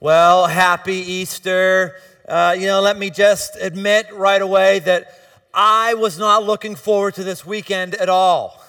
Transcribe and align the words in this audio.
Well, 0.00 0.46
happy 0.46 0.94
Easter. 0.94 1.96
Uh, 2.28 2.54
you 2.56 2.68
know, 2.68 2.80
let 2.80 2.96
me 2.96 3.10
just 3.10 3.56
admit 3.60 4.06
right 4.14 4.40
away 4.40 4.78
that 4.80 5.12
I 5.52 5.94
was 5.94 6.16
not 6.20 6.44
looking 6.44 6.76
forward 6.76 7.14
to 7.14 7.24
this 7.24 7.44
weekend 7.44 7.96
at 7.96 8.08
all. 8.08 8.62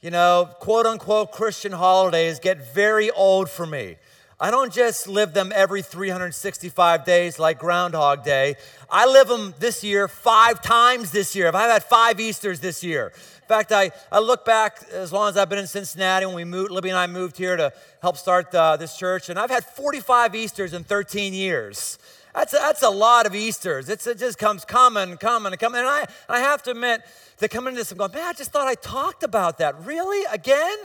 You 0.00 0.12
know, 0.12 0.48
quote 0.60 0.86
unquote 0.86 1.32
Christian 1.32 1.72
holidays 1.72 2.38
get 2.38 2.72
very 2.72 3.10
old 3.10 3.50
for 3.50 3.66
me. 3.66 3.96
I 4.38 4.52
don't 4.52 4.72
just 4.72 5.08
live 5.08 5.32
them 5.32 5.50
every 5.52 5.82
365 5.82 7.04
days 7.04 7.40
like 7.40 7.58
Groundhog 7.58 8.22
Day. 8.22 8.54
I 8.88 9.06
live 9.06 9.26
them 9.26 9.52
this 9.58 9.82
year 9.82 10.06
five 10.06 10.62
times 10.62 11.10
this 11.10 11.34
year. 11.34 11.48
I've 11.48 11.54
had 11.54 11.82
five 11.82 12.20
Easters 12.20 12.60
this 12.60 12.84
year. 12.84 13.12
In 13.46 13.48
fact, 13.48 13.70
I, 13.70 13.92
I 14.10 14.18
look 14.18 14.44
back 14.44 14.82
as 14.92 15.12
long 15.12 15.28
as 15.28 15.36
I've 15.36 15.48
been 15.48 15.60
in 15.60 15.68
Cincinnati 15.68 16.26
when 16.26 16.34
we 16.34 16.42
moved, 16.42 16.72
Libby 16.72 16.88
and 16.88 16.98
I 16.98 17.06
moved 17.06 17.36
here 17.36 17.56
to 17.56 17.72
help 18.02 18.16
start 18.16 18.52
uh, 18.52 18.76
this 18.76 18.96
church, 18.96 19.28
and 19.28 19.38
I've 19.38 19.50
had 19.50 19.64
45 19.64 20.34
Easters 20.34 20.72
in 20.72 20.82
13 20.82 21.32
years. 21.32 21.96
That's 22.34 22.54
a, 22.54 22.56
that's 22.56 22.82
a 22.82 22.90
lot 22.90 23.24
of 23.24 23.36
Easters. 23.36 23.88
It's, 23.88 24.04
it 24.08 24.18
just 24.18 24.36
comes 24.36 24.64
coming, 24.64 25.16
coming, 25.16 25.52
coming. 25.58 25.78
And 25.78 25.88
I, 25.88 26.06
I 26.28 26.40
have 26.40 26.60
to 26.64 26.72
admit 26.72 27.02
that 27.38 27.52
coming 27.52 27.68
into 27.68 27.82
this, 27.82 27.92
I'm 27.92 27.98
going, 27.98 28.10
man, 28.10 28.24
I 28.24 28.32
just 28.32 28.50
thought 28.50 28.66
I 28.66 28.74
talked 28.74 29.22
about 29.22 29.58
that. 29.58 29.80
Really? 29.84 30.26
Again? 30.32 30.78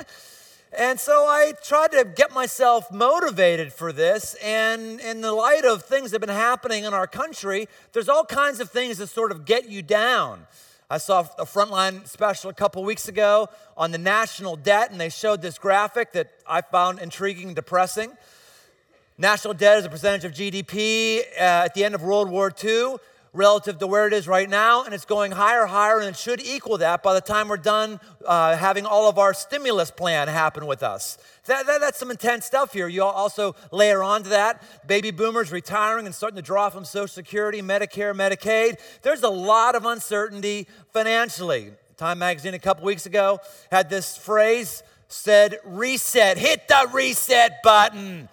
And 0.78 1.00
so 1.00 1.26
I 1.26 1.54
tried 1.64 1.94
to 1.94 2.06
get 2.06 2.32
myself 2.32 2.92
motivated 2.92 3.74
for 3.74 3.92
this. 3.92 4.36
And 4.36 5.00
in 5.00 5.22
the 5.22 5.34
light 5.34 5.66
of 5.66 5.84
things 5.84 6.12
that 6.12 6.22
have 6.22 6.28
been 6.28 6.36
happening 6.36 6.84
in 6.84 6.94
our 6.94 7.08
country, 7.08 7.68
there's 7.94 8.08
all 8.08 8.24
kinds 8.24 8.60
of 8.60 8.70
things 8.70 9.00
that 9.00 9.08
sort 9.08 9.32
of 9.32 9.46
get 9.46 9.68
you 9.68 9.82
down. 9.82 10.46
I 10.92 10.98
saw 10.98 11.22
a 11.40 11.46
Frontline 11.46 12.06
special 12.06 12.50
a 12.50 12.54
couple 12.54 12.84
weeks 12.84 13.08
ago 13.08 13.48
on 13.78 13.92
the 13.92 13.98
national 13.98 14.58
debt, 14.58 14.92
and 14.92 15.00
they 15.00 15.08
showed 15.08 15.42
this 15.42 15.58
graphic 15.58 16.12
that 16.12 16.34
I 16.46 16.60
found 16.60 17.00
intriguing 17.00 17.48
and 17.48 17.56
depressing. 17.56 18.12
National 19.18 19.54
debt 19.54 19.78
as 19.78 19.86
a 19.86 19.90
percentage 19.90 20.26
of 20.26 20.34
GDP 20.34 21.20
uh, 21.20 21.64
at 21.64 21.76
the 21.76 21.86
end 21.86 21.96
of 21.96 22.04
World 22.04 22.30
War 22.30 22.54
II 22.62 22.98
relative 23.34 23.78
to 23.80 23.88
where 23.88 24.08
it 24.08 24.14
is 24.14 24.28
right 24.28 24.50
now, 24.50 24.84
and 24.84 24.94
it's 24.94 25.06
going 25.06 25.32
higher, 25.32 25.66
higher, 25.66 26.00
and 26.00 26.10
it 26.10 26.18
should 26.18 26.42
equal 26.42 26.78
that 26.78 27.02
by 27.02 27.14
the 27.14 27.22
time 27.22 27.48
we're 27.48 27.58
done 27.58 28.00
uh, 28.26 28.58
having 28.58 28.86
all 28.86 29.08
of 29.08 29.18
our 29.18 29.34
stimulus 29.34 29.90
plan 29.90 30.28
happen 30.28 30.66
with 30.66 30.84
us. 30.84 31.18
That, 31.46 31.66
that, 31.66 31.80
that's 31.80 31.98
some 31.98 32.12
intense 32.12 32.46
stuff 32.46 32.74
here. 32.74 32.88
You 32.88 33.04
also 33.04 33.56
layer 33.72 34.04
onto 34.04 34.30
that 34.30 34.62
baby 34.86 35.12
boomers 35.12 35.52
retiring 35.52 36.06
and 36.06 36.14
starting 36.14 36.36
to 36.36 36.42
draw 36.42 36.70
from 36.70 36.84
Social 36.84 37.08
Security, 37.08 37.62
Medicare, 37.62 38.14
Medicaid. 38.14 38.80
There's 39.02 39.24
a 39.24 39.30
lot 39.30 39.76
of 39.76 39.86
uncertainty 39.86 40.68
financially. 40.92 41.72
Time 41.98 42.20
magazine 42.20 42.54
a 42.54 42.60
couple 42.60 42.84
weeks 42.84 43.06
ago 43.06 43.40
had 43.72 43.90
this 43.90 44.18
phrase 44.18 44.84
said, 45.08 45.60
reset, 45.66 46.38
hit 46.38 46.68
the 46.68 46.90
reset 46.94 47.62
button. 47.64 48.30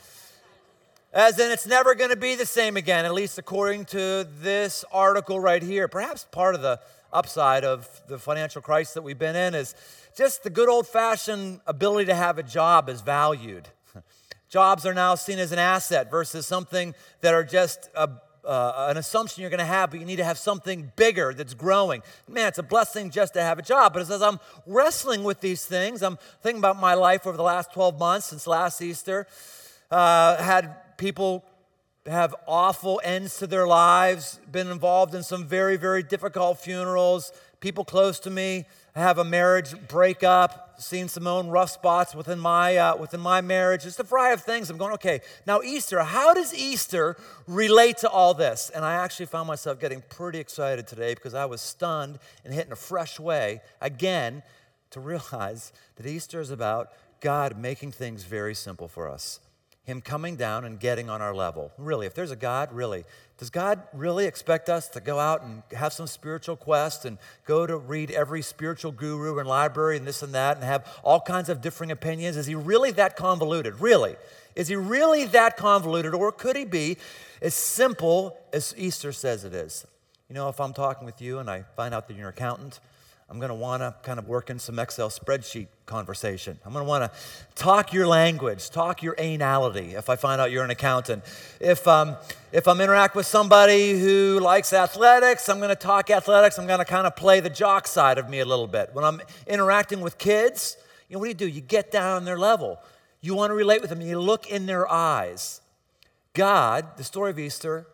As 1.13 1.39
in, 1.39 1.51
it's 1.51 1.67
never 1.67 1.95
going 1.95 2.11
to 2.11 2.17
be 2.17 2.35
the 2.35 2.45
same 2.45 2.77
again, 2.77 3.07
at 3.07 3.15
least 3.15 3.39
according 3.39 3.87
to 3.87 4.29
this 4.43 4.85
article 4.93 5.41
right 5.41 5.63
here. 5.63 5.89
Perhaps 5.89 6.27
part 6.31 6.55
of 6.55 6.61
the 6.61 6.81
upside 7.11 7.65
of 7.65 7.89
the 8.09 8.19
financial 8.19 8.61
crisis 8.61 8.93
that 8.93 9.01
we've 9.01 9.19
been 9.19 9.35
in 9.35 9.55
is 9.55 9.75
just 10.15 10.43
the 10.43 10.51
good 10.51 10.69
old 10.69 10.87
fashioned 10.87 11.61
ability 11.67 12.05
to 12.05 12.15
have 12.15 12.37
a 12.37 12.43
job 12.43 12.91
is 12.91 13.01
valued. 13.01 13.69
Jobs 14.51 14.85
are 14.85 14.93
now 14.93 15.15
seen 15.15 15.39
as 15.39 15.51
an 15.51 15.59
asset 15.59 16.11
versus 16.11 16.47
something 16.47 16.95
that 17.23 17.33
are 17.33 17.45
just 17.45 17.89
a, 17.95 18.11
uh, 18.45 18.89
an 18.91 18.99
assumption 18.99 19.41
you're 19.41 19.49
going 19.49 19.61
to 19.61 19.65
have, 19.65 19.91
but 19.91 20.01
you 20.01 20.05
need 20.05 20.17
to 20.17 20.25
have 20.25 20.37
something 20.37 20.93
bigger 20.95 21.33
that's 21.33 21.55
growing. 21.55 22.03
Man, 22.29 22.49
it's 22.49 22.59
a 22.59 22.63
blessing 22.63 23.09
just 23.09 23.33
to 23.33 23.41
have 23.41 23.59
a 23.59 23.63
job. 23.63 23.95
But 23.95 24.03
as 24.03 24.21
I'm 24.21 24.39
wrestling 24.67 25.25
with 25.25 25.41
these 25.41 25.65
things, 25.65 26.03
I'm 26.03 26.19
thinking 26.43 26.59
about 26.59 26.79
my 26.79 26.93
life 26.93 27.27
over 27.27 27.39
the 27.39 27.43
last 27.43 27.73
12 27.73 27.99
months 27.99 28.27
since 28.27 28.47
last 28.47 28.83
Easter. 28.83 29.27
Uh, 29.91 30.37
had 30.43 30.77
people 30.99 31.45
have 32.07 32.35
awful 32.47 33.01
ends 33.03 33.39
to 33.39 33.47
their 33.47 33.67
lives, 33.67 34.41
been 34.51 34.69
involved 34.69 35.15
in 35.15 35.23
some 35.23 35.47
very, 35.47 35.77
very 35.77 36.03
difficult 36.03 36.59
funerals. 36.59 37.33
People 37.61 37.85
close 37.85 38.19
to 38.21 38.31
me 38.31 38.67
have 38.95 39.19
a 39.19 39.25
marriage 39.25 39.75
breakup, 39.89 40.75
seen 40.81 41.09
some 41.09 41.27
own 41.27 41.49
rough 41.49 41.71
spots 41.71 42.15
within 42.15 42.39
my, 42.39 42.77
uh, 42.77 42.97
within 42.97 43.21
my 43.21 43.41
marriage. 43.41 43.85
Just 43.85 44.01
a 44.01 44.03
variety 44.03 44.35
of 44.35 44.43
things. 44.43 44.71
I'm 44.71 44.77
going, 44.77 44.93
okay, 44.95 45.21
now 45.47 45.63
Easter, 45.63 46.01
how 46.01 46.35
does 46.35 46.55
Easter 46.55 47.17
relate 47.47 47.99
to 47.99 48.09
all 48.09 48.35
this? 48.35 48.71
And 48.75 48.85
I 48.85 48.95
actually 48.95 49.27
found 49.27 49.47
myself 49.47 49.79
getting 49.79 50.03
pretty 50.09 50.39
excited 50.39 50.87
today 50.87 51.15
because 51.15 51.35
I 51.35 51.45
was 51.45 51.61
stunned 51.61 52.19
and 52.45 52.53
hit 52.53 52.67
in 52.67 52.73
a 52.73 52.77
fresh 52.77 53.21
way 53.21 53.61
again 53.81 54.43
to 54.91 55.01
realize 55.01 55.73
that 55.97 56.07
Easter 56.07 56.41
is 56.41 56.51
about 56.51 56.91
God 57.21 57.59
making 57.59 57.93
things 57.93 58.25
very 58.25 58.55
simple 58.55 58.89
for 58.89 59.09
us. 59.09 59.41
Him 59.89 60.03
coming 60.03 60.37
down 60.37 60.67
and 60.67 60.79
getting 60.79 61.09
on 61.09 61.23
our 61.23 61.35
level. 61.35 61.73
Really, 61.79 62.07
if 62.07 62.13
there's 62.13 62.31
a 62.31 62.37
God, 62.37 62.71
really, 62.75 63.07
does 63.39 63.49
God 63.49 63.81
really 63.95 64.27
expect 64.27 64.69
us 64.69 64.87
to 64.89 65.01
go 65.01 65.19
out 65.19 65.43
and 65.43 65.63
have 65.73 65.95
some 65.95 66.07
spiritual 66.07 66.57
quest 66.57 67.07
and 67.07 67.17
go 67.47 67.67
to 67.67 67.79
read 67.79 68.11
every 68.11 68.43
spiritual 68.43 68.93
guru 68.93 69.39
and 69.39 69.49
library 69.49 69.97
and 69.97 70.07
this 70.07 70.23
and 70.23 70.35
that 70.35 70.59
and 70.59 70.65
have 70.65 70.87
all 71.03 71.23
kinds 71.23 71.49
of 71.49 71.63
differing 71.63 71.91
opinions? 71.91 72.37
Is 72.37 72.45
he 72.45 72.55
really 72.55 72.91
that 72.91 73.17
convoluted? 73.17 73.81
Really? 73.81 74.17
Is 74.55 74.69
he 74.69 74.77
really 74.77 75.25
that 75.25 75.57
convoluted? 75.57 76.13
Or 76.13 76.33
could 76.33 76.55
he 76.55 76.67
be 76.67 76.99
as 77.41 77.55
simple 77.55 78.37
as 78.53 78.75
Easter 78.77 79.11
says 79.11 79.43
it 79.43 79.55
is? 79.55 79.87
You 80.29 80.35
know, 80.35 80.51
if 80.51 80.61
I'm 80.61 80.75
talking 80.75 81.07
with 81.07 81.23
you 81.23 81.39
and 81.39 81.49
I 81.49 81.63
find 81.77 81.95
out 81.95 82.09
that 82.09 82.15
you're 82.15 82.29
an 82.29 82.35
accountant, 82.35 82.81
I'm 83.31 83.39
going 83.39 83.51
to 83.51 83.55
want 83.55 83.83
to 83.83 83.95
kind 84.03 84.19
of 84.19 84.27
work 84.27 84.49
in 84.49 84.59
some 84.59 84.79
Excel 84.79 85.11
spreadsheet 85.11 85.67
conversation. 85.85 86.59
I'm 86.65 86.73
going 86.73 86.83
to 86.83 86.89
want 86.89 87.13
to 87.13 87.19
talk 87.57 87.93
your 87.93 88.07
language, 88.07 88.71
talk 88.71 89.03
your 89.03 89.15
anality 89.17 89.93
if 89.93 90.09
I 90.09 90.17
find 90.17 90.41
out 90.41 90.51
you're 90.51 90.65
an 90.65 90.71
accountant. 90.71 91.25
If, 91.61 91.87
um, 91.87 92.17
if 92.53 92.67
I'm 92.67 92.81
interact 92.81 93.15
with 93.15 93.27
somebody 93.27 94.01
who 94.01 94.41
likes 94.41 94.73
athletics, 94.73 95.51
I'm 95.51 95.59
going 95.59 95.69
to 95.69 95.77
talk 95.77 96.09
athletics. 96.09 96.59
I'm 96.59 96.67
going 96.67 96.79
to 96.79 96.87
kind 96.87 97.07
of 97.07 97.17
play 97.17 97.41
the 97.41 97.51
jock 97.51 97.87
side 97.87 98.17
of 98.17 98.31
me 98.31 98.41
a 98.41 98.47
little 98.47 98.67
bit. 98.67 98.91
When 98.95 99.05
I'm 99.05 99.21
interacting 99.47 100.01
with 100.01 100.17
kids, 100.17 100.79
you 101.11 101.15
know, 101.15 101.21
what 101.21 101.27
do 101.27 101.29
you 101.29 101.35
do? 101.35 101.49
You 101.49 101.61
get 101.61 101.91
down 101.91 102.17
on 102.17 102.25
their 102.25 102.39
level. 102.39 102.79
You 103.21 103.35
want 103.35 103.51
to 103.51 103.55
relate 103.55 103.83
with 103.83 103.91
them. 103.91 104.01
You 104.01 104.19
look 104.21 104.51
in 104.51 104.65
their 104.65 104.91
eyes. 104.91 105.61
God, 106.33 106.97
the 106.97 107.05
story 107.05 107.31
of 107.31 107.39
Easter, 107.39 107.87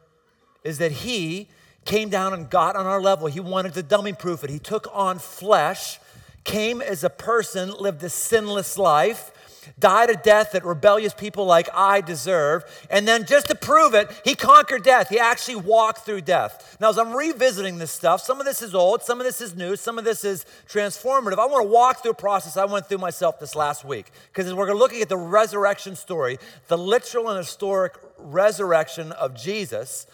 is 0.63 0.79
that 0.79 0.93
He 0.93 1.49
came 1.85 2.09
down 2.09 2.33
and 2.33 2.49
got 2.49 2.77
on 2.77 2.87
our 2.87 3.01
level. 3.01 3.27
He 3.27 3.41
wanted 3.41 3.75
to 3.75 3.83
dummy 3.83 4.13
proof 4.13 4.45
it. 4.45 4.51
He 4.51 4.59
took 4.59 4.89
on 4.93 5.19
flesh, 5.19 5.99
came 6.45 6.81
as 6.81 7.05
a 7.05 7.11
person, 7.11 7.73
lived 7.73 8.03
a 8.03 8.09
sinless 8.09 8.79
life, 8.79 9.31
died 9.79 10.11
a 10.11 10.17
death 10.17 10.53
that 10.53 10.65
rebellious 10.65 11.15
people 11.15 11.47
like 11.47 11.69
I 11.75 12.01
deserve. 12.01 12.65
And 12.91 13.07
then 13.09 13.25
just 13.25 13.49
to 13.49 13.55
prove 13.55 13.95
it, 13.95 14.11
he 14.25 14.35
conquered 14.35 14.83
death. 14.83 15.09
He 15.09 15.19
actually 15.19 15.57
walked 15.57 16.01
through 16.01 16.23
death. 16.23 16.77
Now, 16.81 16.91
as 16.91 16.99
I'm 16.99 17.15
revisiting 17.15 17.79
this 17.79 17.91
stuff, 17.91 18.21
some 18.21 18.41
of 18.41 18.47
this 18.47 18.63
is 18.63 18.75
old, 18.75 19.03
some 19.03 19.21
of 19.21 19.27
this 19.27 19.41
is 19.41 19.55
new, 19.55 19.77
some 19.77 19.99
of 19.99 20.05
this 20.05 20.25
is 20.25 20.45
transformative. 20.69 21.39
I 21.39 21.47
want 21.47 21.65
to 21.65 21.71
walk 21.71 22.03
through 22.03 22.13
a 22.13 22.15
process 22.15 22.57
I 22.57 22.65
went 22.65 22.89
through 22.89 22.99
myself 22.99 23.41
this 23.41 23.55
last 23.55 23.85
week. 23.85 24.11
Because 24.33 24.47
as 24.47 24.55
we're 24.55 24.75
looking 24.75 25.01
at 25.03 25.09
the 25.09 25.17
resurrection 25.17 25.97
story, 25.97 26.39
the 26.69 26.79
literal 26.79 27.29
and 27.29 27.39
historic 27.39 27.95
resurrection 28.19 29.13
of 29.13 29.35
Jesus, 29.35 30.07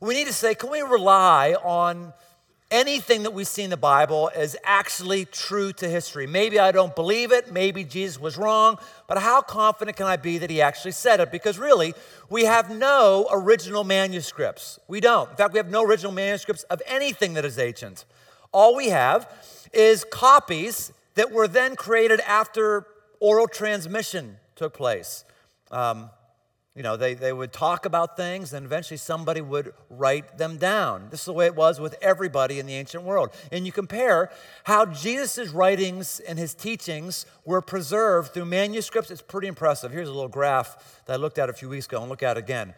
we 0.00 0.14
need 0.14 0.26
to 0.26 0.32
say, 0.32 0.54
can 0.54 0.70
we 0.70 0.80
rely 0.82 1.54
on 1.62 2.12
anything 2.70 3.22
that 3.22 3.32
we 3.32 3.44
see 3.44 3.62
in 3.62 3.70
the 3.70 3.76
Bible 3.76 4.30
as 4.34 4.56
actually 4.64 5.24
true 5.24 5.72
to 5.74 5.88
history? 5.88 6.26
Maybe 6.26 6.58
I 6.58 6.72
don't 6.72 6.94
believe 6.94 7.32
it, 7.32 7.52
maybe 7.52 7.84
Jesus 7.84 8.20
was 8.20 8.36
wrong, 8.36 8.78
but 9.06 9.18
how 9.18 9.40
confident 9.40 9.96
can 9.96 10.06
I 10.06 10.16
be 10.16 10.38
that 10.38 10.50
he 10.50 10.60
actually 10.60 10.92
said 10.92 11.20
it? 11.20 11.30
Because 11.30 11.58
really, 11.58 11.94
we 12.28 12.44
have 12.44 12.70
no 12.70 13.26
original 13.30 13.84
manuscripts. 13.84 14.78
We 14.88 15.00
don't. 15.00 15.30
In 15.30 15.36
fact, 15.36 15.52
we 15.52 15.58
have 15.58 15.70
no 15.70 15.84
original 15.84 16.12
manuscripts 16.12 16.64
of 16.64 16.82
anything 16.86 17.34
that 17.34 17.44
is 17.44 17.58
ancient. 17.58 18.04
All 18.52 18.74
we 18.74 18.88
have 18.88 19.30
is 19.72 20.04
copies 20.04 20.92
that 21.14 21.32
were 21.32 21.48
then 21.48 21.76
created 21.76 22.20
after 22.20 22.86
oral 23.20 23.48
transmission 23.48 24.36
took 24.54 24.74
place. 24.74 25.24
Um, 25.70 26.10
you 26.76 26.82
know, 26.82 26.98
they, 26.98 27.14
they 27.14 27.32
would 27.32 27.54
talk 27.54 27.86
about 27.86 28.18
things 28.18 28.52
and 28.52 28.66
eventually 28.66 28.98
somebody 28.98 29.40
would 29.40 29.72
write 29.88 30.36
them 30.36 30.58
down. 30.58 31.08
This 31.10 31.20
is 31.20 31.26
the 31.26 31.32
way 31.32 31.46
it 31.46 31.56
was 31.56 31.80
with 31.80 31.96
everybody 32.02 32.58
in 32.58 32.66
the 32.66 32.74
ancient 32.74 33.02
world. 33.02 33.30
And 33.50 33.64
you 33.64 33.72
compare 33.72 34.30
how 34.64 34.84
Jesus' 34.84 35.48
writings 35.48 36.20
and 36.20 36.38
his 36.38 36.52
teachings 36.52 37.24
were 37.46 37.62
preserved 37.62 38.34
through 38.34 38.44
manuscripts, 38.44 39.10
it's 39.10 39.22
pretty 39.22 39.48
impressive. 39.48 39.90
Here's 39.90 40.10
a 40.10 40.12
little 40.12 40.28
graph 40.28 41.02
that 41.06 41.14
I 41.14 41.16
looked 41.16 41.38
at 41.38 41.48
a 41.48 41.54
few 41.54 41.70
weeks 41.70 41.86
ago 41.86 42.02
and 42.02 42.10
look 42.10 42.22
at 42.22 42.36
again. 42.36 42.74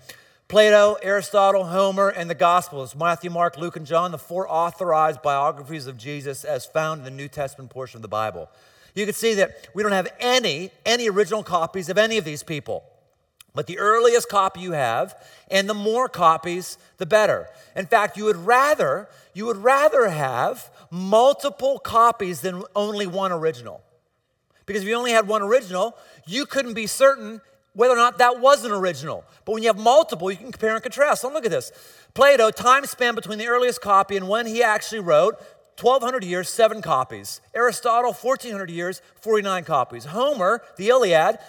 Plato, 0.47 0.97
Aristotle, 1.03 1.65
Homer, 1.65 2.09
and 2.09 2.31
the 2.31 2.37
Gospels 2.37 2.95
Matthew, 2.95 3.31
Mark, 3.31 3.59
Luke, 3.59 3.77
and 3.77 3.85
John, 3.85 4.13
the 4.13 4.19
four 4.19 4.51
authorized 4.51 5.23
biographies 5.23 5.89
of 5.89 5.99
Jesus 5.99 6.45
as 6.45 6.65
found 6.65 7.01
in 7.01 7.05
the 7.05 7.11
New 7.11 7.29
Testament 7.29 7.69
portion 7.69 7.99
of 7.99 8.03
the 8.03 8.09
Bible. 8.09 8.49
You 8.95 9.05
can 9.05 9.15
see 9.15 9.35
that 9.35 9.69
we 9.75 9.83
don't 9.83 9.93
have 9.93 10.09
any, 10.21 10.71
any 10.87 11.09
original 11.09 11.43
copies 11.43 11.89
of 11.89 11.99
any 11.99 12.17
of 12.17 12.25
these 12.25 12.45
people. 12.45 12.85
But 13.59 13.67
the 13.67 13.81
earliest 13.81 14.29
copy 14.29 14.61
you 14.61 14.71
have, 14.71 15.21
and 15.51 15.69
the 15.69 15.75
more 15.75 16.09
copies, 16.09 16.79
the 16.99 17.07
better. 17.07 17.49
In 17.75 17.87
fact, 17.87 18.17
you 18.17 18.23
would 18.23 18.37
rather, 18.37 19.09
you 19.35 19.47
would 19.47 19.57
rather 19.57 20.09
have 20.09 20.71
multiple 20.93 21.81
copies 21.81 22.41
than 22.41 22.63
only 22.77 23.09
one 23.09 23.33
original. 23.33 23.83
Because 24.65 24.83
if 24.83 24.89
you 24.89 24.95
only 24.95 25.11
had 25.11 25.27
one 25.27 25.43
original, 25.43 25.97
you 26.25 26.47
couldn't 26.47 26.75
be 26.75 26.87
certain 26.87 27.41
whether 27.73 27.95
or 27.95 27.97
not 27.97 28.19
that 28.19 28.39
was 28.39 28.65
an 28.65 28.71
original. 28.71 29.25
But 29.45 29.55
when 29.55 29.65
you 29.65 29.71
have 29.71 29.77
multiple, 29.77 30.31
you 30.31 30.37
can 30.37 30.53
compare 30.53 30.75
and 30.75 30.83
contrast. 30.85 31.23
So 31.23 31.29
look 31.29 31.45
at 31.45 31.51
this. 31.51 31.73
Plato, 32.15 32.53
time 32.53 32.87
span 32.87 33.17
between 33.17 33.39
the 33.39 33.49
earliest 33.49 33.81
copy 33.81 34.17
and 34.17 34.29
when 34.29 34.47
he 34.47 34.63
actually 34.63 35.01
wrote, 35.01 35.35
1200 35.81 36.23
years, 36.23 36.49
seven 36.49 36.81
copies. 36.81 37.41
Aristotle, 37.57 38.13
1400 38.13 38.71
years, 38.71 39.03
49 39.21 39.65
copies. 39.65 40.05
Homer, 40.05 40.63
the 40.77 40.91
Iliad, 40.91 41.41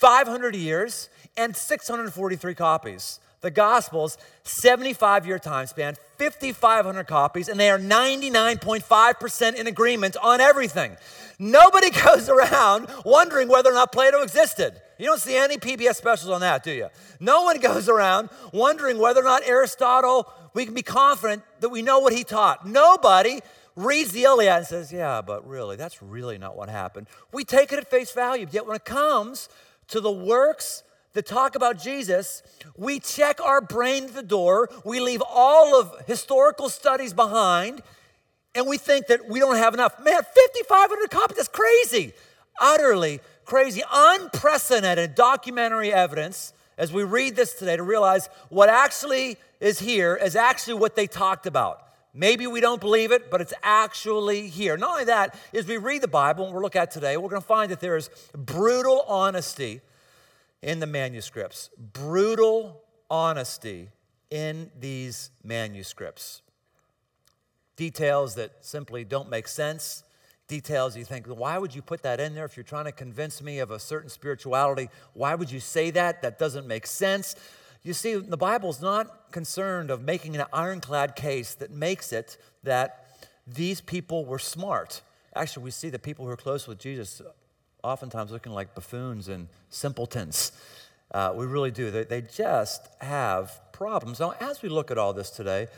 500 0.00 0.56
years 0.56 1.10
and 1.40 1.56
643 1.56 2.54
copies. 2.54 3.18
The 3.40 3.50
Gospels, 3.50 4.18
75 4.42 5.26
year 5.26 5.38
time 5.38 5.66
span, 5.66 5.96
5,500 6.18 7.06
copies, 7.06 7.48
and 7.48 7.58
they 7.58 7.70
are 7.70 7.78
99.5% 7.78 9.54
in 9.54 9.66
agreement 9.66 10.16
on 10.22 10.40
everything. 10.40 10.98
Nobody 11.38 11.90
goes 12.04 12.28
around 12.28 12.88
wondering 13.04 13.48
whether 13.48 13.70
or 13.70 13.74
not 13.74 13.92
Plato 13.92 14.20
existed. 14.22 14.74
You 14.98 15.06
don't 15.06 15.20
see 15.20 15.36
any 15.36 15.56
PBS 15.56 15.94
specials 15.94 16.30
on 16.30 16.42
that, 16.42 16.62
do 16.62 16.70
you? 16.70 16.88
No 17.18 17.42
one 17.42 17.58
goes 17.60 17.88
around 17.88 18.28
wondering 18.52 18.98
whether 18.98 19.20
or 19.20 19.24
not 19.24 19.42
Aristotle, 19.46 20.30
we 20.52 20.66
can 20.66 20.74
be 20.74 20.82
confident 20.82 21.42
that 21.60 21.70
we 21.70 21.80
know 21.80 22.00
what 22.00 22.12
he 22.12 22.24
taught. 22.24 22.66
Nobody 22.66 23.40
reads 23.74 24.12
the 24.12 24.24
Iliad 24.24 24.58
and 24.58 24.66
says, 24.66 24.92
Yeah, 24.92 25.22
but 25.22 25.46
really, 25.48 25.76
that's 25.76 26.02
really 26.02 26.36
not 26.36 26.56
what 26.56 26.68
happened. 26.68 27.06
We 27.32 27.44
take 27.44 27.72
it 27.72 27.78
at 27.78 27.88
face 27.88 28.12
value. 28.12 28.46
Yet 28.50 28.66
when 28.66 28.76
it 28.76 28.84
comes 28.84 29.48
to 29.88 30.00
the 30.00 30.12
works 30.12 30.82
that 31.12 31.26
talk 31.26 31.54
about 31.54 31.82
Jesus, 31.82 32.42
we 32.76 33.00
check 33.00 33.40
our 33.40 33.60
brain 33.60 34.04
at 34.04 34.14
the 34.14 34.22
door, 34.22 34.70
we 34.84 35.00
leave 35.00 35.22
all 35.28 35.80
of 35.80 36.06
historical 36.06 36.68
studies 36.68 37.12
behind, 37.12 37.82
and 38.54 38.66
we 38.66 38.78
think 38.78 39.06
that 39.08 39.28
we 39.28 39.40
don't 39.40 39.56
have 39.56 39.74
enough. 39.74 39.98
Man, 39.98 40.14
5,500 40.14 41.10
copies, 41.10 41.36
that's 41.36 41.48
crazy. 41.48 42.12
Utterly 42.60 43.20
crazy, 43.50 43.82
unprecedented 43.92 45.16
documentary 45.16 45.92
evidence 45.92 46.52
as 46.78 46.92
we 46.92 47.02
read 47.02 47.34
this 47.34 47.54
today 47.54 47.76
to 47.76 47.82
realize 47.82 48.28
what 48.48 48.68
actually 48.68 49.36
is 49.58 49.80
here 49.80 50.14
is 50.14 50.36
actually 50.36 50.74
what 50.74 50.94
they 50.94 51.08
talked 51.08 51.46
about. 51.46 51.82
Maybe 52.14 52.46
we 52.46 52.60
don't 52.60 52.80
believe 52.80 53.10
it, 53.10 53.28
but 53.30 53.40
it's 53.40 53.52
actually 53.64 54.48
here. 54.48 54.76
Not 54.76 54.90
only 54.90 55.04
that, 55.06 55.36
as 55.52 55.66
we 55.66 55.78
read 55.78 56.00
the 56.00 56.08
Bible, 56.08 56.44
and 56.44 56.52
we'll 56.52 56.62
look 56.62 56.76
at 56.76 56.92
today, 56.92 57.16
we're 57.16 57.28
going 57.28 57.42
to 57.42 57.46
find 57.46 57.72
that 57.72 57.80
there 57.80 57.96
is 57.96 58.08
brutal 58.36 59.04
honesty 59.08 59.80
in 60.62 60.80
the 60.80 60.86
manuscripts. 60.86 61.70
Brutal 61.78 62.82
honesty 63.10 63.88
in 64.30 64.70
these 64.78 65.30
manuscripts. 65.42 66.42
Details 67.76 68.34
that 68.34 68.52
simply 68.60 69.04
don't 69.04 69.30
make 69.30 69.48
sense. 69.48 70.04
Details 70.48 70.96
you 70.96 71.04
think, 71.04 71.26
why 71.26 71.58
would 71.58 71.74
you 71.74 71.82
put 71.82 72.02
that 72.02 72.20
in 72.20 72.34
there 72.34 72.44
if 72.44 72.56
you're 72.56 72.64
trying 72.64 72.84
to 72.84 72.92
convince 72.92 73.40
me 73.42 73.58
of 73.58 73.70
a 73.70 73.78
certain 73.78 74.10
spirituality? 74.10 74.88
Why 75.14 75.34
would 75.34 75.50
you 75.50 75.60
say 75.60 75.90
that? 75.92 76.22
That 76.22 76.38
doesn't 76.38 76.66
make 76.66 76.86
sense. 76.86 77.36
You 77.82 77.94
see, 77.94 78.14
the 78.14 78.36
Bible's 78.36 78.82
not 78.82 79.32
concerned 79.32 79.90
of 79.90 80.02
making 80.02 80.36
an 80.36 80.44
ironclad 80.52 81.16
case 81.16 81.54
that 81.54 81.70
makes 81.70 82.12
it 82.12 82.36
that 82.62 83.06
these 83.46 83.80
people 83.80 84.26
were 84.26 84.38
smart. 84.38 85.00
Actually, 85.34 85.64
we 85.64 85.70
see 85.70 85.88
the 85.88 85.98
people 85.98 86.26
who 86.26 86.30
are 86.30 86.36
close 86.36 86.66
with 86.66 86.78
Jesus 86.78 87.22
oftentimes 87.82 88.30
looking 88.30 88.52
like 88.52 88.74
buffoons 88.74 89.28
and 89.28 89.48
simpletons. 89.68 90.52
Uh, 91.12 91.32
we 91.34 91.46
really 91.46 91.70
do. 91.70 91.90
They, 91.90 92.04
they 92.04 92.22
just 92.22 92.88
have 93.00 93.60
problems. 93.72 94.20
Now, 94.20 94.34
as 94.40 94.62
we 94.62 94.68
look 94.68 94.90
at 94.90 94.98
all 94.98 95.12
this 95.12 95.30
today, 95.30 95.68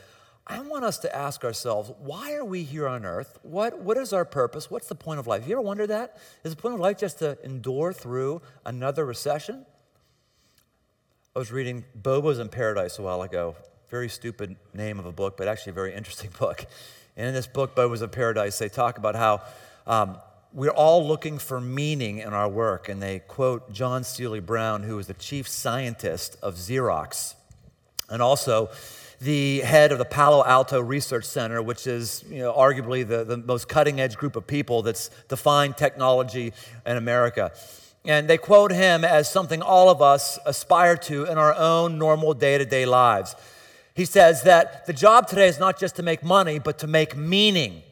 I 0.45 0.59
want 0.59 0.83
us 0.83 0.97
to 0.99 1.15
ask 1.15 1.45
ourselves, 1.45 1.91
why 1.99 2.33
are 2.33 2.43
we 2.43 2.63
here 2.63 2.87
on 2.87 3.05
earth? 3.05 3.39
What, 3.43 3.79
what 3.79 3.95
is 3.95 4.11
our 4.11 4.25
purpose? 4.25 4.69
What's 4.69 4.87
the 4.87 4.95
point 4.95 5.19
of 5.19 5.27
life? 5.27 5.47
You 5.47 5.53
ever 5.53 5.61
wonder 5.61 5.87
that? 5.87 6.17
Is 6.43 6.53
the 6.53 6.61
point 6.61 6.75
of 6.75 6.81
life 6.81 6.97
just 6.97 7.19
to 7.19 7.37
endure 7.45 7.93
through 7.93 8.41
another 8.65 9.05
recession? 9.05 9.65
I 11.33 11.39
was 11.39 11.51
reading 11.51 11.85
Bobos 11.99 12.39
in 12.39 12.49
Paradise 12.49 12.99
a 12.99 13.01
while 13.01 13.21
ago. 13.21 13.55
Very 13.89 14.09
stupid 14.09 14.57
name 14.73 14.99
of 14.99 15.05
a 15.05 15.13
book, 15.13 15.37
but 15.37 15.47
actually 15.47 15.71
a 15.71 15.75
very 15.75 15.93
interesting 15.93 16.29
book. 16.39 16.65
And 17.15 17.27
in 17.27 17.33
this 17.33 17.47
book, 17.47 17.73
Bobos 17.73 18.03
in 18.03 18.09
Paradise, 18.09 18.59
they 18.59 18.69
talk 18.69 18.97
about 18.97 19.15
how 19.15 19.41
um, 19.87 20.17
we're 20.53 20.69
all 20.69 21.05
looking 21.07 21.39
for 21.39 21.59
meaning 21.59 22.19
in 22.19 22.33
our 22.33 22.47
work. 22.47 22.87
And 22.87 23.01
they 23.01 23.19
quote 23.19 23.73
John 23.73 24.03
Seely 24.03 24.39
Brown, 24.39 24.83
who 24.83 24.95
was 24.95 25.07
the 25.07 25.15
chief 25.15 25.47
scientist 25.47 26.37
of 26.43 26.55
Xerox, 26.55 27.33
and 28.09 28.21
also 28.21 28.69
the 29.19 29.61
head 29.61 29.91
of 29.91 29.97
the 29.97 30.05
Palo 30.05 30.43
Alto 30.43 30.79
Research 30.79 31.25
Center, 31.25 31.61
which 31.61 31.87
is 31.87 32.23
you 32.29 32.39
know, 32.39 32.53
arguably 32.53 33.07
the, 33.07 33.23
the 33.23 33.37
most 33.37 33.67
cutting 33.67 33.99
edge 33.99 34.15
group 34.15 34.35
of 34.35 34.45
people 34.45 34.81
that's 34.81 35.09
defined 35.27 35.77
technology 35.77 36.53
in 36.85 36.97
America. 36.97 37.51
And 38.05 38.29
they 38.29 38.37
quote 38.37 38.71
him 38.71 39.05
as 39.05 39.31
something 39.31 39.61
all 39.61 39.89
of 39.89 40.01
us 40.01 40.37
aspire 40.45 40.97
to 40.97 41.23
in 41.23 41.37
our 41.37 41.55
own 41.55 41.97
normal 41.97 42.33
day 42.33 42.57
to 42.57 42.65
day 42.65 42.85
lives. 42.85 43.35
He 43.95 44.05
says 44.05 44.43
that 44.43 44.85
the 44.87 44.93
job 44.93 45.27
today 45.27 45.47
is 45.47 45.59
not 45.59 45.79
just 45.79 45.95
to 45.95 46.03
make 46.03 46.23
money, 46.23 46.59
but 46.59 46.77
to 46.79 46.87
make 46.87 47.15
meaning. 47.15 47.83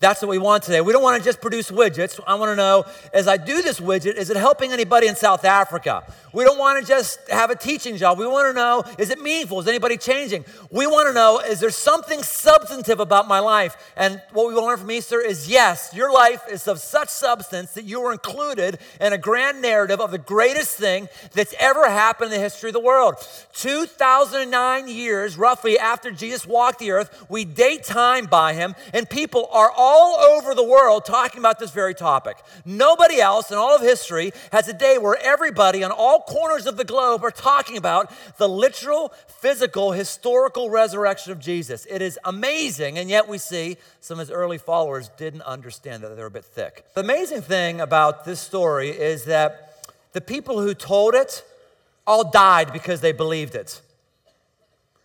That's 0.00 0.22
what 0.22 0.30
we 0.30 0.38
want 0.38 0.62
today. 0.62 0.80
We 0.80 0.94
don't 0.94 1.02
want 1.02 1.22
to 1.22 1.28
just 1.28 1.42
produce 1.42 1.70
widgets. 1.70 2.18
I 2.26 2.34
want 2.36 2.52
to 2.52 2.56
know, 2.56 2.86
as 3.12 3.28
I 3.28 3.36
do 3.36 3.60
this 3.60 3.80
widget, 3.80 4.14
is 4.14 4.30
it 4.30 4.36
helping 4.38 4.72
anybody 4.72 5.08
in 5.08 5.14
South 5.14 5.44
Africa? 5.44 6.04
We 6.32 6.42
don't 6.42 6.58
want 6.58 6.80
to 6.80 6.88
just 6.88 7.28
have 7.28 7.50
a 7.50 7.54
teaching 7.56 7.98
job. 7.98 8.18
We 8.18 8.26
want 8.26 8.48
to 8.48 8.54
know, 8.54 8.82
is 8.96 9.10
it 9.10 9.20
meaningful? 9.20 9.60
Is 9.60 9.68
anybody 9.68 9.98
changing? 9.98 10.46
We 10.70 10.86
want 10.86 11.08
to 11.08 11.12
know, 11.12 11.40
is 11.40 11.60
there 11.60 11.70
something 11.70 12.22
substantive 12.22 12.98
about 12.98 13.28
my 13.28 13.40
life? 13.40 13.76
And 13.94 14.22
what 14.32 14.48
we 14.48 14.54
learn 14.54 14.78
from 14.78 14.90
Easter 14.90 15.20
is 15.20 15.48
yes, 15.48 15.92
your 15.92 16.10
life 16.10 16.44
is 16.50 16.66
of 16.66 16.78
such 16.78 17.10
substance 17.10 17.72
that 17.72 17.84
you 17.84 18.00
are 18.02 18.12
included 18.12 18.78
in 19.02 19.12
a 19.12 19.18
grand 19.18 19.60
narrative 19.60 20.00
of 20.00 20.12
the 20.12 20.18
greatest 20.18 20.78
thing 20.78 21.10
that's 21.34 21.54
ever 21.58 21.90
happened 21.90 22.32
in 22.32 22.38
the 22.38 22.42
history 22.42 22.70
of 22.70 22.74
the 22.74 22.80
world. 22.80 23.16
2009 23.52 24.88
years, 24.88 25.36
roughly 25.36 25.78
after 25.78 26.10
Jesus 26.10 26.46
walked 26.46 26.78
the 26.78 26.92
earth, 26.92 27.26
we 27.28 27.44
date 27.44 27.84
time 27.84 28.24
by 28.24 28.54
him, 28.54 28.74
and 28.94 29.10
people 29.10 29.46
are 29.52 29.70
all 29.70 29.89
all 29.90 30.20
over 30.20 30.54
the 30.54 30.62
world 30.62 31.04
talking 31.04 31.40
about 31.40 31.58
this 31.58 31.72
very 31.72 31.94
topic. 31.94 32.36
Nobody 32.64 33.20
else 33.20 33.50
in 33.50 33.58
all 33.58 33.74
of 33.74 33.82
history 33.82 34.32
has 34.52 34.68
a 34.68 34.72
day 34.72 34.98
where 34.98 35.18
everybody 35.20 35.82
on 35.82 35.90
all 35.90 36.20
corners 36.20 36.66
of 36.66 36.76
the 36.76 36.84
globe 36.84 37.24
are 37.24 37.32
talking 37.32 37.76
about 37.76 38.12
the 38.38 38.48
literal, 38.48 39.12
physical, 39.26 39.90
historical 39.90 40.70
resurrection 40.70 41.32
of 41.32 41.40
Jesus. 41.40 41.86
It 41.90 42.02
is 42.02 42.20
amazing, 42.24 42.98
and 42.98 43.10
yet 43.10 43.26
we 43.26 43.38
see 43.38 43.78
some 44.00 44.20
of 44.20 44.28
his 44.28 44.30
early 44.30 44.58
followers 44.58 45.10
didn't 45.16 45.42
understand 45.42 46.04
that 46.04 46.14
they 46.14 46.22
were 46.22 46.28
a 46.28 46.30
bit 46.30 46.44
thick. 46.44 46.84
The 46.94 47.00
amazing 47.00 47.42
thing 47.42 47.80
about 47.80 48.24
this 48.24 48.38
story 48.38 48.90
is 48.90 49.24
that 49.24 49.88
the 50.12 50.20
people 50.20 50.60
who 50.60 50.72
told 50.72 51.14
it 51.14 51.44
all 52.06 52.30
died 52.30 52.72
because 52.72 53.00
they 53.00 53.12
believed 53.12 53.56
it. 53.56 53.80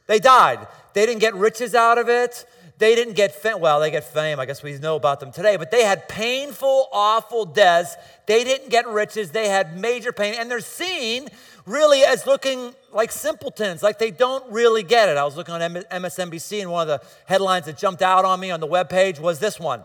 They 0.08 0.20
died. 0.20 0.68
They 0.94 1.06
didn't 1.08 1.22
get 1.22 1.34
riches 1.34 1.74
out 1.74 1.98
of 1.98 2.08
it. 2.08 2.46
They 2.78 2.94
didn't 2.96 3.14
get 3.14 3.34
fame. 3.34 3.60
Well, 3.60 3.80
they 3.80 3.90
get 3.90 4.04
fame. 4.04 4.40
I 4.40 4.46
guess 4.46 4.62
we 4.62 4.78
know 4.78 4.96
about 4.96 5.20
them 5.20 5.32
today. 5.32 5.56
But 5.56 5.72
they 5.72 5.84
had 5.84 6.10
painful, 6.10 6.90
awful 6.92 7.46
deaths. 7.46 7.96
They 8.26 8.44
didn't 8.44 8.70
get 8.70 8.88
riches. 8.88 9.32
They 9.32 9.48
had 9.48 9.80
major 9.80 10.12
pain. 10.12 10.36
And 10.38 10.52
they're 10.52 10.60
seen 10.60 11.30
really 11.66 12.04
as 12.04 12.26
looking 12.26 12.74
like 12.92 13.12
simpletons, 13.12 13.82
like 13.82 13.98
they 13.98 14.12
don't 14.12 14.50
really 14.52 14.84
get 14.84 15.10
it. 15.10 15.18
I 15.18 15.24
was 15.24 15.36
looking 15.36 15.54
on 15.54 15.62
MSNBC, 15.62 16.62
and 16.62 16.72
one 16.72 16.88
of 16.88 17.00
the 17.00 17.08
headlines 17.26 17.66
that 17.66 17.78
jumped 17.78 18.02
out 18.02 18.26
on 18.26 18.40
me 18.40 18.52
on 18.52 18.60
the 18.60 18.68
webpage 18.68 19.20
was 19.20 19.40
this 19.40 19.60
one 19.60 19.84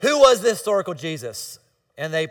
Who 0.00 0.18
was 0.18 0.40
the 0.40 0.50
historical 0.50 0.94
Jesus? 0.94 1.58
And 1.96 2.12
they 2.12 2.28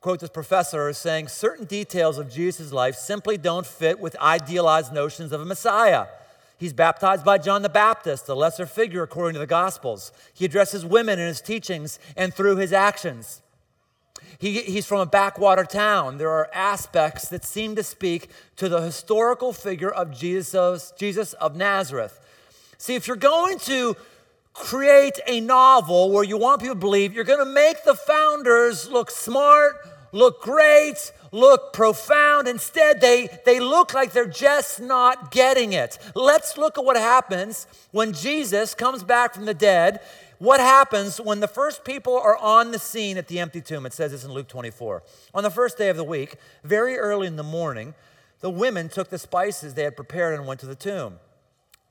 quote 0.00 0.20
this 0.20 0.30
professor 0.30 0.88
as 0.88 0.98
saying 0.98 1.28
certain 1.28 1.64
details 1.64 2.18
of 2.18 2.30
Jesus' 2.30 2.72
life 2.72 2.96
simply 2.96 3.36
don't 3.36 3.66
fit 3.66 3.98
with 4.00 4.16
idealized 4.16 4.92
notions 4.92 5.32
of 5.32 5.40
a 5.40 5.44
Messiah. 5.44 6.06
He's 6.58 6.72
baptized 6.72 7.24
by 7.24 7.38
John 7.38 7.62
the 7.62 7.68
Baptist, 7.68 8.26
the 8.26 8.36
lesser 8.36 8.66
figure 8.66 9.02
according 9.02 9.34
to 9.34 9.40
the 9.40 9.46
Gospels. 9.46 10.10
He 10.32 10.44
addresses 10.44 10.84
women 10.84 11.18
in 11.18 11.26
his 11.26 11.40
teachings 11.40 11.98
and 12.16 12.32
through 12.32 12.56
his 12.56 12.72
actions. 12.72 13.42
He, 14.38 14.62
he's 14.62 14.86
from 14.86 15.00
a 15.00 15.06
backwater 15.06 15.64
town. 15.64 16.18
There 16.18 16.30
are 16.30 16.50
aspects 16.52 17.28
that 17.28 17.44
seem 17.44 17.76
to 17.76 17.82
speak 17.82 18.30
to 18.56 18.68
the 18.68 18.80
historical 18.80 19.52
figure 19.52 19.90
of 19.90 20.16
Jesus, 20.16 20.92
Jesus 20.98 21.32
of 21.34 21.56
Nazareth. 21.56 22.20
See, 22.78 22.94
if 22.94 23.06
you're 23.06 23.16
going 23.16 23.58
to 23.60 23.96
create 24.52 25.20
a 25.26 25.40
novel 25.40 26.10
where 26.10 26.24
you 26.24 26.38
want 26.38 26.60
people 26.60 26.74
to 26.74 26.80
believe, 26.80 27.12
you're 27.12 27.24
going 27.24 27.44
to 27.44 27.52
make 27.52 27.84
the 27.84 27.94
founders 27.94 28.90
look 28.90 29.10
smart, 29.10 29.76
look 30.16 30.42
great, 30.42 31.12
look 31.30 31.72
profound. 31.72 32.48
Instead, 32.48 33.00
they, 33.00 33.28
they 33.44 33.60
look 33.60 33.94
like 33.94 34.12
they're 34.12 34.26
just 34.26 34.80
not 34.80 35.30
getting 35.30 35.72
it. 35.72 35.98
Let's 36.14 36.56
look 36.56 36.78
at 36.78 36.84
what 36.84 36.96
happens 36.96 37.66
when 37.92 38.12
Jesus 38.12 38.74
comes 38.74 39.02
back 39.02 39.34
from 39.34 39.44
the 39.44 39.54
dead. 39.54 40.00
What 40.38 40.60
happens 40.60 41.20
when 41.20 41.40
the 41.40 41.48
first 41.48 41.84
people 41.84 42.18
are 42.18 42.36
on 42.36 42.72
the 42.72 42.78
scene 42.78 43.16
at 43.16 43.28
the 43.28 43.38
empty 43.38 43.60
tomb? 43.60 43.86
It 43.86 43.92
says 43.92 44.12
this 44.12 44.24
in 44.24 44.32
Luke 44.32 44.48
24. 44.48 45.02
On 45.34 45.42
the 45.42 45.50
first 45.50 45.78
day 45.78 45.88
of 45.88 45.96
the 45.96 46.04
week, 46.04 46.36
very 46.64 46.96
early 46.96 47.26
in 47.26 47.36
the 47.36 47.42
morning, 47.42 47.94
the 48.40 48.50
women 48.50 48.88
took 48.88 49.08
the 49.08 49.18
spices 49.18 49.74
they 49.74 49.84
had 49.84 49.96
prepared 49.96 50.38
and 50.38 50.46
went 50.46 50.60
to 50.60 50.66
the 50.66 50.74
tomb. 50.74 51.18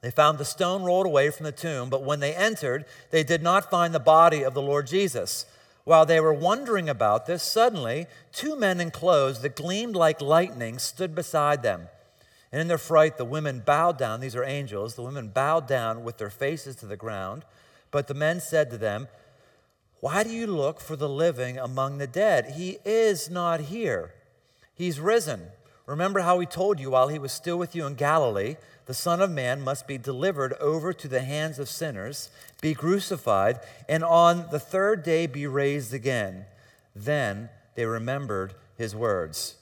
They 0.02 0.12
found 0.12 0.38
the 0.38 0.46
stone 0.46 0.84
rolled 0.84 1.08
away 1.08 1.32
from 1.32 1.46
the 1.46 1.52
tomb, 1.52 1.90
but 1.90 2.04
when 2.04 2.20
they 2.20 2.36
entered, 2.36 2.86
they 3.10 3.24
did 3.24 3.42
not 3.42 3.72
find 3.72 3.94
the 3.94 4.00
body 4.00 4.44
of 4.44 4.54
the 4.54 4.62
Lord 4.62 4.86
Jesus. 4.86 5.48
While 5.86 6.08
they 6.08 6.20
were 6.20 6.34
wondering 6.34 6.90
about 6.90 7.28
this, 7.28 7.44
suddenly 7.44 8.08
two 8.34 8.56
men 8.56 8.82
in 8.82 8.92
clothes 8.92 9.42
that 9.42 9.56
gleamed 9.56 9.96
like 9.96 10.20
lightning 10.20 10.80
stood 10.80 11.16
beside 11.16 11.62
them. 11.64 11.88
And 12.52 12.60
in 12.60 12.68
their 12.68 12.80
fright, 12.80 13.18
the 13.18 13.26
women 13.26 13.62
bowed 13.64 13.98
down. 13.98 14.20
These 14.20 14.36
are 14.36 14.44
angels. 14.44 14.96
The 14.96 15.04
women 15.04 15.30
bowed 15.30 15.68
down 15.68 16.04
with 16.04 16.18
their 16.18 16.32
faces 16.32 16.76
to 16.78 16.88
the 16.88 16.98
ground. 16.98 17.46
But 17.92 18.08
the 18.08 18.14
men 18.14 18.40
said 18.42 18.72
to 18.72 18.78
them, 18.78 19.08
Why 20.00 20.24
do 20.24 20.32
you 20.32 20.48
look 20.48 20.80
for 20.80 20.96
the 20.96 21.10
living 21.10 21.60
among 21.60 22.00
the 22.00 22.08
dead? 22.08 22.54
He 22.56 22.80
is 22.84 23.30
not 23.30 23.62
here, 23.62 24.14
he's 24.74 25.00
risen. 25.00 25.50
Remember 25.86 26.22
how 26.22 26.40
he 26.40 26.46
told 26.46 26.80
you 26.80 26.92
while 26.92 27.10
he 27.10 27.20
was 27.20 27.32
still 27.32 27.58
with 27.58 27.76
you 27.76 27.86
in 27.86 27.96
Galilee 27.96 28.56
the 28.86 28.94
Son 28.94 29.20
of 29.20 29.32
Man 29.32 29.62
must 29.62 29.88
be 29.88 29.98
delivered 29.98 30.54
over 30.54 30.94
to 30.94 31.08
the 31.08 31.22
hands 31.22 31.58
of 31.58 31.68
sinners, 31.68 32.30
be 32.62 32.76
crucified, 32.76 33.60
and 33.90 34.04
on 34.04 34.48
the 34.52 34.60
third 34.60 35.04
day 35.04 35.26
be 35.26 35.48
raised 35.48 35.94
again. 35.94 36.46
Then 36.96 37.50
they 37.74 37.86
remembered 37.86 38.54
his 38.78 38.96
words. 38.96 39.56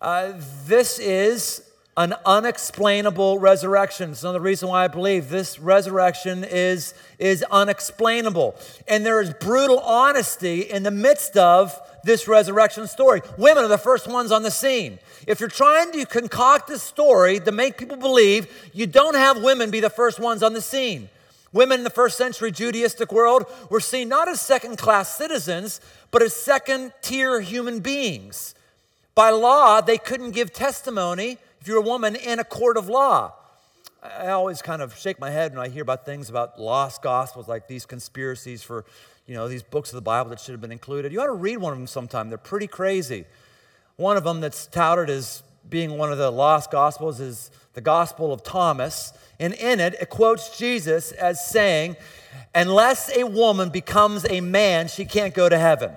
Uh, 0.00 0.32
this 0.66 0.98
is 0.98 1.62
an 1.96 2.14
unexplainable 2.26 3.38
resurrection. 3.38 4.10
It's 4.10 4.22
another 4.22 4.40
reason 4.40 4.68
why 4.68 4.84
I 4.84 4.88
believe 4.88 5.28
this 5.28 5.60
resurrection 5.60 6.42
is, 6.42 6.94
is 7.18 7.44
unexplainable. 7.50 8.56
And 8.88 9.06
there 9.06 9.20
is 9.20 9.32
brutal 9.34 9.78
honesty 9.78 10.62
in 10.62 10.82
the 10.82 10.90
midst 10.90 11.36
of 11.36 11.78
this 12.04 12.28
resurrection 12.28 12.86
story. 12.86 13.22
Women 13.38 13.64
are 13.64 13.68
the 13.68 13.78
first 13.78 14.06
ones 14.06 14.32
on 14.32 14.42
the 14.42 14.50
scene. 14.50 14.98
If 15.26 15.40
you're 15.40 15.48
trying 15.48 15.92
to 15.92 16.04
concoct 16.06 16.70
a 16.70 16.78
story 16.78 17.40
to 17.40 17.52
make 17.52 17.78
people 17.78 17.96
believe, 17.96 18.70
you 18.72 18.86
don't 18.86 19.14
have 19.14 19.42
women 19.42 19.70
be 19.70 19.80
the 19.80 19.90
first 19.90 20.18
ones 20.18 20.42
on 20.42 20.52
the 20.52 20.60
scene. 20.60 21.08
Women 21.52 21.80
in 21.80 21.84
the 21.84 21.90
first 21.90 22.16
century 22.16 22.50
Judaistic 22.50 23.12
world 23.12 23.44
were 23.68 23.80
seen 23.80 24.08
not 24.08 24.28
as 24.28 24.40
second 24.40 24.78
class 24.78 25.16
citizens, 25.16 25.80
but 26.10 26.22
as 26.22 26.34
second 26.34 26.92
tier 27.02 27.40
human 27.40 27.80
beings. 27.80 28.54
By 29.14 29.30
law, 29.30 29.80
they 29.82 29.98
couldn't 29.98 30.30
give 30.30 30.52
testimony 30.52 31.36
if 31.60 31.68
you're 31.68 31.78
a 31.78 31.82
woman 31.82 32.16
in 32.16 32.38
a 32.38 32.44
court 32.44 32.78
of 32.78 32.88
law. 32.88 33.34
I 34.02 34.30
always 34.30 34.62
kind 34.62 34.82
of 34.82 34.96
shake 34.96 35.20
my 35.20 35.30
head 35.30 35.54
when 35.54 35.64
I 35.64 35.68
hear 35.68 35.82
about 35.82 36.04
things 36.04 36.28
about 36.28 36.58
lost 36.58 37.02
gospels, 37.02 37.46
like 37.46 37.68
these 37.68 37.86
conspiracies 37.86 38.62
for, 38.62 38.84
you 39.26 39.34
know, 39.34 39.48
these 39.48 39.62
books 39.62 39.90
of 39.90 39.96
the 39.96 40.02
Bible 40.02 40.30
that 40.30 40.40
should 40.40 40.52
have 40.52 40.60
been 40.60 40.72
included. 40.72 41.12
You 41.12 41.20
ought 41.20 41.26
to 41.26 41.32
read 41.32 41.58
one 41.58 41.72
of 41.72 41.78
them 41.78 41.86
sometime. 41.86 42.28
They're 42.28 42.38
pretty 42.38 42.66
crazy. 42.66 43.24
One 43.96 44.16
of 44.16 44.24
them 44.24 44.40
that's 44.40 44.66
touted 44.66 45.10
as 45.10 45.42
being 45.68 45.96
one 45.96 46.10
of 46.10 46.18
the 46.18 46.30
lost 46.30 46.70
gospels 46.70 47.20
is 47.20 47.50
the 47.74 47.80
Gospel 47.80 48.32
of 48.32 48.42
Thomas. 48.42 49.12
And 49.38 49.54
in 49.54 49.80
it, 49.80 49.94
it 50.00 50.10
quotes 50.10 50.58
Jesus 50.58 51.12
as 51.12 51.46
saying, 51.46 51.96
Unless 52.54 53.16
a 53.16 53.24
woman 53.24 53.70
becomes 53.70 54.26
a 54.28 54.40
man, 54.40 54.88
she 54.88 55.04
can't 55.04 55.34
go 55.34 55.48
to 55.48 55.58
heaven. 55.58 55.92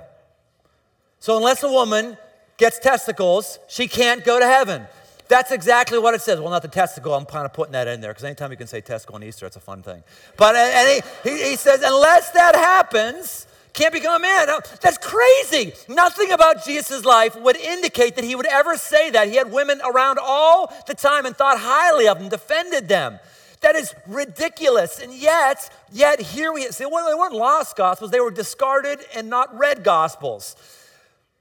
So, 1.19 1.37
unless 1.37 1.63
a 1.63 1.69
woman 1.69 2.17
gets 2.57 2.79
testicles, 2.79 3.59
she 3.67 3.87
can't 3.87 4.23
go 4.23 4.39
to 4.39 4.45
heaven. 4.45 4.85
That's 5.27 5.51
exactly 5.51 5.97
what 5.97 6.13
it 6.13 6.21
says. 6.21 6.39
Well, 6.39 6.51
not 6.51 6.61
the 6.61 6.67
testicle. 6.67 7.13
I'm 7.13 7.25
kind 7.25 7.45
of 7.45 7.53
putting 7.53 7.73
that 7.73 7.87
in 7.87 8.01
there 8.01 8.11
because 8.11 8.23
anytime 8.23 8.51
you 8.51 8.57
can 8.57 8.67
say 8.67 8.81
testicle 8.81 9.15
on 9.15 9.23
Easter, 9.23 9.45
it's 9.45 9.55
a 9.55 9.59
fun 9.61 9.81
thing. 9.81 10.03
But 10.37 10.55
uh, 10.55 10.59
and 10.59 11.03
he, 11.23 11.29
he, 11.29 11.49
he 11.49 11.55
says, 11.55 11.81
unless 11.83 12.29
that 12.31 12.55
happens, 12.55 13.47
can't 13.73 13.91
become 13.91 14.15
a 14.15 14.19
man. 14.19 14.47
That's 14.81 14.97
crazy. 14.97 15.73
Nothing 15.89 16.31
about 16.31 16.63
Jesus' 16.63 17.03
life 17.03 17.35
would 17.35 17.57
indicate 17.57 18.15
that 18.15 18.23
he 18.23 18.35
would 18.35 18.45
ever 18.45 18.77
say 18.77 19.09
that. 19.09 19.27
He 19.27 19.35
had 19.35 19.51
women 19.51 19.81
around 19.83 20.17
all 20.21 20.73
the 20.87 20.93
time 20.93 21.25
and 21.25 21.35
thought 21.35 21.59
highly 21.59 22.07
of 22.07 22.19
them, 22.19 22.29
defended 22.29 22.87
them. 22.87 23.19
That 23.61 23.75
is 23.75 23.93
ridiculous. 24.07 24.99
And 24.99 25.13
yet, 25.13 25.69
yet 25.91 26.21
here 26.21 26.53
we 26.53 26.67
see, 26.67 26.85
well, 26.85 27.09
they 27.09 27.15
weren't 27.15 27.33
lost 27.33 27.75
gospels, 27.75 28.11
they 28.11 28.19
were 28.19 28.31
discarded 28.31 28.99
and 29.15 29.29
not 29.29 29.57
read 29.57 29.83
gospels. 29.83 30.55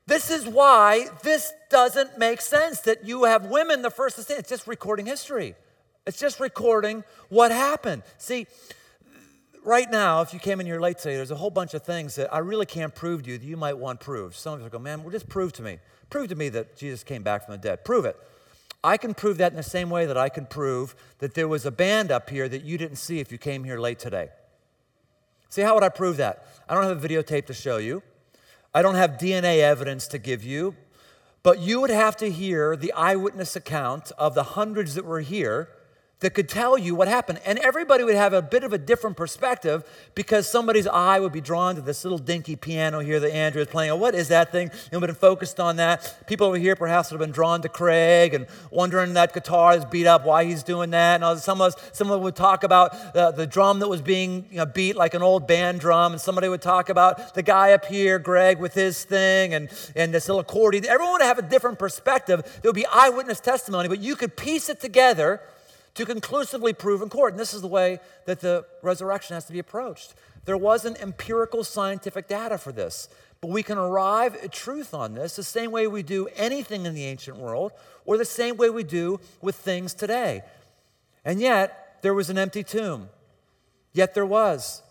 This 0.07 0.31
is 0.31 0.47
why 0.47 1.09
this 1.23 1.53
doesn't 1.75 2.17
make 2.19 2.41
sense 2.41 2.79
that 2.83 3.05
you 3.05 3.25
have 3.25 3.47
women 3.47 3.83
the 3.83 3.91
first 3.91 4.15
to 4.15 4.23
say 4.23 4.37
it's 4.37 4.49
just 4.49 4.69
recording 4.69 5.07
history. 5.07 5.57
It's 6.07 6.21
just 6.21 6.39
recording 6.39 7.03
what 7.31 7.51
happened. 7.51 8.05
See, 8.17 8.47
right 9.65 9.91
now, 9.91 10.21
if 10.21 10.33
you 10.33 10.39
came 10.39 10.61
in 10.61 10.67
here 10.67 10.79
late 10.79 10.99
today, 10.99 11.17
there's 11.17 11.33
a 11.33 11.35
whole 11.35 11.51
bunch 11.51 11.75
of 11.75 11.83
things 11.83 12.15
that 12.15 12.33
I 12.33 12.39
really 12.39 12.65
can't 12.65 12.95
prove 12.95 13.25
to 13.25 13.31
you 13.31 13.39
that 13.39 13.45
you 13.45 13.57
might 13.57 13.77
want 13.77 13.99
proved. 13.99 14.37
Some 14.37 14.55
of 14.55 14.63
you 14.63 14.69
go, 14.69 14.79
man, 14.79 15.03
well, 15.03 15.11
just 15.11 15.29
prove 15.29 15.53
to 15.55 15.63
me. 15.63 15.81
Prove 16.11 16.29
to 16.29 16.37
me 16.37 16.49
that 16.51 16.77
Jesus 16.77 17.03
came 17.03 17.25
back 17.25 17.45
from 17.45 17.51
the 17.51 17.59
dead. 17.59 17.85
Prove 17.85 18.05
it. 18.05 18.17
I 18.85 18.97
can 18.97 19.13
prove 19.13 19.39
that 19.39 19.51
in 19.51 19.57
the 19.57 19.65
same 19.65 19.91
way 19.91 20.07
that 20.07 20.17
I 20.17 20.29
can 20.29 20.47
prove 20.47 20.95
that 21.19 21.35
there 21.35 21.49
was 21.49 21.67
a 21.67 21.73
band 21.73 22.13
up 22.13 22.31
here 22.31 22.49
that 22.49 22.63
you 22.63 22.79
didn't 22.79 22.99
see 22.99 23.19
if 23.19 23.33
you 23.33 23.39
came 23.39 23.65
here 23.65 23.81
late 23.81 23.99
today. 23.99 24.29
See, 25.49 25.63
how 25.63 25.75
would 25.75 25.83
I 25.83 25.89
prove 25.89 26.19
that? 26.19 26.47
I 26.69 26.75
don't 26.75 26.85
have 26.85 27.05
a 27.05 27.09
videotape 27.09 27.47
to 27.47 27.53
show 27.53 27.79
you. 27.79 28.05
I 28.73 28.81
don't 28.81 28.95
have 28.95 29.19
DNA 29.19 29.59
evidence 29.59 30.07
to 30.09 30.19
give 30.19 30.45
you, 30.45 30.77
but 31.45 31.61
you 31.61 31.81
would 31.81 31.91
have 31.91 32.17
to 32.17 32.31
hear 32.31 32.75
the 32.75 32.93
eyewitness 32.95 33.55
account 33.55 34.11
of 34.19 34.35
the 34.35 34.43
hundreds 34.43 34.95
that 34.95 35.05
were 35.05 35.21
here 35.21 35.69
that 36.25 36.33
could 36.33 36.49
tell 36.49 36.79
you 36.79 36.95
what 36.95 37.07
happened. 37.07 37.39
And 37.45 37.59
everybody 37.59 38.03
would 38.03 38.15
have 38.15 38.33
a 38.33 38.41
bit 38.41 38.65
of 38.65 38.73
a 38.73 38.79
different 38.79 39.15
perspective 39.15 39.85
because 40.15 40.51
somebody's 40.51 40.87
eye 40.87 41.21
would 41.21 41.33
be 41.33 41.43
drawn 41.43 41.75
to 41.75 41.83
this 41.83 42.03
little 42.03 42.17
dinky 42.17 42.57
piano 42.57 43.01
here 43.01 43.21
that 43.21 43.31
Andrew 43.31 43.61
is 43.61 43.69
playing. 43.69 43.91
Oh, 43.91 43.97
what 43.97 44.15
is 44.15 44.29
that 44.29 44.51
thing? 44.51 44.71
And 44.91 45.03
we've 45.03 45.07
been 45.07 45.15
focused 45.15 45.61
on 45.61 45.77
that. 45.77 46.27
People 46.27 46.47
over 46.47 46.57
here 46.57 46.77
perhaps 46.77 47.11
would 47.11 47.21
have 47.21 47.29
been 47.29 47.35
drawn 47.35 47.61
to 47.61 47.69
Craig 47.69 48.33
and 48.33 48.47
wondering 48.71 49.13
that 49.13 49.35
guitar 49.35 49.77
is 49.77 49.85
beat 49.85 50.07
up, 50.07 50.25
why 50.25 50.47
he's 50.47 50.63
doing 50.63 50.89
that. 50.93 51.23
And 51.23 51.39
some 51.39 51.61
of 51.61 51.75
us, 51.75 51.91
someone 51.93 52.23
would 52.23 52.37
talk 52.37 52.65
about 52.65 52.95
uh, 53.15 53.31
the 53.31 53.47
drum 53.47 53.81
that 53.81 53.89
was 53.89 54.01
being 54.01 54.47
you 54.51 54.57
know, 54.57 54.67
beat 54.67 54.97
like 54.97 55.13
an 55.13 55.21
old 55.21 55.47
band 55.47 55.81
drum. 55.81 56.13
And 56.13 56.21
somebody 56.21 56.49
would 56.49 56.63
talk 56.63 56.89
about 56.89 57.35
the 57.35 57.43
guy 57.43 57.73
up 57.75 57.85
here, 57.85 58.19
Greg, 58.19 58.61
with 58.61 58.73
his 58.73 59.05
thing 59.05 59.53
and, 59.53 59.69
and 59.95 60.15
this 60.15 60.27
little 60.27 60.41
accordion. 60.41 60.87
Everyone 60.87 61.13
would 61.13 61.23
have 61.23 61.39
a 61.39 61.43
different 61.43 61.79
perspective. 61.79 62.43
There 62.63 62.71
would 62.71 62.75
be 62.75 62.87
eyewitness 62.87 63.41
testimony, 63.41 63.89
but 63.91 64.01
you 64.01 64.17
could 64.17 64.39
piece 64.39 64.71
it 64.71 64.81
together 64.81 65.43
to 65.95 66.05
conclusively 66.05 66.73
prove 66.73 67.03
in 67.03 67.09
court. 67.09 67.33
And 67.33 67.41
this 67.41 67.55
is 67.55 67.63
the 67.63 67.69
way 67.69 68.01
that 68.27 68.41
the 68.41 68.65
resurrection 68.83 69.35
has 69.35 69.45
to 69.47 69.53
be 69.53 69.59
approached. 69.59 70.15
There 70.45 70.57
wasn't 70.57 71.01
empirical 71.01 71.65
scientific 71.65 72.29
data 72.29 72.59
for 72.59 72.73
this, 72.73 73.09
but 73.41 73.51
we 73.51 73.63
can 73.63 73.79
arrive 73.79 74.35
at 74.37 74.53
truth 74.53 74.93
on 74.93 75.15
this 75.15 75.37
the 75.37 75.43
same 75.43 75.71
way 75.71 75.87
we 75.87 76.03
do 76.03 76.29
anything 76.37 76.85
in 76.87 76.95
the 76.95 77.05
ancient 77.05 77.39
world 77.39 77.73
or 78.05 78.17
the 78.17 78.25
same 78.25 78.57
way 78.57 78.71
we 78.71 78.83
do 78.83 79.21
with 79.41 79.57
things 79.57 79.95
today. 79.95 80.43
And 81.25 81.41
yet, 81.41 81.99
there 82.03 82.15
was 82.15 82.29
an 82.29 82.37
empty 82.37 82.63
tomb. 82.63 83.09
Yet 83.93 84.15
there 84.15 84.27
was. 84.27 84.83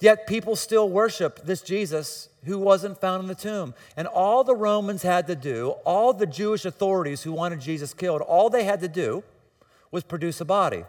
Yet 0.00 0.26
people 0.26 0.56
still 0.56 0.90
worship 0.90 1.40
this 1.44 1.62
Jesus 1.62 2.28
who 2.44 2.58
wasn't 2.58 3.00
found 3.00 3.22
in 3.22 3.28
the 3.28 3.34
tomb. 3.34 3.72
And 3.96 4.06
all 4.06 4.44
the 4.44 4.54
Romans 4.54 5.02
had 5.02 5.26
to 5.28 5.34
do, 5.34 5.70
all 5.86 6.12
the 6.12 6.26
Jewish 6.26 6.66
authorities 6.66 7.22
who 7.22 7.32
wanted 7.32 7.60
Jesus 7.60 7.94
killed, 7.94 8.20
all 8.20 8.50
they 8.50 8.64
had 8.64 8.80
to 8.80 8.88
do 8.88 9.24
was 9.96 10.04
produce 10.04 10.42
a 10.42 10.44
body. 10.44 10.84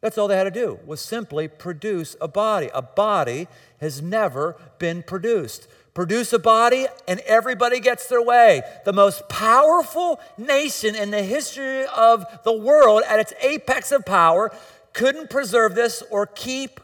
That's 0.00 0.16
all 0.16 0.28
they 0.28 0.36
had 0.36 0.44
to 0.44 0.52
do, 0.52 0.78
was 0.86 1.00
simply 1.00 1.48
produce 1.48 2.14
a 2.20 2.28
body. 2.28 2.70
A 2.72 2.80
body 2.80 3.48
has 3.80 4.00
never 4.00 4.54
been 4.78 5.02
produced. 5.02 5.66
Produce 5.94 6.32
a 6.32 6.38
body, 6.38 6.86
and 7.08 7.18
everybody 7.26 7.80
gets 7.80 8.06
their 8.06 8.22
way. 8.22 8.62
The 8.84 8.92
most 8.92 9.28
powerful 9.28 10.20
nation 10.38 10.94
in 10.94 11.10
the 11.10 11.24
history 11.24 11.86
of 11.86 12.24
the 12.44 12.52
world, 12.52 13.02
at 13.08 13.18
its 13.18 13.32
apex 13.42 13.90
of 13.90 14.06
power, 14.06 14.52
couldn't 14.92 15.28
preserve 15.28 15.74
this 15.74 16.00
or 16.08 16.24
keep 16.24 16.80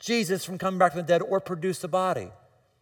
Jesus 0.00 0.44
from 0.44 0.58
coming 0.58 0.78
back 0.78 0.90
from 0.90 1.02
the 1.02 1.06
dead 1.06 1.22
or 1.22 1.38
produce 1.38 1.84
a 1.84 1.88
body. 1.88 2.30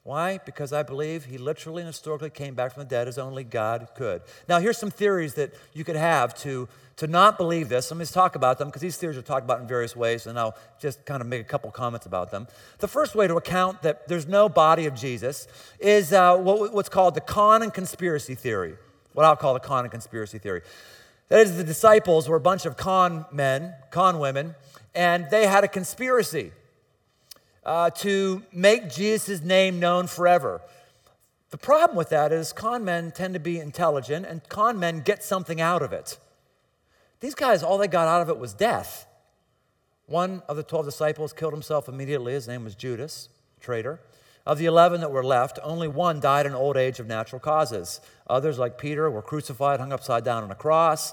Why? 0.08 0.38
Because 0.38 0.72
I 0.72 0.82
believe 0.82 1.26
he 1.26 1.36
literally 1.36 1.82
and 1.82 1.86
historically 1.86 2.30
came 2.30 2.54
back 2.54 2.72
from 2.72 2.82
the 2.82 2.88
dead 2.88 3.08
as 3.08 3.18
only 3.18 3.44
God 3.44 3.88
could. 3.94 4.22
Now, 4.48 4.58
here's 4.58 4.78
some 4.78 4.90
theories 4.90 5.34
that 5.34 5.52
you 5.74 5.84
could 5.84 5.96
have 5.96 6.34
to, 6.36 6.66
to 6.96 7.06
not 7.06 7.36
believe 7.36 7.68
this. 7.68 7.90
Let 7.90 7.98
me 7.98 8.04
just 8.04 8.14
talk 8.14 8.34
about 8.34 8.56
them 8.58 8.68
because 8.68 8.80
these 8.80 8.96
theories 8.96 9.18
are 9.18 9.22
talked 9.22 9.44
about 9.44 9.60
in 9.60 9.66
various 9.66 9.94
ways, 9.94 10.26
and 10.26 10.38
I'll 10.38 10.56
just 10.80 11.04
kind 11.04 11.20
of 11.20 11.26
make 11.26 11.42
a 11.42 11.44
couple 11.44 11.70
comments 11.70 12.06
about 12.06 12.30
them. 12.30 12.48
The 12.78 12.88
first 12.88 13.14
way 13.14 13.26
to 13.26 13.36
account 13.36 13.82
that 13.82 14.08
there's 14.08 14.26
no 14.26 14.48
body 14.48 14.86
of 14.86 14.94
Jesus 14.94 15.46
is 15.78 16.10
uh, 16.14 16.38
what, 16.38 16.72
what's 16.72 16.88
called 16.88 17.14
the 17.14 17.20
con 17.20 17.62
and 17.62 17.74
conspiracy 17.74 18.34
theory, 18.34 18.76
what 19.12 19.26
I'll 19.26 19.36
call 19.36 19.52
the 19.52 19.60
con 19.60 19.84
and 19.84 19.90
conspiracy 19.90 20.38
theory. 20.38 20.62
That 21.28 21.40
is, 21.40 21.58
the 21.58 21.64
disciples 21.64 22.30
were 22.30 22.36
a 22.36 22.40
bunch 22.40 22.64
of 22.64 22.78
con 22.78 23.26
men, 23.30 23.74
con 23.90 24.20
women, 24.20 24.54
and 24.94 25.28
they 25.30 25.46
had 25.46 25.64
a 25.64 25.68
conspiracy 25.68 26.52
uh, 27.64 27.90
to 27.90 28.42
make 28.52 28.90
Jesus' 28.90 29.42
name 29.42 29.80
known 29.80 30.06
forever. 30.06 30.60
The 31.50 31.58
problem 31.58 31.96
with 31.96 32.10
that 32.10 32.32
is 32.32 32.52
con 32.52 32.84
men 32.84 33.10
tend 33.10 33.34
to 33.34 33.40
be 33.40 33.58
intelligent, 33.58 34.26
and 34.26 34.46
con 34.48 34.78
men 34.78 35.00
get 35.00 35.22
something 35.22 35.60
out 35.60 35.82
of 35.82 35.92
it. 35.92 36.18
These 37.20 37.34
guys, 37.34 37.62
all 37.62 37.78
they 37.78 37.88
got 37.88 38.06
out 38.06 38.22
of 38.22 38.28
it 38.28 38.38
was 38.38 38.52
death. 38.52 39.06
One 40.06 40.42
of 40.48 40.56
the 40.56 40.62
12 40.62 40.86
disciples 40.86 41.32
killed 41.32 41.52
himself 41.52 41.88
immediately. 41.88 42.32
His 42.32 42.48
name 42.48 42.64
was 42.64 42.74
Judas, 42.74 43.28
traitor. 43.60 44.00
Of 44.46 44.58
the 44.58 44.66
11 44.66 45.02
that 45.02 45.10
were 45.10 45.24
left, 45.24 45.58
only 45.62 45.88
one 45.88 46.20
died 46.20 46.46
in 46.46 46.54
old 46.54 46.78
age 46.78 47.00
of 47.00 47.06
natural 47.06 47.40
causes. 47.40 48.00
Others, 48.28 48.58
like 48.58 48.78
Peter, 48.78 49.10
were 49.10 49.20
crucified, 49.20 49.80
hung 49.80 49.92
upside 49.92 50.24
down 50.24 50.42
on 50.42 50.50
a 50.50 50.54
cross. 50.54 51.12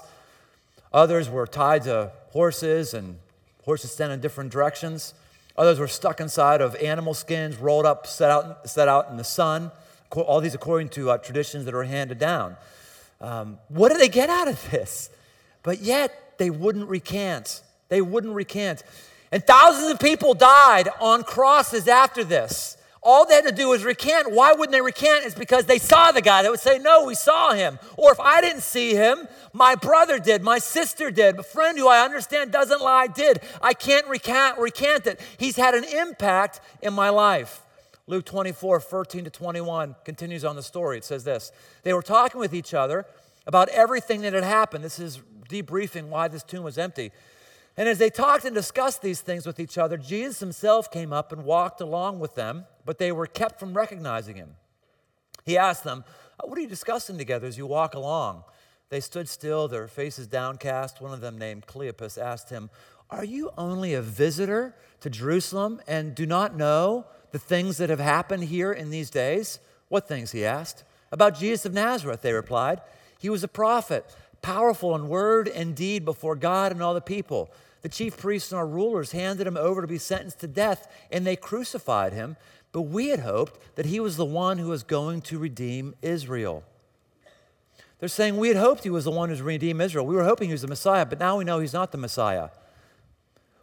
Others 0.92 1.28
were 1.28 1.46
tied 1.46 1.82
to 1.82 2.12
horses, 2.30 2.94
and 2.94 3.18
horses 3.64 3.90
stand 3.90 4.12
in 4.12 4.20
different 4.20 4.50
directions. 4.50 5.12
Others 5.58 5.78
were 5.78 5.88
stuck 5.88 6.20
inside 6.20 6.60
of 6.60 6.74
animal 6.76 7.14
skins, 7.14 7.56
rolled 7.56 7.86
up, 7.86 8.06
set 8.06 8.30
out, 8.30 8.68
set 8.68 8.88
out 8.88 9.10
in 9.10 9.16
the 9.16 9.24
sun. 9.24 9.70
All 10.10 10.40
these 10.40 10.54
according 10.54 10.90
to 10.90 11.10
uh, 11.10 11.18
traditions 11.18 11.64
that 11.64 11.74
are 11.74 11.82
handed 11.82 12.18
down. 12.18 12.56
Um, 13.20 13.58
what 13.68 13.90
did 13.90 14.00
they 14.00 14.08
get 14.08 14.30
out 14.30 14.48
of 14.48 14.70
this? 14.70 15.10
But 15.62 15.80
yet, 15.80 16.38
they 16.38 16.50
wouldn't 16.50 16.88
recant. 16.88 17.62
They 17.88 18.00
wouldn't 18.00 18.34
recant. 18.34 18.82
And 19.32 19.44
thousands 19.44 19.90
of 19.90 19.98
people 19.98 20.34
died 20.34 20.88
on 21.00 21.24
crosses 21.24 21.88
after 21.88 22.22
this. 22.22 22.76
All 23.08 23.24
they 23.24 23.34
had 23.34 23.44
to 23.44 23.52
do 23.52 23.68
was 23.68 23.84
recant. 23.84 24.32
Why 24.32 24.52
wouldn't 24.52 24.72
they 24.72 24.80
recant? 24.80 25.24
It's 25.24 25.34
because 25.36 25.66
they 25.66 25.78
saw 25.78 26.10
the 26.10 26.20
guy. 26.20 26.42
They 26.42 26.50
would 26.50 26.58
say, 26.58 26.78
No, 26.78 27.04
we 27.04 27.14
saw 27.14 27.52
him. 27.52 27.78
Or 27.96 28.10
if 28.10 28.18
I 28.18 28.40
didn't 28.40 28.62
see 28.62 28.94
him, 28.94 29.28
my 29.52 29.76
brother 29.76 30.18
did, 30.18 30.42
my 30.42 30.58
sister 30.58 31.12
did, 31.12 31.38
a 31.38 31.44
friend 31.44 31.78
who 31.78 31.86
I 31.86 32.04
understand 32.04 32.50
doesn't 32.50 32.80
lie 32.80 33.06
did. 33.06 33.42
I 33.62 33.74
can't 33.74 34.08
recant, 34.08 34.58
recant 34.58 35.06
it. 35.06 35.20
He's 35.38 35.54
had 35.54 35.76
an 35.76 35.84
impact 35.84 36.60
in 36.82 36.94
my 36.94 37.10
life. 37.10 37.62
Luke 38.08 38.24
24, 38.24 38.80
13 38.80 39.22
to 39.22 39.30
21 39.30 39.94
continues 40.04 40.44
on 40.44 40.56
the 40.56 40.62
story. 40.62 40.98
It 40.98 41.04
says 41.04 41.22
this 41.22 41.52
They 41.84 41.92
were 41.92 42.02
talking 42.02 42.40
with 42.40 42.52
each 42.52 42.74
other 42.74 43.06
about 43.46 43.68
everything 43.68 44.22
that 44.22 44.32
had 44.32 44.42
happened. 44.42 44.82
This 44.82 44.98
is 44.98 45.20
debriefing 45.48 46.08
why 46.08 46.26
this 46.26 46.42
tomb 46.42 46.64
was 46.64 46.76
empty. 46.76 47.12
And 47.76 47.88
as 47.88 47.98
they 47.98 48.08
talked 48.08 48.44
and 48.44 48.54
discussed 48.54 49.02
these 49.02 49.20
things 49.20 49.46
with 49.46 49.60
each 49.60 49.76
other, 49.76 49.98
Jesus 49.98 50.40
himself 50.40 50.90
came 50.90 51.12
up 51.12 51.30
and 51.30 51.44
walked 51.44 51.80
along 51.80 52.20
with 52.20 52.34
them, 52.34 52.64
but 52.84 52.98
they 52.98 53.12
were 53.12 53.26
kept 53.26 53.60
from 53.60 53.74
recognizing 53.74 54.36
him. 54.36 54.56
He 55.44 55.58
asked 55.58 55.84
them, 55.84 56.04
uh, 56.40 56.46
What 56.46 56.58
are 56.58 56.62
you 56.62 56.68
discussing 56.68 57.18
together 57.18 57.46
as 57.46 57.58
you 57.58 57.66
walk 57.66 57.94
along? 57.94 58.44
They 58.88 59.00
stood 59.00 59.28
still, 59.28 59.68
their 59.68 59.88
faces 59.88 60.26
downcast. 60.26 61.00
One 61.00 61.12
of 61.12 61.20
them, 61.20 61.36
named 61.38 61.66
Cleopas, 61.66 62.20
asked 62.20 62.50
him, 62.50 62.70
Are 63.10 63.24
you 63.24 63.50
only 63.58 63.94
a 63.94 64.02
visitor 64.02 64.74
to 65.00 65.10
Jerusalem 65.10 65.80
and 65.86 66.14
do 66.14 66.24
not 66.24 66.56
know 66.56 67.04
the 67.32 67.38
things 67.38 67.76
that 67.76 67.90
have 67.90 68.00
happened 68.00 68.44
here 68.44 68.72
in 68.72 68.90
these 68.90 69.10
days? 69.10 69.58
What 69.88 70.08
things? 70.08 70.32
He 70.32 70.44
asked. 70.44 70.84
About 71.12 71.38
Jesus 71.38 71.66
of 71.66 71.74
Nazareth, 71.74 72.22
they 72.22 72.32
replied. 72.32 72.80
He 73.18 73.28
was 73.28 73.44
a 73.44 73.48
prophet, 73.48 74.04
powerful 74.42 74.94
in 74.94 75.08
word 75.08 75.48
and 75.48 75.74
deed 75.74 76.04
before 76.04 76.36
God 76.36 76.72
and 76.72 76.82
all 76.82 76.94
the 76.94 77.00
people. 77.00 77.50
The 77.86 77.90
chief 77.90 78.16
priests 78.16 78.50
and 78.50 78.58
our 78.58 78.66
rulers 78.66 79.12
handed 79.12 79.46
him 79.46 79.56
over 79.56 79.80
to 79.80 79.86
be 79.86 79.96
sentenced 79.96 80.40
to 80.40 80.48
death, 80.48 80.92
and 81.12 81.24
they 81.24 81.36
crucified 81.36 82.12
him. 82.12 82.36
But 82.72 82.82
we 82.82 83.10
had 83.10 83.20
hoped 83.20 83.76
that 83.76 83.86
he 83.86 84.00
was 84.00 84.16
the 84.16 84.24
one 84.24 84.58
who 84.58 84.70
was 84.70 84.82
going 84.82 85.20
to 85.20 85.38
redeem 85.38 85.94
Israel. 86.02 86.64
They're 88.00 88.08
saying 88.08 88.38
we 88.38 88.48
had 88.48 88.56
hoped 88.56 88.82
he 88.82 88.90
was 88.90 89.04
the 89.04 89.12
one 89.12 89.28
who's 89.28 89.40
redeem 89.40 89.80
Israel. 89.80 90.04
We 90.04 90.16
were 90.16 90.24
hoping 90.24 90.48
he 90.48 90.52
was 90.52 90.62
the 90.62 90.66
Messiah, 90.66 91.06
but 91.06 91.20
now 91.20 91.38
we 91.38 91.44
know 91.44 91.60
he's 91.60 91.72
not 91.72 91.92
the 91.92 91.98
Messiah. 91.98 92.48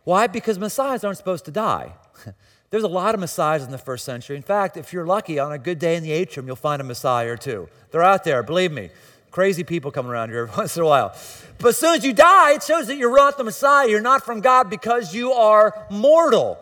Why? 0.05 0.27
Because 0.27 0.57
Messiahs 0.57 1.03
aren't 1.03 1.17
supposed 1.17 1.43
to 1.43 1.51
die. 1.51 1.91
There's 2.69 2.83
a 2.83 2.87
lot 2.87 3.15
of 3.15 3.19
Messiahs 3.19 3.65
in 3.65 3.71
the 3.71 3.77
first 3.77 4.05
century. 4.05 4.37
In 4.37 4.41
fact, 4.41 4.77
if 4.77 4.93
you're 4.93 5.05
lucky, 5.05 5.37
on 5.37 5.51
a 5.51 5.59
good 5.59 5.79
day 5.79 5.97
in 5.97 6.03
the 6.03 6.13
atrium, 6.13 6.47
you'll 6.47 6.55
find 6.55 6.81
a 6.81 6.85
Messiah 6.85 7.29
or 7.29 7.37
two. 7.37 7.67
They're 7.91 8.01
out 8.01 8.23
there, 8.23 8.41
believe 8.41 8.71
me. 8.71 8.89
Crazy 9.33 9.63
people 9.63 9.89
coming 9.89 10.11
around 10.11 10.29
here 10.29 10.43
every 10.43 10.55
once 10.55 10.77
in 10.77 10.83
a 10.83 10.85
while. 10.85 11.17
But 11.57 11.69
as 11.69 11.77
soon 11.79 11.95
as 11.95 12.05
you 12.05 12.13
die, 12.13 12.53
it 12.53 12.61
shows 12.61 12.85
that 12.85 12.97
you're 12.97 13.15
not 13.15 13.35
the 13.35 13.43
Messiah. 13.43 13.89
You're 13.89 13.99
not 13.99 14.23
from 14.23 14.41
God 14.41 14.69
because 14.69 15.15
you 15.15 15.31
are 15.33 15.87
mortal. 15.89 16.59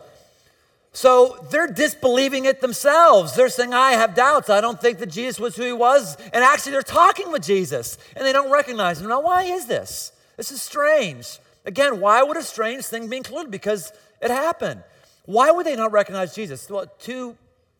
So 0.94 1.36
they're 1.50 1.66
disbelieving 1.66 2.46
it 2.46 2.62
themselves. 2.62 3.34
They're 3.36 3.50
saying, 3.50 3.74
I 3.74 3.92
have 3.92 4.14
doubts. 4.14 4.48
I 4.48 4.62
don't 4.62 4.80
think 4.80 5.00
that 5.00 5.10
Jesus 5.10 5.38
was 5.38 5.54
who 5.54 5.64
he 5.64 5.72
was. 5.72 6.16
And 6.32 6.42
actually, 6.42 6.72
they're 6.72 6.82
talking 6.82 7.30
with 7.30 7.42
Jesus 7.42 7.98
and 8.16 8.24
they 8.24 8.32
don't 8.32 8.50
recognize 8.50 9.02
him. 9.02 9.08
Now, 9.08 9.20
why 9.20 9.42
is 9.42 9.66
this? 9.66 10.12
This 10.38 10.50
is 10.50 10.62
strange. 10.62 11.38
Again, 11.66 12.00
why 12.00 12.22
would 12.22 12.38
a 12.38 12.42
strange 12.42 12.86
thing 12.86 13.06
be 13.06 13.18
included? 13.18 13.50
Because 13.50 13.92
it 14.22 14.30
happened. 14.30 14.82
Why 15.26 15.50
would 15.50 15.66
they 15.66 15.76
not 15.76 15.92
recognize 15.92 16.34
Jesus? 16.34 16.70
Well, 16.70 16.86
two 16.98 17.36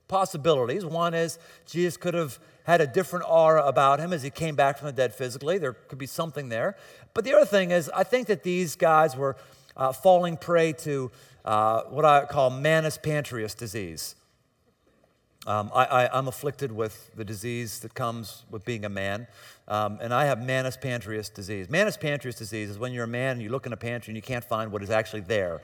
possibilities. 0.09 0.85
One 0.85 1.15
is 1.15 1.39
Jesus 1.67 1.97
could 1.97 2.13
have 2.13 2.39
had 2.65 2.81
a 2.81 2.87
different 2.87 3.25
aura 3.29 3.65
about 3.65 3.99
him 3.99 4.13
as 4.13 4.23
he 4.23 4.31
came 4.31 4.55
back 4.55 4.79
from 4.79 4.87
the 4.87 4.93
dead 4.93 5.15
physically. 5.15 5.59
There 5.59 5.73
could 5.73 5.99
be 5.99 6.07
something 6.07 6.49
there. 6.49 6.77
But 7.15 7.25
the 7.25 7.35
other 7.35 7.47
thing 7.47 7.71
is, 7.71 7.91
I 7.95 8.05
think 8.05 8.29
that 8.29 8.43
these 8.43 8.77
guys 8.77 9.17
were 9.17 9.37
uh, 9.77 9.93
falling 9.93 10.37
prey 10.37 10.73
to 10.73 11.11
uh, 11.45 11.83
what 11.85 12.05
I 12.05 12.25
call 12.25 12.51
Manus 12.51 12.99
Pancreas 12.99 13.55
disease. 13.55 14.15
Um, 15.45 15.73
I, 15.75 16.09
am 16.17 16.29
afflicted 16.29 16.71
with 16.71 17.11
the 17.17 17.25
disease 17.25 17.81
that 17.81 17.95
comes 17.95 18.45
with 18.49 18.65
being 18.65 18.85
a 18.85 18.89
man, 18.89 19.27
um, 19.67 19.99
and 20.01 20.15
I 20.15 20.27
have 20.27 20.41
Manus 20.41 20.77
Pancreas 20.77 21.29
disease. 21.29 21.69
Manus 21.69 21.97
Pancreas 21.97 22.37
disease 22.37 22.71
is 22.71 22.79
when 22.79 22.93
you're 22.93 23.05
a 23.05 23.09
man 23.09 23.33
and 23.33 23.43
you 23.43 23.49
look 23.49 23.67
in 23.67 23.73
a 23.73 23.77
pantry 23.77 24.13
and 24.13 24.17
you 24.17 24.23
can't 24.23 24.45
find 24.45 24.71
what 24.71 24.85
is 24.85 24.91
actually 24.91 25.23
there. 25.23 25.61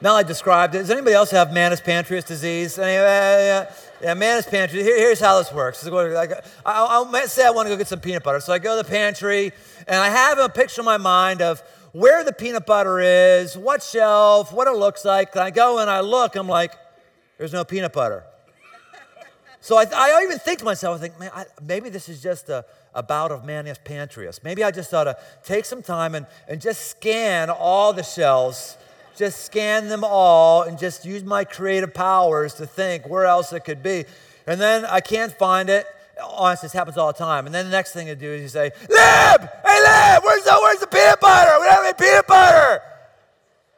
Now 0.00 0.14
I 0.14 0.22
described 0.22 0.74
it. 0.74 0.78
Does 0.78 0.90
anybody 0.90 1.14
else 1.14 1.30
have 1.32 1.52
Manus 1.52 1.80
Pancreas 1.80 2.24
disease? 2.24 2.78
Anyway, 2.78 3.50
uh, 3.50 3.72
yeah, 4.00 4.14
Manus 4.14 4.46
Pantry. 4.46 4.82
Here, 4.82 4.96
here's 4.96 5.18
how 5.18 5.38
this 5.38 5.52
works. 5.52 5.84
Like, 5.84 6.32
I, 6.64 7.04
I, 7.12 7.26
say 7.26 7.44
I 7.44 7.50
want 7.50 7.66
to 7.66 7.74
go 7.74 7.76
get 7.76 7.88
some 7.88 8.00
peanut 8.00 8.22
butter. 8.22 8.40
So 8.40 8.52
I 8.52 8.58
go 8.58 8.76
to 8.76 8.84
the 8.84 8.88
pantry 8.88 9.52
and 9.88 9.96
I 9.96 10.08
have 10.08 10.38
a 10.38 10.48
picture 10.48 10.82
in 10.82 10.84
my 10.84 10.98
mind 10.98 11.42
of 11.42 11.62
where 11.92 12.22
the 12.22 12.32
peanut 12.32 12.64
butter 12.64 13.00
is, 13.00 13.56
what 13.56 13.82
shelf, 13.82 14.52
what 14.52 14.68
it 14.68 14.76
looks 14.76 15.04
like. 15.04 15.34
And 15.34 15.42
I 15.42 15.50
go 15.50 15.78
and 15.78 15.90
I 15.90 16.00
look, 16.00 16.36
I'm 16.36 16.48
like, 16.48 16.72
there's 17.38 17.52
no 17.52 17.64
peanut 17.64 17.92
butter. 17.92 18.24
So 19.60 19.76
I, 19.76 19.86
I 19.92 20.22
even 20.22 20.38
think 20.38 20.60
to 20.60 20.64
myself, 20.64 20.98
I 20.98 21.00
think, 21.00 21.18
man, 21.18 21.30
I, 21.34 21.44
maybe 21.60 21.90
this 21.90 22.08
is 22.08 22.22
just 22.22 22.48
a, 22.48 22.64
a 22.94 23.02
bout 23.02 23.32
of 23.32 23.44
Manus 23.44 23.78
Pancreas. 23.82 24.44
Maybe 24.44 24.62
I 24.62 24.70
just 24.70 24.94
ought 24.94 25.04
to 25.04 25.16
take 25.42 25.64
some 25.64 25.82
time 25.82 26.14
and, 26.14 26.26
and 26.46 26.60
just 26.60 26.88
scan 26.88 27.50
all 27.50 27.92
the 27.92 28.04
shelves 28.04 28.76
just 29.18 29.44
scan 29.44 29.88
them 29.88 30.04
all 30.04 30.62
and 30.62 30.78
just 30.78 31.04
use 31.04 31.24
my 31.24 31.44
creative 31.44 31.92
powers 31.92 32.54
to 32.54 32.66
think 32.66 33.08
where 33.08 33.26
else 33.26 33.52
it 33.52 33.64
could 33.64 33.82
be. 33.82 34.04
And 34.46 34.60
then 34.60 34.86
I 34.86 35.00
can't 35.00 35.32
find 35.32 35.68
it. 35.68 35.86
Honestly, 36.22 36.66
this 36.66 36.72
happens 36.72 36.96
all 36.96 37.08
the 37.08 37.18
time. 37.18 37.46
And 37.46 37.54
then 37.54 37.66
the 37.66 37.70
next 37.70 37.92
thing 37.92 38.08
you 38.08 38.14
do 38.14 38.30
is 38.30 38.42
you 38.42 38.48
say, 38.48 38.70
Lib, 38.88 39.40
hey 39.40 39.80
Lib, 39.80 40.24
where's 40.24 40.44
the, 40.44 40.58
where's 40.62 40.78
the 40.78 40.86
peanut 40.86 41.20
butter? 41.20 41.50
We 41.60 41.66
don't 41.66 41.74
have 41.74 41.84
any 41.84 41.94
peanut 41.94 42.26
butter. 42.26 42.80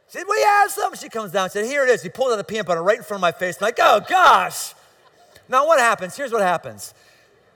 She 0.09 0.19
said, 0.19 0.27
we 0.29 0.43
have 0.43 0.71
some. 0.71 0.95
She 0.95 1.09
comes 1.09 1.33
down 1.33 1.45
and 1.45 1.53
said, 1.53 1.67
here 1.67 1.85
it 1.85 1.91
is. 1.91 2.03
He 2.03 2.09
pulled 2.09 2.33
out 2.33 2.37
the 2.37 2.45
peanut 2.45 2.67
butter 2.67 2.83
right 2.83 2.99
in 2.99 3.03
front 3.05 3.19
of 3.19 3.23
my 3.23 3.33
face. 3.33 3.57
I'm 3.61 3.67
like, 3.67 3.79
oh 3.81 4.01
gosh. 4.09 4.75
Now 5.49 5.67
what 5.67 5.81
happens? 5.81 6.17
Here's 6.17 6.33
what 6.33 6.43
happens 6.43 6.95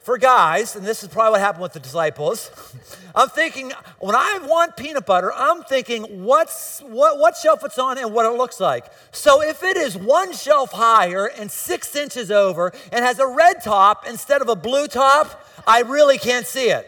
for 0.05 0.19
guys, 0.19 0.77
and 0.77 0.85
this 0.85 1.03
is 1.03 1.09
probably 1.09 1.33
what 1.33 1.41
happened 1.41 1.63
with 1.63 1.73
the 1.73 1.81
disciples. 1.81 2.51
I'm 3.15 3.31
thinking, 3.31 3.73
when 4.01 4.15
I 4.15 4.39
want 4.43 4.77
peanut 4.77 5.07
butter, 5.07 5.33
I'm 5.35 5.63
thinking 5.63 6.25
what's, 6.25 6.81
what, 6.81 7.19
what 7.19 7.39
shelf 7.39 7.65
it's 7.65 7.79
on 7.79 7.97
and 7.97 8.13
what 8.13 8.27
it 8.27 8.37
looks 8.37 8.61
like. 8.61 8.85
So 9.13 9.41
if 9.41 9.63
it 9.63 9.79
is 9.79 9.97
one 9.97 10.35
shelf 10.35 10.73
higher 10.73 11.25
and 11.27 11.51
six 11.51 11.97
inches 11.97 12.31
over 12.31 12.71
and 12.93 13.03
has 13.03 13.19
a 13.19 13.27
red 13.27 13.63
top 13.65 14.07
instead 14.07 14.43
of 14.43 14.51
a 14.51 14.55
blue 14.55 14.89
top, 14.89 15.49
I 15.67 15.81
really 15.81 16.19
can't 16.19 16.47
see 16.47 16.69
it. 16.69 16.87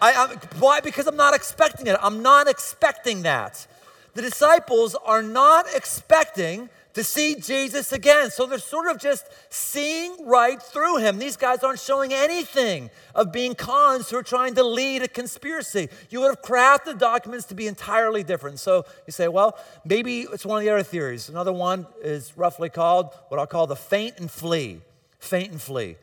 I, 0.00 0.12
I, 0.12 0.36
why? 0.60 0.78
Because 0.78 1.08
I'm 1.08 1.16
not 1.16 1.34
expecting 1.34 1.88
it. 1.88 1.96
I'm 2.00 2.22
not 2.22 2.46
expecting 2.46 3.22
that. 3.22 3.66
The 4.14 4.22
disciples 4.22 4.94
are 5.04 5.24
not 5.24 5.66
expecting 5.74 6.68
to 6.96 7.04
see 7.04 7.34
Jesus 7.34 7.92
again. 7.92 8.30
So 8.30 8.46
they're 8.46 8.58
sort 8.58 8.90
of 8.90 8.98
just 8.98 9.26
seeing 9.50 10.26
right 10.26 10.60
through 10.60 10.96
him. 10.96 11.18
These 11.18 11.36
guys 11.36 11.62
aren't 11.62 11.78
showing 11.78 12.14
anything 12.14 12.88
of 13.14 13.30
being 13.30 13.54
cons 13.54 14.08
who 14.08 14.16
are 14.16 14.22
trying 14.22 14.54
to 14.54 14.62
lead 14.62 15.02
a 15.02 15.08
conspiracy. 15.08 15.90
You 16.08 16.22
would 16.22 16.28
have 16.28 16.40
crafted 16.40 16.98
documents 16.98 17.44
to 17.48 17.54
be 17.54 17.66
entirely 17.66 18.22
different. 18.22 18.60
So 18.60 18.86
you 19.06 19.12
say, 19.12 19.28
well, 19.28 19.58
maybe 19.84 20.22
it's 20.22 20.46
one 20.46 20.56
of 20.56 20.64
the 20.64 20.70
other 20.70 20.82
theories. 20.82 21.28
Another 21.28 21.52
one 21.52 21.86
is 22.00 22.32
roughly 22.34 22.70
called 22.70 23.10
what 23.28 23.38
I'll 23.38 23.46
call 23.46 23.66
the 23.66 23.76
faint 23.76 24.14
and 24.16 24.30
flee. 24.30 24.80
Faint 25.18 25.52
and 25.52 25.60
flee. 25.60 25.96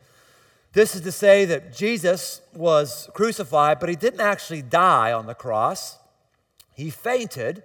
This 0.74 0.94
is 0.94 1.00
to 1.00 1.10
say 1.10 1.44
that 1.44 1.74
Jesus 1.74 2.40
was 2.54 3.10
crucified, 3.14 3.80
but 3.80 3.88
he 3.88 3.96
didn't 3.96 4.20
actually 4.20 4.62
die 4.62 5.12
on 5.12 5.26
the 5.26 5.34
cross. 5.34 5.98
He 6.72 6.88
fainted, 6.90 7.64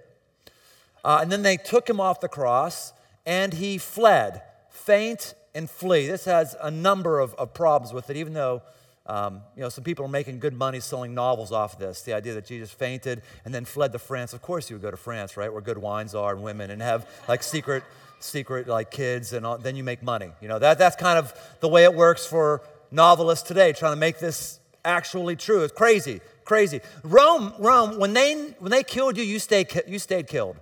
uh, 1.06 1.20
and 1.22 1.32
then 1.32 1.44
they 1.44 1.58
took 1.58 1.88
him 1.88 2.00
off 2.00 2.22
the 2.22 2.28
cross 2.28 2.94
and 3.30 3.54
he 3.54 3.78
fled. 3.78 4.42
Faint 4.72 5.36
and 5.54 5.70
flee. 5.70 6.08
This 6.08 6.26
has 6.26 6.56
a 6.60 6.72
number 6.72 7.20
of, 7.20 7.36
of 7.36 7.54
problems 7.54 7.94
with 7.94 8.10
it, 8.10 8.18
even 8.18 8.34
though 8.34 8.64
um, 9.06 9.42
you 9.56 9.62
know, 9.64 9.70
some 9.70 9.84
people 9.84 10.06
are 10.06 10.10
making 10.10 10.40
good 10.40 10.54
money 10.54 10.80
selling 10.80 11.16
novels 11.16 11.52
off 11.52 11.74
of 11.74 11.80
this. 11.80 12.04
The 12.04 12.14
idea 12.14 12.36
that 12.36 12.46
Jesus 12.46 12.70
fainted 12.72 13.24
and 13.44 13.54
then 13.54 13.66
fled 13.66 13.92
to 13.94 14.00
France. 14.00 14.34
Of 14.34 14.42
course, 14.44 14.70
you 14.70 14.76
would 14.76 14.84
go 14.84 14.92
to 14.92 14.98
France, 14.98 15.36
right, 15.36 15.52
where 15.52 15.62
good 15.62 15.80
wines 15.80 16.14
are 16.14 16.34
and 16.34 16.44
women, 16.44 16.70
and 16.70 16.80
have 16.82 17.08
like 17.28 17.42
secret, 17.42 17.84
secret 18.20 18.68
like 18.68 18.92
kids, 18.92 19.34
and 19.34 19.46
all, 19.46 19.58
then 19.58 19.76
you 19.76 19.84
make 19.84 20.04
money. 20.04 20.30
You 20.42 20.48
know, 20.48 20.60
that, 20.60 20.78
that's 20.78 20.96
kind 20.96 21.18
of 21.18 21.34
the 21.60 21.68
way 21.68 21.86
it 21.86 21.94
works 21.94 22.28
for 22.28 22.62
novelists 22.92 23.48
today, 23.48 23.74
trying 23.74 23.94
to 23.94 24.00
make 24.00 24.20
this 24.20 24.60
actually 24.86 25.36
true. 25.36 25.64
It's 25.64 25.74
crazy, 25.74 26.22
crazy. 26.46 26.82
Rome, 27.04 27.54
Rome, 27.58 27.98
when 27.98 28.14
they 28.14 28.54
when 28.60 28.72
they 28.72 28.84
killed 28.84 29.18
you, 29.18 29.24
you 29.24 29.40
stayed 29.40 29.72
you 29.88 29.98
stayed 29.98 30.28
killed. 30.28 30.58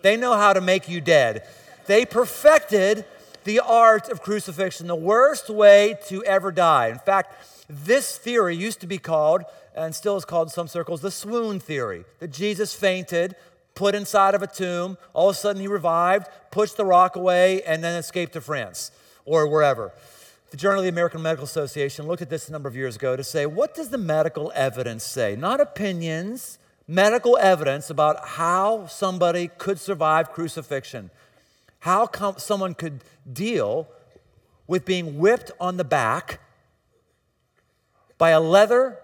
They 0.00 0.16
know 0.16 0.36
how 0.36 0.54
to 0.54 0.62
make 0.62 0.88
you 0.88 1.02
dead. 1.02 1.44
They 1.90 2.06
perfected 2.06 3.04
the 3.42 3.58
art 3.58 4.10
of 4.10 4.22
crucifixion, 4.22 4.86
the 4.86 4.94
worst 4.94 5.50
way 5.50 5.98
to 6.06 6.22
ever 6.22 6.52
die. 6.52 6.86
In 6.86 7.00
fact, 7.00 7.34
this 7.68 8.16
theory 8.16 8.54
used 8.54 8.80
to 8.82 8.86
be 8.86 8.98
called, 8.98 9.42
and 9.74 9.92
still 9.92 10.16
is 10.16 10.24
called 10.24 10.46
in 10.46 10.52
some 10.52 10.68
circles, 10.68 11.00
the 11.00 11.10
swoon 11.10 11.58
theory 11.58 12.04
that 12.20 12.30
Jesus 12.30 12.72
fainted, 12.72 13.34
put 13.74 13.96
inside 13.96 14.36
of 14.36 14.42
a 14.44 14.46
tomb. 14.46 14.98
All 15.14 15.30
of 15.30 15.34
a 15.34 15.38
sudden, 15.40 15.60
he 15.60 15.66
revived, 15.66 16.28
pushed 16.52 16.76
the 16.76 16.84
rock 16.84 17.16
away, 17.16 17.60
and 17.64 17.82
then 17.82 17.96
escaped 17.96 18.34
to 18.34 18.40
France 18.40 18.92
or 19.24 19.48
wherever. 19.48 19.90
The 20.52 20.58
Journal 20.58 20.78
of 20.78 20.84
the 20.84 20.90
American 20.90 21.22
Medical 21.22 21.44
Association 21.44 22.06
looked 22.06 22.22
at 22.22 22.30
this 22.30 22.48
a 22.48 22.52
number 22.52 22.68
of 22.68 22.76
years 22.76 22.94
ago 22.94 23.16
to 23.16 23.24
say, 23.24 23.46
what 23.46 23.74
does 23.74 23.88
the 23.88 23.98
medical 23.98 24.52
evidence 24.54 25.02
say? 25.02 25.34
Not 25.34 25.60
opinions, 25.60 26.60
medical 26.86 27.36
evidence 27.36 27.90
about 27.90 28.28
how 28.28 28.86
somebody 28.86 29.50
could 29.58 29.80
survive 29.80 30.30
crucifixion, 30.30 31.10
how 31.80 32.08
someone 32.36 32.74
could 32.74 33.02
deal 33.30 33.88
with 34.66 34.84
being 34.84 35.18
whipped 35.18 35.50
on 35.60 35.76
the 35.76 35.84
back 35.84 36.40
by 38.18 38.30
a 38.30 38.40
leather 38.40 38.98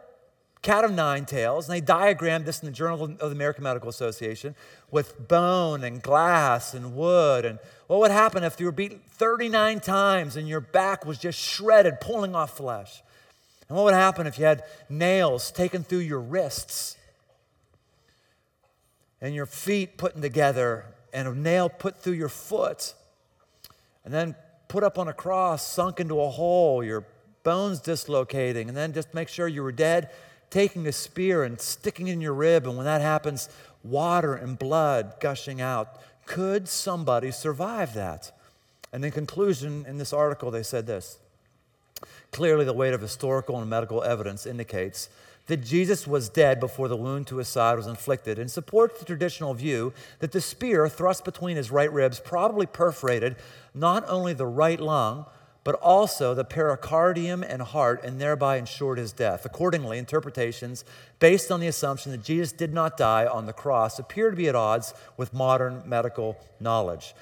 cat 0.63 0.85
of 0.85 0.93
nine 0.93 1.25
tails, 1.25 1.69
and 1.69 1.77
they 1.77 1.81
diagrammed 1.81 2.45
this 2.45 2.61
in 2.61 2.67
the 2.67 2.73
Journal 2.73 3.05
of 3.05 3.19
the 3.19 3.27
American 3.27 3.63
Medical 3.63 3.89
Association 3.89 4.55
with 4.91 5.29
bone 5.29 5.85
and 5.85 6.03
glass 6.03 6.75
and 6.75 6.97
wood. 6.97 7.45
And 7.45 7.59
what 7.87 8.01
would 8.01 8.11
happen 8.11 8.43
if 8.43 8.59
you 8.59 8.67
were 8.67 8.73
beaten 8.73 9.01
39 9.11 9.81
times 9.81 10.37
and 10.37 10.49
your 10.49 10.61
back 10.61 11.07
was 11.07 11.19
just 11.19 11.39
shredded, 11.39 12.01
pulling 12.01 12.35
off 12.35 12.57
flesh? 12.57 13.03
And 13.69 13.77
what 13.77 13.85
would 13.85 13.95
happen 13.95 14.27
if 14.27 14.39
you 14.39 14.45
had 14.45 14.65
nails 14.89 15.53
taken 15.53 15.85
through 15.85 16.01
your 16.01 16.21
wrists 16.21 16.97
and 19.21 19.35
your 19.35 19.47
feet 19.47 19.97
putting 19.97 20.21
together 20.21 20.87
and 21.17 21.27
a 21.27 21.35
nail 21.35 21.71
put 21.71 21.97
through 21.97 22.13
your 22.13 22.29
foot 22.29 22.93
and 24.05 24.13
then 24.13 24.37
put 24.69 24.85
up 24.85 24.99
on 24.99 25.09
a 25.09 25.13
cross, 25.13 25.67
sunk 25.67 25.99
into 25.99 26.21
a 26.21 26.29
hole, 26.29 26.85
your 26.85 27.07
bones 27.43 27.81
dislocating, 27.81 28.69
and 28.69 28.77
then 28.77 28.93
just 28.93 29.15
make 29.15 29.29
sure 29.29 29.49
you 29.49 29.63
were 29.63 29.73
dead 29.73 30.11
taking 30.51 30.87
a 30.87 30.93
spear 30.93 31.43
and 31.43 31.61
sticking 31.61 32.09
it 32.09 32.13
in 32.13 32.21
your 32.21 32.35
rib, 32.35 32.67
and 32.67 32.77
when 32.77 32.85
that 32.85 33.01
happens, 33.01 33.49
water 33.83 34.35
and 34.35 34.59
blood 34.59 35.15
gushing 35.21 35.61
out. 35.61 36.01
Could 36.27 36.69
somebody 36.69 37.31
survive 37.31 37.95
that? 37.95 38.31
And 38.93 39.05
in 39.05 39.11
conclusion, 39.11 39.85
in 39.89 39.99
this 39.99 40.13
article, 40.13 40.51
they 40.51 40.63
said 40.63 40.87
this 40.87 41.19
Clearly, 42.31 42.65
the 42.65 42.73
weight 42.73 42.95
of 42.95 43.01
historical 43.01 43.59
and 43.59 43.71
medical 43.71 44.03
evidence 44.03 44.47
indicates 44.47 45.09
that 45.47 45.59
Jesus 45.59 46.07
was 46.07 46.29
dead 46.29 46.59
before 46.59 46.89
the 46.89 46.97
wound 46.97 47.27
to 47.29 47.37
his 47.37 47.49
side 47.49 47.77
was 47.77 47.87
inflicted 47.87 48.39
and 48.39 48.51
supports 48.51 48.99
the 48.99 49.05
traditional 49.05 49.55
view 49.55 49.93
that 50.19 50.33
the 50.33 50.41
spear 50.41 50.89
thrust 50.89 51.25
between 51.25 51.57
his 51.57 51.71
right 51.71 51.93
ribs 51.93 52.21
probably 52.21 52.67
perforated 52.67 53.37
not 53.75 54.05
only 54.09 54.33
the 54.33 54.47
right 54.47 54.81
lung, 54.81 55.27
but 55.67 55.75
also 55.77 56.33
the 56.33 56.45
pericardium 56.45 57.43
and 57.43 57.61
heart, 57.61 58.05
and 58.05 58.21
thereby 58.21 58.57
ensured 58.57 58.99
his 58.99 59.13
death. 59.13 59.45
Accordingly, 59.45 59.99
interpretations 59.99 60.85
based 61.19 61.51
on 61.51 61.59
the 61.59 61.67
assumption 61.67 62.13
that 62.13 62.23
Jesus 62.23 62.53
did 62.53 62.73
not 62.73 62.97
die 62.97 63.27
on 63.27 63.47
the 63.47 63.53
cross 63.53 63.99
appear 63.99 64.31
to 64.31 64.37
be 64.37 64.49
at 64.49 64.55
odds 64.55 64.95
with 65.17 65.35
modern 65.35 65.83
medical 65.85 66.39
knowledge. 66.61 67.15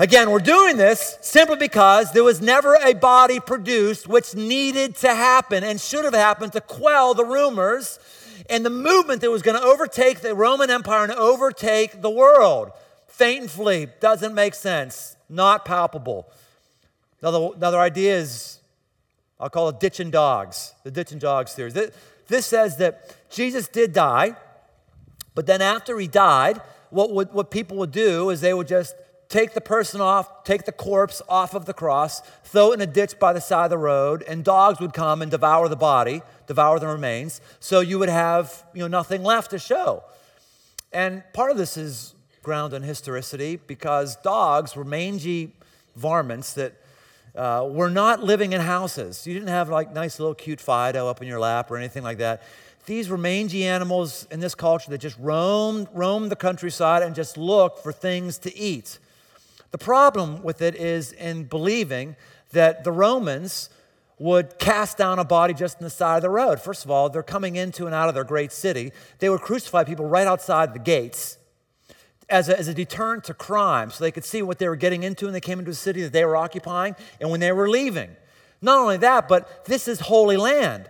Again, 0.00 0.30
we're 0.30 0.38
doing 0.38 0.78
this 0.78 1.18
simply 1.20 1.56
because 1.56 2.12
there 2.12 2.24
was 2.24 2.40
never 2.40 2.74
a 2.74 2.94
body 2.94 3.38
produced 3.38 4.08
which 4.08 4.34
needed 4.34 4.96
to 4.96 5.14
happen 5.14 5.62
and 5.62 5.78
should 5.78 6.06
have 6.06 6.14
happened 6.14 6.54
to 6.54 6.62
quell 6.62 7.12
the 7.12 7.26
rumors 7.26 7.98
and 8.48 8.64
the 8.64 8.70
movement 8.70 9.20
that 9.20 9.30
was 9.30 9.42
going 9.42 9.60
to 9.60 9.62
overtake 9.62 10.20
the 10.20 10.34
Roman 10.34 10.70
Empire 10.70 11.04
and 11.04 11.12
overtake 11.12 12.00
the 12.00 12.08
world. 12.08 12.70
Faint 13.08 13.42
and 13.42 13.50
flee 13.50 13.88
doesn't 14.00 14.34
make 14.34 14.54
sense, 14.54 15.16
not 15.28 15.66
palpable. 15.66 16.32
Another, 17.20 17.50
another 17.54 17.78
idea 17.78 18.16
is, 18.16 18.60
I'll 19.38 19.50
call 19.50 19.68
it 19.68 19.80
ditching 19.80 20.10
dogs, 20.10 20.72
the 20.82 20.90
ditching 20.90 21.18
dogs 21.18 21.52
theory. 21.52 21.72
This, 21.72 21.94
this 22.26 22.46
says 22.46 22.78
that 22.78 23.14
Jesus 23.28 23.68
did 23.68 23.92
die, 23.92 24.34
but 25.34 25.44
then 25.44 25.60
after 25.60 25.98
he 25.98 26.08
died, 26.08 26.58
what, 26.88 27.12
would, 27.12 27.34
what 27.34 27.50
people 27.50 27.76
would 27.76 27.92
do 27.92 28.30
is 28.30 28.40
they 28.40 28.54
would 28.54 28.66
just 28.66 28.94
take 29.30 29.54
the 29.54 29.60
person 29.60 30.00
off, 30.00 30.44
take 30.44 30.64
the 30.64 30.72
corpse 30.72 31.22
off 31.28 31.54
of 31.54 31.64
the 31.64 31.72
cross, 31.72 32.20
throw 32.44 32.72
it 32.72 32.74
in 32.74 32.80
a 32.82 32.86
ditch 32.86 33.18
by 33.18 33.32
the 33.32 33.40
side 33.40 33.64
of 33.64 33.70
the 33.70 33.78
road, 33.78 34.22
and 34.28 34.44
dogs 34.44 34.80
would 34.80 34.92
come 34.92 35.22
and 35.22 35.30
devour 35.30 35.68
the 35.68 35.76
body, 35.76 36.20
devour 36.46 36.78
the 36.80 36.88
remains. 36.88 37.40
So 37.60 37.80
you 37.80 37.98
would 38.00 38.08
have 38.08 38.64
you 38.74 38.80
know, 38.80 38.88
nothing 38.88 39.22
left 39.22 39.52
to 39.52 39.58
show. 39.58 40.02
And 40.92 41.22
part 41.32 41.52
of 41.52 41.56
this 41.56 41.76
is 41.76 42.14
ground 42.42 42.74
in 42.74 42.82
historicity 42.82 43.56
because 43.56 44.16
dogs 44.16 44.74
were 44.74 44.84
mangy 44.84 45.52
varmints 45.94 46.54
that 46.54 46.74
uh, 47.36 47.68
were 47.70 47.90
not 47.90 48.24
living 48.24 48.52
in 48.52 48.60
houses. 48.60 49.26
You 49.26 49.34
didn't 49.34 49.50
have 49.50 49.68
like 49.68 49.92
nice 49.92 50.18
little 50.18 50.34
cute 50.34 50.60
Fido 50.60 51.06
up 51.06 51.22
in 51.22 51.28
your 51.28 51.38
lap 51.38 51.70
or 51.70 51.76
anything 51.76 52.02
like 52.02 52.18
that. 52.18 52.42
These 52.86 53.08
were 53.08 53.18
mangy 53.18 53.64
animals 53.64 54.26
in 54.32 54.40
this 54.40 54.56
culture 54.56 54.90
that 54.90 54.98
just 54.98 55.16
roamed, 55.20 55.86
roamed 55.92 56.32
the 56.32 56.36
countryside 56.36 57.04
and 57.04 57.14
just 57.14 57.38
looked 57.38 57.84
for 57.84 57.92
things 57.92 58.36
to 58.38 58.56
eat. 58.56 58.98
The 59.70 59.78
problem 59.78 60.42
with 60.42 60.62
it 60.62 60.74
is 60.74 61.12
in 61.12 61.44
believing 61.44 62.16
that 62.52 62.84
the 62.84 62.92
Romans 62.92 63.70
would 64.18 64.58
cast 64.58 64.98
down 64.98 65.18
a 65.18 65.24
body 65.24 65.54
just 65.54 65.78
in 65.78 65.84
the 65.84 65.90
side 65.90 66.16
of 66.16 66.22
the 66.22 66.30
road. 66.30 66.60
First 66.60 66.84
of 66.84 66.90
all, 66.90 67.08
they're 67.08 67.22
coming 67.22 67.56
into 67.56 67.86
and 67.86 67.94
out 67.94 68.08
of 68.08 68.14
their 68.14 68.24
great 68.24 68.52
city. 68.52 68.92
They 69.18 69.30
would 69.30 69.40
crucify 69.40 69.84
people 69.84 70.06
right 70.06 70.26
outside 70.26 70.74
the 70.74 70.78
gates 70.78 71.38
as 72.28 72.48
a, 72.48 72.58
as 72.58 72.68
a 72.68 72.74
deterrent 72.74 73.24
to 73.24 73.34
crime 73.34 73.90
so 73.90 74.04
they 74.04 74.10
could 74.10 74.24
see 74.24 74.42
what 74.42 74.58
they 74.58 74.68
were 74.68 74.76
getting 74.76 75.04
into 75.04 75.24
when 75.24 75.32
they 75.32 75.40
came 75.40 75.58
into 75.58 75.70
a 75.70 75.74
city 75.74 76.02
that 76.02 76.12
they 76.12 76.24
were 76.24 76.36
occupying 76.36 76.94
and 77.20 77.30
when 77.30 77.40
they 77.40 77.50
were 77.52 77.68
leaving. 77.68 78.10
Not 78.60 78.78
only 78.78 78.98
that, 78.98 79.26
but 79.26 79.64
this 79.64 79.88
is 79.88 80.00
holy 80.00 80.36
land. 80.36 80.88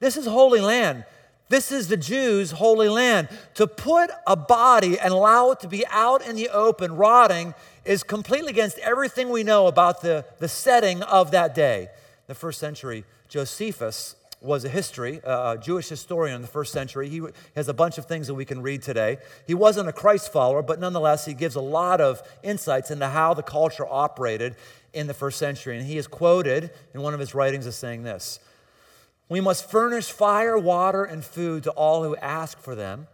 This 0.00 0.16
is 0.16 0.26
holy 0.26 0.60
land. 0.60 1.04
This 1.52 1.70
is 1.70 1.88
the 1.88 1.98
Jews' 1.98 2.52
holy 2.52 2.88
land. 2.88 3.28
To 3.56 3.66
put 3.66 4.10
a 4.26 4.34
body 4.34 4.98
and 4.98 5.12
allow 5.12 5.50
it 5.50 5.60
to 5.60 5.68
be 5.68 5.84
out 5.88 6.26
in 6.26 6.34
the 6.34 6.48
open, 6.48 6.96
rotting, 6.96 7.52
is 7.84 8.02
completely 8.02 8.48
against 8.48 8.78
everything 8.78 9.28
we 9.28 9.42
know 9.42 9.66
about 9.66 10.00
the, 10.00 10.24
the 10.38 10.48
setting 10.48 11.02
of 11.02 11.30
that 11.32 11.54
day. 11.54 11.90
The 12.26 12.34
first 12.34 12.58
century, 12.58 13.04
Josephus 13.28 14.16
was 14.40 14.64
a 14.64 14.70
history, 14.70 15.20
uh, 15.24 15.56
a 15.56 15.58
Jewish 15.58 15.90
historian 15.90 16.36
in 16.36 16.40
the 16.40 16.48
first 16.48 16.72
century. 16.72 17.10
He 17.10 17.20
has 17.54 17.68
a 17.68 17.74
bunch 17.74 17.98
of 17.98 18.06
things 18.06 18.28
that 18.28 18.34
we 18.34 18.46
can 18.46 18.62
read 18.62 18.80
today. 18.80 19.18
He 19.46 19.52
wasn't 19.52 19.90
a 19.90 19.92
Christ 19.92 20.32
follower, 20.32 20.62
but 20.62 20.80
nonetheless, 20.80 21.26
he 21.26 21.34
gives 21.34 21.54
a 21.54 21.60
lot 21.60 22.00
of 22.00 22.22
insights 22.42 22.90
into 22.90 23.08
how 23.08 23.34
the 23.34 23.42
culture 23.42 23.86
operated 23.86 24.56
in 24.94 25.06
the 25.06 25.12
first 25.12 25.38
century. 25.38 25.76
And 25.76 25.86
he 25.86 25.98
is 25.98 26.06
quoted 26.06 26.70
in 26.94 27.02
one 27.02 27.12
of 27.12 27.20
his 27.20 27.34
writings 27.34 27.66
as 27.66 27.76
saying 27.76 28.04
this 28.04 28.40
We 29.28 29.40
must 29.40 29.70
furnish 29.70 30.10
fire, 30.10 30.58
water, 30.58 31.04
and 31.04 31.24
food 31.24 31.62
to 31.64 31.70
all 31.70 32.02
who 32.04 32.16
ask 32.16 32.58
for 32.60 32.74
them, 32.74 33.06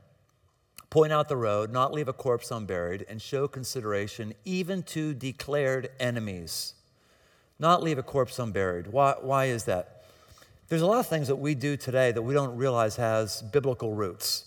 point 0.91 1.13
out 1.13 1.29
the 1.29 1.37
road, 1.37 1.73
not 1.73 1.93
leave 1.93 2.09
a 2.09 2.13
corpse 2.13 2.51
unburied, 2.51 3.07
and 3.09 3.23
show 3.23 3.47
consideration 3.47 4.35
even 4.45 4.83
to 4.85 5.15
declared 5.15 5.91
enemies. 6.01 6.75
Not 7.59 7.83
leave 7.83 7.99
a 7.99 8.03
corpse 8.03 8.39
unburied. 8.39 8.89
Why, 8.89 9.15
why 9.21 9.47
is 9.47 9.65
that? 9.65 10.05
There's 10.69 10.83
a 10.83 10.87
lot 10.87 11.01
of 11.01 11.07
things 11.07 11.29
that 11.29 11.37
we 11.37 11.55
do 11.55 11.77
today 11.77 12.13
that 12.13 12.23
we 12.23 12.35
don't 12.35 12.57
realize 12.57 12.97
has 12.97 13.43
biblical 13.43 13.95
roots. 13.95 14.45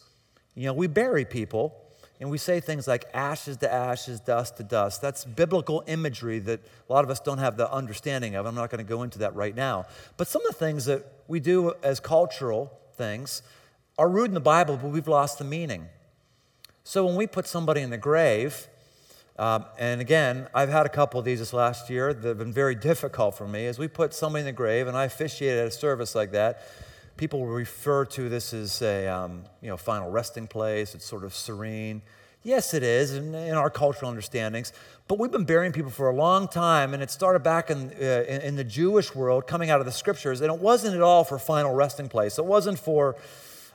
You 0.56 0.68
know, 0.68 0.74
we 0.74 0.88
bury 0.88 1.26
people 1.26 1.81
and 2.22 2.30
we 2.30 2.38
say 2.38 2.60
things 2.60 2.88
like 2.88 3.06
ashes 3.16 3.58
to 3.58 3.74
ashes, 3.74 4.20
dust 4.20 4.58
to 4.58 4.64
dust. 4.64 5.02
That's 5.02 5.26
biblical 5.26 5.84
imagery 5.88 6.38
that 6.38 6.60
a 6.88 6.94
lot 6.94 7.04
of 7.04 7.10
us 7.10 7.20
don't 7.20 7.40
have 7.40 7.58
the 7.58 7.70
understanding 7.72 8.36
of. 8.36 8.46
I'm 8.46 8.54
not 8.54 8.70
going 8.70 8.78
to 8.86 8.88
go 8.88 9.02
into 9.02 9.18
that 9.20 9.36
right 9.36 9.56
now. 9.56 9.88
But 10.18 10.28
some 10.28 10.46
of 10.46 10.54
the 10.54 10.58
things 10.60 10.86
that 10.86 11.04
we 11.28 11.40
do 11.40 11.74
as 11.82 12.00
cultural 12.00 12.72
things 12.94 13.42
are 13.98 14.08
rooted 14.08 14.30
in 14.30 14.34
the 14.36 14.40
Bible, 14.40 14.78
but 14.78 14.92
we've 14.92 15.08
lost 15.08 15.40
the 15.40 15.44
meaning. 15.44 15.88
So 16.84 17.08
when 17.08 17.16
we 17.16 17.26
put 17.26 17.48
somebody 17.48 17.82
in 17.82 17.90
the 17.90 17.98
grave, 17.98 18.68
um, 19.40 19.66
and 19.80 20.00
again, 20.00 20.48
I've 20.54 20.70
had 20.70 20.86
a 20.86 20.90
couple 20.90 21.20
of 21.20 21.26
these 21.26 21.40
this 21.40 21.54
last 21.54 21.90
year 21.90 22.14
that 22.14 22.28
have 22.28 22.38
been 22.38 22.54
very 22.54 22.76
difficult 22.90 23.36
for 23.36 23.48
me. 23.48 23.66
As 23.66 23.80
we 23.80 23.88
put 23.88 24.14
somebody 24.14 24.42
in 24.42 24.46
the 24.46 24.52
grave, 24.52 24.88
and 24.88 24.96
I 24.96 25.06
officiated 25.06 25.58
at 25.58 25.68
a 25.70 25.72
service 25.72 26.14
like 26.14 26.34
that, 26.34 26.62
people 27.18 27.46
refer 27.46 28.06
to 28.06 28.30
this 28.30 28.54
as 28.54 28.82
a 28.82 29.08
um, 29.08 29.44
you 29.62 29.70
know, 29.70 29.78
final 29.78 30.10
resting 30.10 30.48
place. 30.48 30.96
It's 30.96 31.06
sort 31.06 31.24
of 31.24 31.34
serene. 31.34 32.02
Yes, 32.44 32.74
it 32.74 32.82
is 32.82 33.14
in, 33.14 33.36
in, 33.36 33.54
our 33.54 33.70
cultural 33.70 34.10
understandings. 34.10 34.74
But 35.08 35.20
we've 35.20 35.32
been 35.32 35.46
burying 35.46 35.74
people 35.74 35.92
for 35.92 36.10
a 36.10 36.16
long 36.16 36.48
time, 36.48 36.96
and 36.96 37.04
it 37.04 37.12
started 37.12 37.44
back 37.44 37.70
in, 37.70 37.92
uh, 38.02 38.24
in, 38.28 38.42
in, 38.42 38.56
the 38.56 38.64
Jewish 38.64 39.14
world, 39.14 39.46
coming 39.46 39.70
out 39.70 39.80
of 39.80 39.86
the 39.86 39.92
scriptures. 39.92 40.42
And 40.42 40.52
it 40.52 40.60
wasn't 40.60 40.96
at 40.96 41.02
all 41.02 41.24
for 41.24 41.38
final 41.38 41.74
resting 41.76 42.10
place. 42.10 42.40
It 42.40 42.46
wasn't 42.46 42.80
for, 42.80 43.16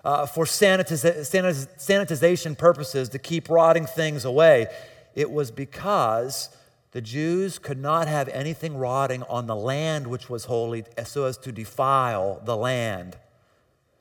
uh, 0.05 0.27
for 0.27 0.47
sanitiz- 0.47 1.05
sanitiz- 1.05 1.69
sanitization 1.79 2.59
purposes 2.59 3.09
to 3.11 3.21
keep 3.21 3.49
rotting 3.49 3.87
things 3.87 4.25
away. 4.25 4.67
It 5.15 5.31
was 5.31 5.53
because 5.53 6.51
the 6.91 7.01
Jews 7.01 7.61
could 7.61 7.79
not 7.79 8.09
have 8.09 8.29
anything 8.29 8.77
rotting 8.77 9.23
on 9.25 9.47
the 9.47 9.55
land 9.55 10.09
which 10.09 10.29
was 10.29 10.47
holy 10.47 10.85
so 11.05 11.25
as 11.25 11.37
to 11.39 11.53
defile 11.53 12.41
the 12.45 12.57
land. 12.57 13.17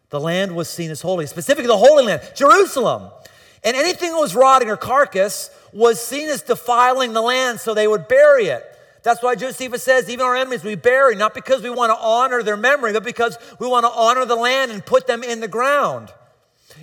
The 0.09 0.19
land 0.19 0.55
was 0.55 0.69
seen 0.69 0.91
as 0.91 1.01
holy, 1.01 1.25
specifically 1.25 1.67
the 1.67 1.77
Holy 1.77 2.05
Land, 2.05 2.21
Jerusalem. 2.35 3.11
And 3.63 3.75
anything 3.75 4.11
that 4.11 4.19
was 4.19 4.35
rotting 4.35 4.69
or 4.69 4.77
carcass 4.77 5.49
was 5.73 5.99
seen 5.99 6.29
as 6.29 6.41
defiling 6.41 7.13
the 7.13 7.21
land, 7.21 7.59
so 7.59 7.73
they 7.73 7.87
would 7.87 8.07
bury 8.07 8.45
it. 8.45 8.63
That's 9.01 9.21
why 9.21 9.35
Josephus 9.35 9.83
says, 9.83 10.09
even 10.09 10.25
our 10.25 10.35
enemies 10.35 10.63
we 10.63 10.75
bury, 10.75 11.15
not 11.15 11.33
because 11.33 11.61
we 11.61 11.69
want 11.69 11.91
to 11.91 11.97
honor 11.97 12.41
their 12.41 12.57
memory, 12.57 12.93
but 12.93 13.03
because 13.03 13.37
we 13.59 13.67
want 13.67 13.85
to 13.85 13.91
honor 13.91 14.25
the 14.25 14.35
land 14.35 14.71
and 14.71 14.83
put 14.83 15.05
them 15.05 15.23
in 15.23 15.41
the 15.41 15.47
ground. 15.47 16.11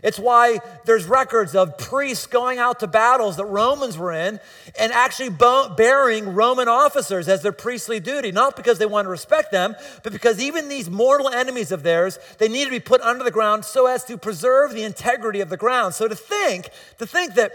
It's 0.02 0.18
why 0.18 0.61
there's 0.85 1.07
records 1.07 1.55
of 1.55 1.78
priests 1.78 2.26
going 2.26 2.59
out 2.59 2.81
to 2.81 2.87
battles 2.87 3.37
that 3.37 3.44
Romans 3.46 3.96
were 3.98 4.12
in 4.12 4.40
and 4.78 4.92
actually 4.92 5.31
burying 5.31 6.35
Roman 6.35 6.68
officers 6.68 7.28
as 7.28 7.42
their 7.42 7.52
priestly 7.52 8.00
duty, 8.00 8.33
not 8.33 8.57
because 8.57 8.78
they 8.78 8.87
want 8.87 9.07
to 9.07 9.11
respect 9.11 9.52
them, 9.52 9.76
but 10.02 10.12
because 10.12 10.40
even 10.40 10.68
these 10.68 10.90
mortal 10.90 11.28
enemies 11.28 11.72
of 11.72 11.83
theirs, 11.83 12.18
they 12.38 12.48
need 12.48 12.64
to 12.64 12.70
be 12.70 12.81
put 12.81 13.00
under 13.02 13.22
the 13.22 13.31
ground 13.31 13.64
so 13.64 13.87
as 13.87 14.05
to 14.05 14.16
preserve 14.16 14.72
the 14.72 14.83
integrity 14.83 15.40
of 15.40 15.50
the 15.50 15.57
ground. 15.57 15.94
So 15.94 16.09
to 16.09 16.16
think, 16.16 16.70
to 16.98 17.07
think 17.07 17.35
that 17.35 17.52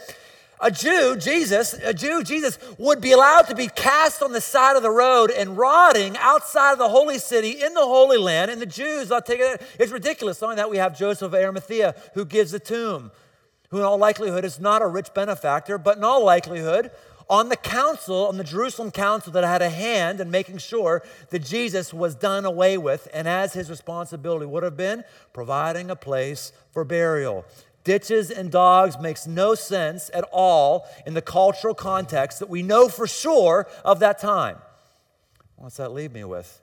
a 0.60 0.72
Jew, 0.72 1.16
Jesus, 1.18 1.74
a 1.74 1.94
Jew, 1.94 2.24
Jesus, 2.24 2.58
would 2.78 3.00
be 3.00 3.12
allowed 3.12 3.44
to 3.44 3.56
be 3.56 3.68
cast 3.68 4.24
on 4.24 4.32
the 4.32 4.42
side 4.42 4.76
of 4.76 4.82
the 4.82 4.90
road 4.90 5.30
and 5.30 5.58
rotting 5.58 6.18
outside 6.18 6.74
of 6.74 6.80
the 6.80 6.90
holy 6.90 7.20
city 7.20 7.62
in 7.64 7.74
the 7.74 7.86
Holy 7.86 8.18
Land. 8.18 8.50
And 8.50 8.60
the 8.60 8.66
Jews, 8.66 9.12
I'll 9.12 9.22
take 9.22 9.40
it, 9.40 9.62
it's 9.80 9.92
ridiculous. 9.92 10.42
Knowing 10.42 10.58
that 10.58 10.70
we 10.70 10.78
have 10.78 10.98
Joseph 10.98 11.28
of 11.28 11.36
Arimathea 11.36 11.96
who 12.16 12.26
gives 12.26 12.52
the 12.52 12.60
tomb, 12.60 13.12
who 13.70 13.78
in 13.78 13.84
all 13.84 13.98
likelihood 13.98 14.46
is 14.46 14.60
not 14.60 14.82
a 14.82 14.88
rich 14.88 15.14
benefactor, 15.14 15.78
but 15.78 15.98
in 15.98 16.04
all 16.04 16.24
likelihood, 16.24 16.90
on 17.30 17.50
the 17.50 17.58
council, 17.58 18.28
on 18.28 18.38
the 18.38 18.44
Jerusalem 18.44 18.90
council 18.90 19.34
that 19.34 19.44
had 19.44 19.62
a 19.62 19.70
hand 19.70 20.22
in 20.22 20.32
making 20.32 20.60
sure 20.60 21.04
that 21.30 21.40
Jesus 21.40 21.94
was 21.94 22.16
done 22.16 22.46
away 22.46 22.78
with, 22.78 23.08
and 23.14 23.28
as 23.28 23.54
his 23.54 23.70
responsibility 23.70 24.46
would 24.46 24.64
have 24.64 24.78
been, 24.78 25.04
providing 25.34 25.92
a 25.92 25.96
place 25.96 26.54
for 26.72 26.86
burial 26.86 27.46
ditches 27.88 28.30
and 28.30 28.52
dogs 28.52 29.00
makes 29.00 29.26
no 29.26 29.56
sense 29.56 30.12
at 30.14 30.26
all 30.34 30.86
in 31.06 31.14
the 31.14 31.22
cultural 31.22 31.74
context 31.74 32.40
that 32.40 32.50
we 32.50 32.62
know 32.62 32.90
for 32.90 33.08
sure 33.08 33.66
of 33.86 34.02
that 34.02 34.20
time. 34.20 34.58
What's 35.56 35.78
that 35.78 35.94
leave 35.94 36.12
me 36.12 36.26
with? 36.26 36.62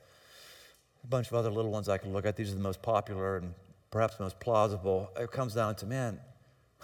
A 1.02 1.06
bunch 1.06 1.28
of 1.28 1.34
other 1.34 1.50
little 1.50 1.70
ones 1.70 1.88
I 1.88 1.96
can 1.96 2.12
look 2.12 2.26
at. 2.26 2.36
These 2.36 2.52
are 2.52 2.56
the 2.56 2.60
most 2.60 2.82
popular 2.82 3.38
and 3.38 3.54
perhaps 3.90 4.20
most 4.20 4.38
plausible. 4.38 5.10
It 5.18 5.32
comes 5.32 5.54
down 5.54 5.76
to, 5.76 5.86
man, 5.86 6.20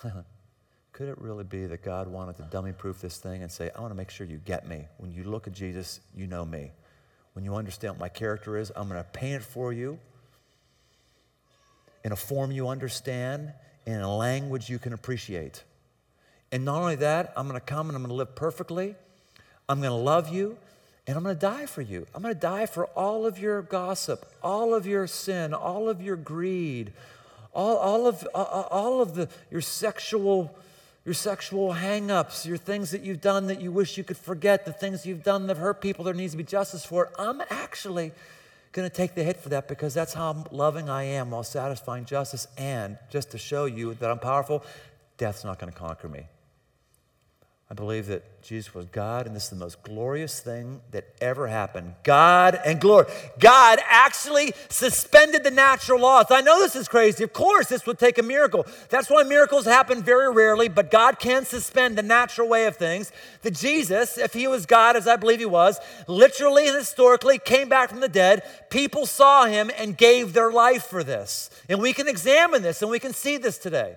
could 0.93 1.09
it 1.09 1.19
really 1.21 1.45
be 1.45 1.67
that 1.67 1.83
God 1.85 2.09
wanted 2.09 2.39
to 2.39 2.43
dummy 2.45 2.73
proof 2.73 2.99
this 3.03 3.19
thing 3.19 3.43
and 3.43 3.53
say, 3.53 3.71
I 3.77 3.81
want 3.83 3.91
to 3.91 3.97
make 3.97 4.11
sure 4.11 4.27
you 4.27 4.39
get 4.39 4.67
me? 4.67 4.87
When 4.97 5.13
you 5.13 5.25
look 5.25 5.49
at 5.49 5.53
Jesus, 5.53 6.01
you 6.17 6.27
know 6.27 6.47
me. 6.47 6.71
When 7.35 7.45
you 7.45 7.57
understand 7.57 7.93
what 7.93 8.01
my 8.01 8.09
character 8.09 8.57
is, 8.57 8.73
I'm 8.75 8.89
going 8.89 9.03
to 9.03 9.11
paint 9.11 9.43
it 9.43 9.45
for 9.45 9.71
you 9.71 9.99
in 12.05 12.13
a 12.13 12.17
form 12.17 12.51
you 12.51 12.69
understand 12.69 13.53
in 13.91 14.01
a 14.01 14.17
language 14.17 14.69
you 14.69 14.79
can 14.79 14.93
appreciate. 14.93 15.65
And 16.53 16.65
not 16.65 16.81
only 16.81 16.97
that, 16.97 17.33
I'm 17.37 17.51
to 17.53 17.61
come 17.61 17.89
and 17.89 17.97
I'm 17.97 18.07
to 18.07 18.13
live 18.13 18.35
perfectly. 18.35 18.95
I'm 19.69 19.81
to 19.83 19.91
love 19.93 20.29
you 20.29 20.57
and 21.07 21.17
I'm 21.17 21.25
to 21.25 21.35
die 21.35 21.67
for 21.67 21.83
you. 21.83 22.07
I'm 22.15 22.23
to 22.23 22.35
die 22.35 22.67
for 22.67 22.87
all 22.87 23.27
of 23.27 23.39
your 23.39 23.63
gossip, 23.63 24.27
all 24.43 24.75
of 24.75 24.87
your 24.87 25.07
sin, 25.07 25.55
all 25.55 25.89
of 25.89 26.03
your 26.03 26.17
greed, 26.17 26.93
all, 27.53 27.77
all 27.77 28.07
of, 28.07 28.27
all 28.35 29.01
of 29.01 29.15
the, 29.15 29.29
your 29.51 29.61
sexual 29.61 30.57
your 31.05 31.15
sexual 31.15 31.73
hangups, 31.73 32.45
your 32.45 32.59
things 32.59 32.91
that 32.91 33.03
you've 33.03 33.23
done 33.23 33.47
that 33.47 33.61
you 33.61 33.73
wish 33.73 33.97
you 33.97 34.05
could 34.05 34.19
forget, 34.19 34.67
the 34.67 34.73
things 34.73 35.07
you've 35.07 35.23
done 35.23 35.47
that 35.47 35.57
hurt 35.57 35.81
people 35.81 36.05
there 36.05 36.13
needs 36.15 36.33
to 36.33 36.37
be 36.37 36.45
justice 36.45 36.85
for. 36.85 37.07
It. 37.07 37.13
I'm 37.19 37.41
actually 37.49 38.13
going 38.73 38.89
to 38.89 38.95
take 38.95 39.15
the 39.15 39.25
hit 39.25 39.37
for 39.37 39.49
that 39.49 39.69
because 39.69 39.95
that's 39.95 40.15
how 40.15 40.45
loving 40.51 40.89
I 40.89 41.05
am 41.05 41.31
while 41.31 41.43
satisfying 41.43 42.05
justice. 42.05 42.47
And 42.57 42.99
just 43.11 43.31
to 43.33 43.39
show 43.39 43.65
you 43.65 43.95
that 43.95 44.11
I'm 44.11 44.19
powerful, 44.19 44.65
death's 45.17 45.45
not 45.45 45.59
going 45.59 45.73
to 45.73 45.79
conquer 45.79 46.09
me. 46.09 46.27
I 47.71 47.75
believe 47.75 48.09
that 48.09 48.43
Jesus 48.43 48.75
was 48.75 48.87
God, 48.87 49.29
and 49.29 49.37
this 49.37 49.45
is 49.45 49.51
the 49.51 49.57
most 49.57 49.81
glorious 49.85 50.41
thing 50.41 50.81
that 50.91 51.05
ever 51.21 51.47
happened. 51.47 51.95
God 52.03 52.59
and 52.65 52.81
glory. 52.81 53.07
God 53.39 53.79
actually 53.87 54.55
suspended 54.69 55.45
the 55.45 55.53
natural 55.53 56.01
laws. 56.01 56.27
I 56.31 56.41
know 56.41 56.59
this 56.59 56.75
is 56.75 56.89
crazy. 56.89 57.23
Of 57.23 57.33
course, 57.33 57.69
this 57.69 57.87
would 57.87 58.01
take 58.01 58.19
a 58.19 58.25
miracle. 58.25 58.67
That's 58.89 59.09
why 59.09 59.23
miracles 59.23 59.67
happen 59.67 60.03
very 60.03 60.33
rarely, 60.33 60.69
but 60.69 60.91
God 60.91 61.21
can 61.21 61.45
suspend 61.45 61.97
the 61.97 62.03
natural 62.03 62.49
way 62.49 62.67
of 62.67 62.77
things. 62.77 63.13
That 63.43 63.55
Jesus, 63.55 64.19
if 64.19 64.33
he 64.33 64.49
was 64.49 64.67
God, 64.67 64.97
as 64.97 65.07
I 65.07 65.15
believe 65.15 65.39
he 65.39 65.47
was, 65.47 65.79
literally 66.09 66.67
and 66.67 66.77
historically 66.77 67.39
came 67.39 67.69
back 67.69 67.91
from 67.91 68.01
the 68.01 68.09
dead. 68.09 68.43
People 68.71 69.07
saw 69.07 69.45
him 69.45 69.71
and 69.79 69.97
gave 69.97 70.33
their 70.33 70.51
life 70.51 70.87
for 70.87 71.05
this. 71.05 71.51
And 71.69 71.81
we 71.81 71.93
can 71.93 72.09
examine 72.09 72.63
this 72.63 72.83
and 72.83 72.91
we 72.91 72.99
can 72.99 73.13
see 73.13 73.37
this 73.37 73.59
today. 73.59 73.95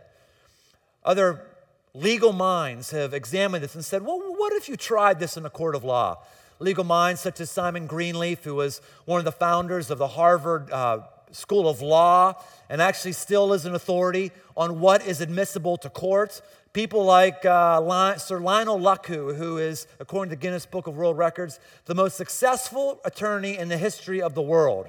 Other 1.03 1.47
legal 1.95 2.33
minds 2.33 2.89
have 2.91 3.13
examined 3.13 3.63
this 3.63 3.75
and 3.75 3.85
said, 3.85 4.03
well, 4.03 4.19
what 4.19 4.51
if 4.53 4.67
you 4.67 4.75
tried 4.75 5.19
this 5.19 5.37
in 5.37 5.45
a 5.45 5.49
court 5.49 5.75
of 5.75 5.83
law? 5.83 6.17
Legal 6.59 6.83
minds 6.83 7.21
such 7.21 7.39
as 7.39 7.51
Simon 7.51 7.85
Greenleaf, 7.85 8.43
who 8.43 8.55
was 8.55 8.81
one 9.05 9.19
of 9.19 9.25
the 9.25 9.31
founders 9.31 9.91
of 9.91 9.99
the 9.99 10.07
Harvard 10.07 10.71
uh, 10.71 11.01
School 11.31 11.69
of 11.69 11.81
Law 11.81 12.33
and 12.69 12.81
actually 12.81 13.11
still 13.11 13.53
is 13.53 13.65
an 13.65 13.75
authority 13.75 14.31
on 14.57 14.79
what 14.79 15.05
is 15.05 15.21
admissible 15.21 15.77
to 15.77 15.89
courts. 15.89 16.41
People 16.73 17.05
like 17.05 17.45
uh, 17.45 18.17
Sir 18.17 18.39
Lionel 18.39 18.79
Luckhoo, 18.79 19.35
who 19.35 19.59
is, 19.59 19.85
according 19.99 20.31
to 20.31 20.35
the 20.35 20.41
Guinness 20.41 20.65
Book 20.65 20.87
of 20.87 20.97
World 20.97 21.17
Records, 21.17 21.59
the 21.85 21.93
most 21.93 22.17
successful 22.17 22.99
attorney 23.05 23.55
in 23.57 23.69
the 23.69 23.77
history 23.77 24.19
of 24.19 24.33
the 24.33 24.41
world. 24.41 24.87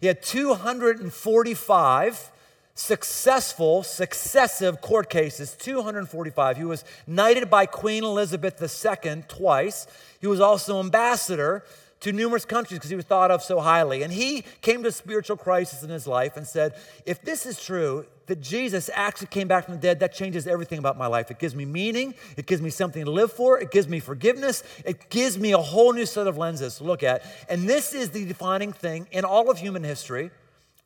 He 0.00 0.08
had 0.08 0.20
245 0.22 2.32
successful, 2.76 3.82
successive 3.82 4.80
court 4.80 5.10
cases, 5.10 5.56
245. 5.58 6.56
He 6.58 6.64
was 6.64 6.84
knighted 7.06 7.50
by 7.50 7.66
Queen 7.66 8.04
Elizabeth 8.04 8.62
II 8.62 9.24
twice. 9.26 9.86
He 10.20 10.26
was 10.26 10.40
also 10.40 10.78
ambassador 10.78 11.64
to 12.00 12.12
numerous 12.12 12.44
countries 12.44 12.78
because 12.78 12.90
he 12.90 12.96
was 12.96 13.06
thought 13.06 13.30
of 13.30 13.42
so 13.42 13.60
highly. 13.60 14.02
And 14.02 14.12
he 14.12 14.44
came 14.60 14.82
to 14.82 14.90
a 14.90 14.92
spiritual 14.92 15.38
crisis 15.38 15.82
in 15.82 15.88
his 15.88 16.06
life 16.06 16.36
and 16.36 16.46
said, 16.46 16.74
If 17.06 17.22
this 17.22 17.46
is 17.46 17.60
true, 17.60 18.06
that 18.26 18.42
Jesus 18.42 18.90
actually 18.92 19.28
came 19.28 19.48
back 19.48 19.64
from 19.64 19.74
the 19.74 19.80
dead, 19.80 20.00
that 20.00 20.12
changes 20.12 20.46
everything 20.46 20.78
about 20.78 20.98
my 20.98 21.06
life. 21.06 21.30
It 21.30 21.38
gives 21.38 21.54
me 21.54 21.64
meaning, 21.64 22.14
it 22.36 22.46
gives 22.46 22.60
me 22.60 22.70
something 22.70 23.04
to 23.04 23.10
live 23.10 23.32
for, 23.32 23.58
it 23.58 23.70
gives 23.70 23.88
me 23.88 24.00
forgiveness, 24.00 24.62
it 24.84 25.08
gives 25.08 25.38
me 25.38 25.52
a 25.52 25.58
whole 25.58 25.92
new 25.92 26.04
set 26.04 26.26
of 26.26 26.36
lenses 26.36 26.76
to 26.78 26.84
look 26.84 27.02
at. 27.02 27.22
And 27.48 27.68
this 27.68 27.94
is 27.94 28.10
the 28.10 28.26
defining 28.26 28.72
thing 28.72 29.06
in 29.12 29.24
all 29.24 29.50
of 29.50 29.58
human 29.58 29.84
history 29.84 30.30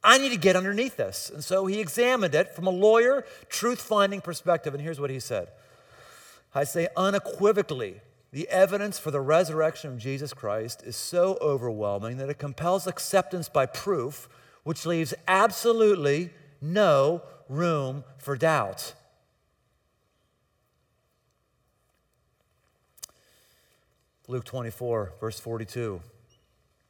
I 0.02 0.18
need 0.18 0.30
to 0.30 0.38
get 0.38 0.56
underneath 0.56 0.96
this. 0.96 1.30
And 1.32 1.44
so 1.44 1.66
he 1.66 1.80
examined 1.80 2.34
it 2.34 2.54
from 2.54 2.66
a 2.66 2.70
lawyer, 2.70 3.24
truth 3.48 3.80
finding 3.80 4.20
perspective. 4.20 4.74
And 4.74 4.82
here's 4.82 5.00
what 5.00 5.10
he 5.10 5.20
said 5.20 5.48
I 6.54 6.64
say 6.64 6.88
unequivocally, 6.96 8.00
the 8.32 8.48
evidence 8.48 8.98
for 8.98 9.10
the 9.10 9.20
resurrection 9.20 9.92
of 9.92 9.98
Jesus 9.98 10.32
Christ 10.32 10.82
is 10.84 10.96
so 10.96 11.36
overwhelming 11.40 12.16
that 12.18 12.30
it 12.30 12.38
compels 12.38 12.86
acceptance 12.86 13.48
by 13.48 13.66
proof, 13.66 14.28
which 14.62 14.86
leaves 14.86 15.14
absolutely 15.28 16.30
no 16.60 17.22
room 17.48 18.04
for 18.18 18.36
doubt. 18.36 18.94
Luke 24.28 24.44
24, 24.44 25.14
verse 25.18 25.40
42, 25.40 26.00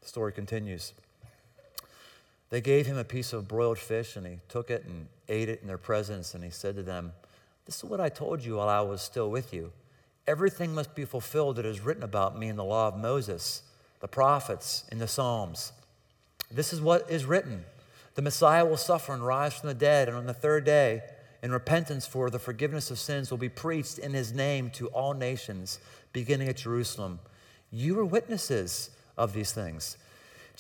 the 0.03 0.07
story 0.07 0.31
continues. 0.31 0.92
They 2.50 2.60
gave 2.60 2.86
him 2.86 2.98
a 2.98 3.04
piece 3.04 3.32
of 3.32 3.48
broiled 3.48 3.78
fish, 3.78 4.16
and 4.16 4.26
he 4.26 4.38
took 4.48 4.70
it 4.70 4.84
and 4.84 5.06
ate 5.28 5.48
it 5.48 5.60
in 5.62 5.68
their 5.68 5.78
presence. 5.78 6.34
And 6.34 6.44
he 6.44 6.50
said 6.50 6.74
to 6.76 6.82
them, 6.82 7.12
This 7.64 7.78
is 7.78 7.84
what 7.84 8.00
I 8.00 8.08
told 8.08 8.44
you 8.44 8.56
while 8.56 8.68
I 8.68 8.80
was 8.80 9.00
still 9.00 9.30
with 9.30 9.54
you. 9.54 9.72
Everything 10.26 10.74
must 10.74 10.94
be 10.94 11.04
fulfilled 11.04 11.56
that 11.56 11.64
is 11.64 11.80
written 11.80 12.02
about 12.02 12.38
me 12.38 12.48
in 12.48 12.56
the 12.56 12.64
law 12.64 12.88
of 12.88 12.96
Moses, 12.96 13.62
the 14.00 14.08
prophets, 14.08 14.84
in 14.90 14.98
the 14.98 15.08
Psalms. 15.08 15.72
This 16.50 16.72
is 16.72 16.80
what 16.80 17.08
is 17.08 17.24
written 17.24 17.64
The 18.16 18.22
Messiah 18.22 18.64
will 18.64 18.76
suffer 18.76 19.14
and 19.14 19.24
rise 19.24 19.54
from 19.54 19.68
the 19.68 19.74
dead, 19.74 20.08
and 20.08 20.16
on 20.16 20.26
the 20.26 20.34
third 20.34 20.64
day, 20.64 21.02
in 21.42 21.52
repentance 21.52 22.04
for 22.04 22.28
the 22.28 22.38
forgiveness 22.38 22.90
of 22.90 22.98
sins, 22.98 23.30
will 23.30 23.38
be 23.38 23.48
preached 23.48 23.98
in 23.98 24.12
his 24.12 24.32
name 24.32 24.70
to 24.70 24.88
all 24.88 25.14
nations, 25.14 25.78
beginning 26.12 26.48
at 26.48 26.56
Jerusalem. 26.58 27.20
You 27.70 27.98
are 28.00 28.04
witnesses 28.04 28.90
of 29.16 29.32
these 29.32 29.52
things. 29.52 29.96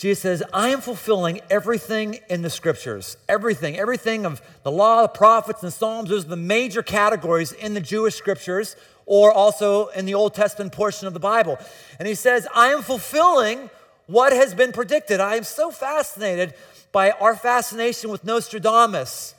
Jesus 0.00 0.22
says, 0.22 0.42
I 0.54 0.70
am 0.70 0.80
fulfilling 0.80 1.42
everything 1.50 2.20
in 2.30 2.40
the 2.40 2.48
scriptures. 2.48 3.18
Everything. 3.28 3.78
Everything 3.78 4.24
of 4.24 4.40
the 4.62 4.72
law, 4.72 5.02
the 5.02 5.08
prophets, 5.08 5.62
and 5.62 5.70
Psalms. 5.70 6.08
Those 6.08 6.24
are 6.24 6.28
the 6.30 6.36
major 6.36 6.82
categories 6.82 7.52
in 7.52 7.74
the 7.74 7.82
Jewish 7.82 8.14
scriptures 8.14 8.76
or 9.04 9.30
also 9.30 9.88
in 9.88 10.06
the 10.06 10.14
Old 10.14 10.32
Testament 10.32 10.72
portion 10.72 11.06
of 11.06 11.12
the 11.12 11.20
Bible. 11.20 11.58
And 11.98 12.08
he 12.08 12.14
says, 12.14 12.48
I 12.54 12.68
am 12.68 12.80
fulfilling 12.80 13.68
what 14.06 14.32
has 14.32 14.54
been 14.54 14.72
predicted. 14.72 15.20
I 15.20 15.36
am 15.36 15.44
so 15.44 15.70
fascinated 15.70 16.54
by 16.92 17.10
our 17.10 17.36
fascination 17.36 18.08
with 18.08 18.24
Nostradamus 18.24 19.34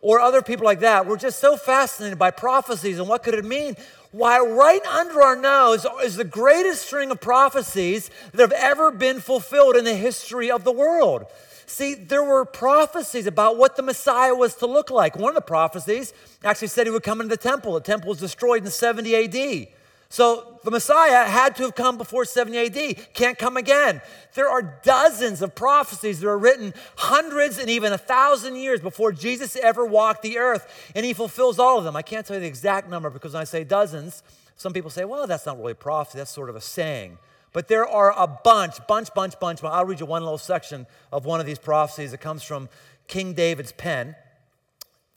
or 0.00 0.20
other 0.20 0.42
people 0.42 0.64
like 0.64 0.80
that. 0.80 1.06
We're 1.06 1.16
just 1.16 1.40
so 1.40 1.56
fascinated 1.56 2.18
by 2.18 2.30
prophecies 2.30 2.98
and 2.98 3.08
what 3.08 3.22
could 3.22 3.34
it 3.34 3.44
mean? 3.44 3.76
Why, 4.12 4.40
right 4.40 4.84
under 4.86 5.22
our 5.22 5.36
nose 5.36 5.86
is 6.02 6.16
the 6.16 6.24
greatest 6.24 6.86
string 6.86 7.10
of 7.10 7.20
prophecies 7.20 8.10
that 8.32 8.40
have 8.40 8.52
ever 8.52 8.90
been 8.90 9.20
fulfilled 9.20 9.76
in 9.76 9.84
the 9.84 9.94
history 9.94 10.50
of 10.50 10.64
the 10.64 10.72
world. 10.72 11.26
See, 11.66 11.94
there 11.94 12.24
were 12.24 12.44
prophecies 12.44 13.28
about 13.28 13.56
what 13.56 13.76
the 13.76 13.82
Messiah 13.82 14.34
was 14.34 14.56
to 14.56 14.66
look 14.66 14.90
like. 14.90 15.16
One 15.16 15.28
of 15.28 15.36
the 15.36 15.40
prophecies 15.40 16.12
actually 16.42 16.66
said 16.68 16.88
he 16.88 16.90
would 16.90 17.04
come 17.04 17.20
into 17.20 17.36
the 17.36 17.40
temple. 17.40 17.74
The 17.74 17.80
temple 17.80 18.08
was 18.08 18.18
destroyed 18.18 18.64
in 18.64 18.70
70 18.72 19.14
AD. 19.14 19.68
So 20.12 20.58
the 20.64 20.72
Messiah 20.72 21.24
had 21.24 21.54
to 21.56 21.62
have 21.62 21.76
come 21.76 21.96
before 21.96 22.24
70 22.24 22.58
AD, 22.58 23.14
can't 23.14 23.38
come 23.38 23.56
again. 23.56 24.02
There 24.34 24.48
are 24.48 24.80
dozens 24.82 25.40
of 25.40 25.54
prophecies 25.54 26.18
that 26.18 26.28
are 26.28 26.36
written 26.36 26.74
hundreds 26.96 27.58
and 27.58 27.70
even 27.70 27.92
a 27.92 27.98
thousand 27.98 28.56
years 28.56 28.80
before 28.80 29.12
Jesus 29.12 29.54
ever 29.54 29.86
walked 29.86 30.22
the 30.22 30.38
earth, 30.38 30.90
and 30.96 31.06
he 31.06 31.12
fulfills 31.12 31.60
all 31.60 31.78
of 31.78 31.84
them. 31.84 31.94
I 31.94 32.02
can't 32.02 32.26
tell 32.26 32.36
you 32.36 32.40
the 32.40 32.48
exact 32.48 32.90
number 32.90 33.08
because 33.08 33.34
when 33.34 33.40
I 33.40 33.44
say 33.44 33.62
dozens, 33.62 34.24
some 34.56 34.72
people 34.72 34.90
say, 34.90 35.04
well, 35.04 35.28
that's 35.28 35.46
not 35.46 35.58
really 35.58 35.72
a 35.72 35.76
prophecy, 35.76 36.18
that's 36.18 36.32
sort 36.32 36.50
of 36.50 36.56
a 36.56 36.60
saying. 36.60 37.16
But 37.52 37.68
there 37.68 37.86
are 37.86 38.12
a 38.18 38.26
bunch, 38.26 38.84
bunch, 38.88 39.14
bunch, 39.14 39.38
bunch. 39.38 39.62
I'll 39.62 39.84
read 39.84 40.00
you 40.00 40.06
one 40.06 40.24
little 40.24 40.38
section 40.38 40.88
of 41.12 41.24
one 41.24 41.38
of 41.38 41.46
these 41.46 41.58
prophecies. 41.58 42.12
It 42.12 42.20
comes 42.20 42.42
from 42.42 42.68
King 43.06 43.32
David's 43.32 43.72
pen, 43.72 44.16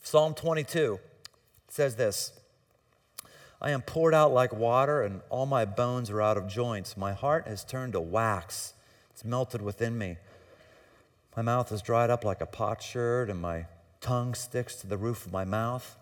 Psalm 0.04 0.36
22. 0.36 1.00
It 1.68 1.74
says 1.74 1.96
this. 1.96 2.32
I 3.64 3.72
am 3.72 3.82
poured 3.82 4.14
out 4.14 4.34
like 4.34 4.54
water, 4.54 5.02
and 5.02 5.22
all 5.30 5.46
my 5.46 5.64
bones 5.64 6.10
are 6.10 6.22
out 6.22 6.36
of 6.36 6.48
joints. 6.48 6.98
My 6.98 7.14
heart 7.14 7.48
has 7.48 7.64
turned 7.64 7.94
to 7.94 8.02
wax, 8.02 8.74
it's 9.10 9.24
melted 9.24 9.62
within 9.62 9.98
me. 9.98 10.18
My 11.38 11.44
mouth 11.44 11.72
is 11.72 11.82
dried 11.82 12.10
up 12.10 12.26
like 12.26 12.42
a 12.42 12.46
potsherd, 12.46 13.30
and 13.30 13.42
my 13.42 13.68
tongue 14.02 14.34
sticks 14.34 14.76
to 14.76 14.88
the 14.88 14.98
roof 14.98 15.26
of 15.26 15.32
my 15.32 15.46
mouth. 15.46 15.96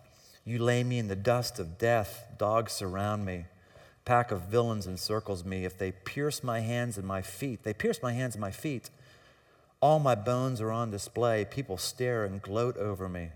You 0.44 0.58
lay 0.58 0.82
me 0.82 0.98
in 0.98 1.06
the 1.06 1.14
dust 1.14 1.60
of 1.60 1.78
death. 1.78 2.26
Dogs 2.36 2.72
surround 2.72 3.24
me. 3.24 3.44
Pack 4.04 4.32
of 4.32 4.42
villains 4.42 4.88
encircles 4.88 5.44
me. 5.44 5.64
If 5.64 5.78
they 5.78 5.92
pierce 5.92 6.42
my 6.42 6.60
hands 6.60 6.98
and 6.98 7.06
my 7.06 7.22
feet, 7.22 7.62
they 7.62 7.72
pierce 7.72 8.02
my 8.02 8.12
hands 8.12 8.34
and 8.34 8.40
my 8.40 8.50
feet. 8.50 8.90
All 9.80 10.00
my 10.00 10.16
bones 10.16 10.60
are 10.60 10.72
on 10.72 10.90
display. 10.90 11.44
People 11.44 11.78
stare 11.78 12.24
and 12.24 12.42
gloat 12.42 12.76
over 12.76 13.08
me. 13.08 13.30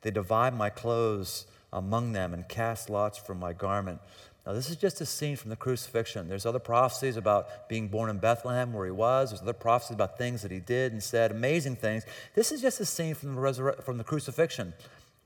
They 0.00 0.10
divide 0.10 0.54
my 0.54 0.70
clothes 0.70 1.44
among 1.72 2.12
them 2.12 2.32
and 2.32 2.48
cast 2.48 2.88
lots 2.90 3.18
for 3.18 3.34
my 3.34 3.52
garment. 3.52 4.00
Now, 4.46 4.54
this 4.54 4.70
is 4.70 4.76
just 4.76 5.00
a 5.02 5.06
scene 5.06 5.36
from 5.36 5.50
the 5.50 5.56
crucifixion. 5.56 6.28
There's 6.28 6.46
other 6.46 6.58
prophecies 6.58 7.18
about 7.18 7.68
being 7.68 7.88
born 7.88 8.08
in 8.08 8.16
Bethlehem 8.16 8.72
where 8.72 8.86
he 8.86 8.90
was. 8.90 9.30
There's 9.30 9.42
other 9.42 9.52
prophecies 9.52 9.94
about 9.94 10.16
things 10.16 10.40
that 10.40 10.50
he 10.50 10.58
did 10.58 10.92
and 10.92 11.02
said, 11.02 11.30
amazing 11.30 11.76
things. 11.76 12.04
This 12.34 12.50
is 12.50 12.62
just 12.62 12.80
a 12.80 12.86
scene 12.86 13.14
from 13.14 13.34
the, 13.34 13.40
resurre- 13.42 13.82
from 13.82 13.98
the 13.98 14.04
crucifixion. 14.04 14.72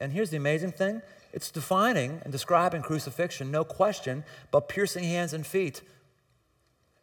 And 0.00 0.12
here's 0.12 0.30
the 0.30 0.36
amazing 0.36 0.72
thing 0.72 1.02
it's 1.32 1.50
defining 1.50 2.20
and 2.24 2.32
describing 2.32 2.82
crucifixion, 2.82 3.50
no 3.50 3.62
question, 3.62 4.24
but 4.50 4.68
piercing 4.68 5.04
hands 5.04 5.32
and 5.32 5.46
feet. 5.46 5.82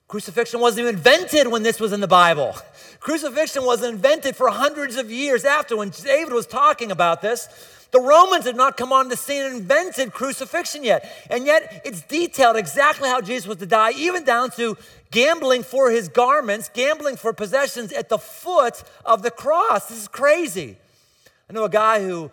Crucifixion 0.09 0.59
wasn't 0.59 0.81
even 0.81 0.95
invented 0.95 1.47
when 1.47 1.63
this 1.63 1.79
was 1.79 1.93
in 1.93 2.01
the 2.01 2.07
Bible. 2.07 2.55
Crucifixion 2.99 3.63
was 3.63 3.83
invented 3.83 4.35
for 4.35 4.49
hundreds 4.49 4.97
of 4.97 5.09
years 5.09 5.45
after 5.45 5.77
when 5.77 5.89
David 5.89 6.33
was 6.33 6.47
talking 6.47 6.91
about 6.91 7.21
this. 7.21 7.47
The 7.91 7.99
Romans 7.99 8.45
had 8.45 8.55
not 8.55 8.77
come 8.77 8.93
on 8.93 9.09
the 9.09 9.17
scene 9.17 9.43
and 9.43 9.57
invented 9.57 10.13
crucifixion 10.13 10.83
yet. 10.83 11.09
And 11.29 11.45
yet, 11.45 11.81
it's 11.83 12.01
detailed 12.01 12.55
exactly 12.55 13.09
how 13.09 13.21
Jesus 13.21 13.47
was 13.47 13.57
to 13.57 13.65
die, 13.65 13.91
even 13.91 14.23
down 14.23 14.51
to 14.51 14.77
gambling 15.11 15.63
for 15.63 15.89
his 15.89 16.07
garments, 16.07 16.69
gambling 16.71 17.15
for 17.15 17.33
possessions 17.33 17.91
at 17.91 18.09
the 18.09 18.19
foot 18.19 18.83
of 19.05 19.23
the 19.23 19.31
cross. 19.31 19.89
This 19.89 20.01
is 20.01 20.07
crazy. 20.07 20.77
I 21.49 21.53
know 21.53 21.63
a 21.63 21.69
guy 21.69 22.03
who 22.03 22.29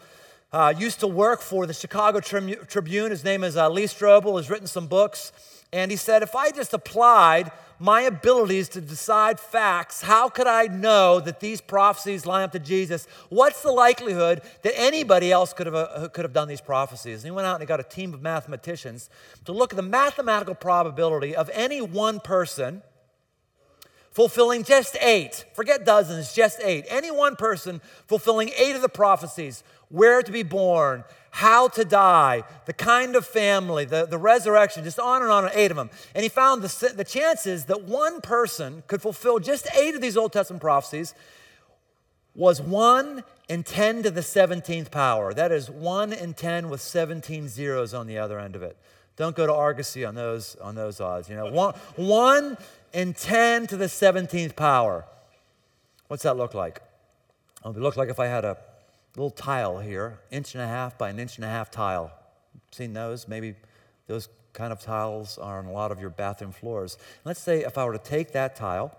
uh, 0.53 0.75
used 0.77 1.01
to 1.01 1.07
work 1.07 1.41
for 1.41 1.67
the 1.67 1.73
Chicago 1.73 2.21
Tribune. 2.21 3.11
His 3.11 3.25
name 3.25 3.43
is 3.43 3.57
uh, 3.57 3.71
Lee 3.71 3.85
Strobel, 3.85 4.37
has 4.37 4.51
written 4.51 4.67
some 4.67 4.87
books. 4.89 5.33
And 5.73 5.91
he 5.91 5.97
said, 5.97 6.23
if 6.23 6.35
I 6.35 6.51
just 6.51 6.75
applied 6.75 7.51
my 7.79 8.03
abilities 8.03 8.69
to 8.71 8.81
decide 8.81 9.39
facts, 9.39 10.03
how 10.03 10.29
could 10.29 10.47
I 10.47 10.67
know 10.67 11.21
that 11.21 11.41
these 11.41 11.61
prophecies 11.61 12.25
line 12.25 12.45
up 12.45 12.53
to 12.53 12.59
Jesus? 12.59 13.07
What's 13.29 13.63
the 13.63 13.73
likelihood 13.73 14.43
that 14.63 14.79
anybody 14.79 15.31
else 15.31 15.53
could 15.53 15.67
have, 15.67 15.75
uh, 15.75 16.09
could 16.09 16.25
have 16.25 16.33
done 16.33 16.49
these 16.49 16.61
prophecies? 16.61 17.23
And 17.23 17.25
he 17.25 17.31
went 17.31 17.47
out 17.47 17.55
and 17.55 17.63
he 17.63 17.67
got 17.67 17.81
a 17.81 17.85
team 17.85 18.15
of 18.15 18.23
mathematicians 18.23 19.11
to 19.45 19.53
look 19.53 19.73
at 19.73 19.77
the 19.77 19.83
mathematical 19.83 20.55
probability 20.55 21.37
of 21.37 21.51
any 21.53 21.81
one 21.81 22.21
person 22.21 22.83
fulfilling 24.17 24.65
just 24.65 24.97
eight, 25.03 25.45
forget 25.53 25.85
dozens, 25.85 26.33
just 26.33 26.59
eight, 26.63 26.87
any 26.89 27.11
one 27.11 27.37
person 27.37 27.83
fulfilling 28.07 28.51
eight 28.57 28.75
of 28.75 28.81
the 28.81 28.89
prophecies 28.89 29.63
where 29.89 30.23
to 30.23 30.33
be 30.33 30.43
born, 30.43 31.05
how 31.31 31.69
to 31.69 31.85
die, 31.85 32.43
the 32.65 32.73
kind 32.73 33.15
of 33.15 33.27
family, 33.27 33.85
the, 33.85 34.07
the 34.07 34.19
resurrection, 34.19 34.85
just 34.85 34.99
on 34.99 35.23
and 35.23 35.31
on, 35.31 35.51
eight 35.53 35.71
of 35.71 35.77
them. 35.77 35.91
And 36.15 36.23
he 36.23 36.29
found 36.29 36.63
the, 36.63 36.93
the 36.95 37.05
chances 37.05 37.67
that 37.67 37.85
one 37.85 38.21
person 38.21 38.83
could 38.87 39.03
fulfill 39.03 39.39
just 39.39 39.69
eight 39.77 39.95
of 39.95 40.01
these 40.01 40.17
Old 40.17 40.33
Testament 40.33 40.63
prophecies 40.63 41.15
was 42.35 42.61
1 42.61 43.23
in 43.49 43.63
10 43.63 44.03
to 44.05 44.11
the 44.11 44.21
17th 44.21 44.91
power. 44.91 45.33
That 45.33 45.53
is 45.53 45.71
1 45.71 46.13
in 46.13 46.35
10 46.35 46.69
with 46.69 46.81
17 46.81 47.49
zeros 47.49 47.95
on 47.95 48.07
the 48.07 48.19
other 48.19 48.39
end 48.39 48.57
of 48.57 48.63
it. 48.63 48.77
Don't 49.17 49.35
go 49.35 49.47
to 49.47 49.55
Argosy 49.55 50.05
on 50.05 50.15
those, 50.15 50.57
on 50.57 50.75
those 50.75 51.01
odds. 51.01 51.29
You 51.31 51.37
know, 51.37 51.51
one, 51.51 51.75
1 51.97 52.59
in 52.93 53.15
10 53.15 53.67
to 53.69 53.77
the 53.77 53.87
17th 53.87 54.55
power. 54.55 55.07
What's 56.09 56.23
that 56.25 56.37
look 56.37 56.55
like? 56.55 56.83
It 57.65 57.69
would 57.69 57.79
look 57.79 57.97
like 57.97 58.11
if 58.11 58.21
I 58.21 58.27
had 58.27 58.45
a 58.45 58.59
little 59.17 59.31
tile 59.31 59.79
here, 59.79 60.19
inch 60.31 60.55
and 60.55 60.63
a 60.63 60.67
half 60.67 60.99
by 60.99 61.09
an 61.09 61.19
inch 61.19 61.37
and 61.37 61.45
a 61.45 61.49
half 61.49 61.71
tile. 61.71 62.13
Seen 62.71 62.93
those? 62.93 63.27
Maybe 63.27 63.55
those 64.07 64.29
kind 64.53 64.73
of 64.73 64.81
tiles 64.81 65.39
are 65.39 65.59
on 65.59 65.67
a 65.67 65.73
lot 65.73 65.91
of 65.91 66.01
your 66.01 66.11
bathroom 66.11 66.53
floors. 66.53 66.99
Let's 67.25 67.41
say 67.41 67.65
if 67.65 67.79
I 67.79 67.85
were 67.85 67.93
to 67.93 67.99
take 67.99 68.33
that 68.33 68.57
tile, 68.57 68.97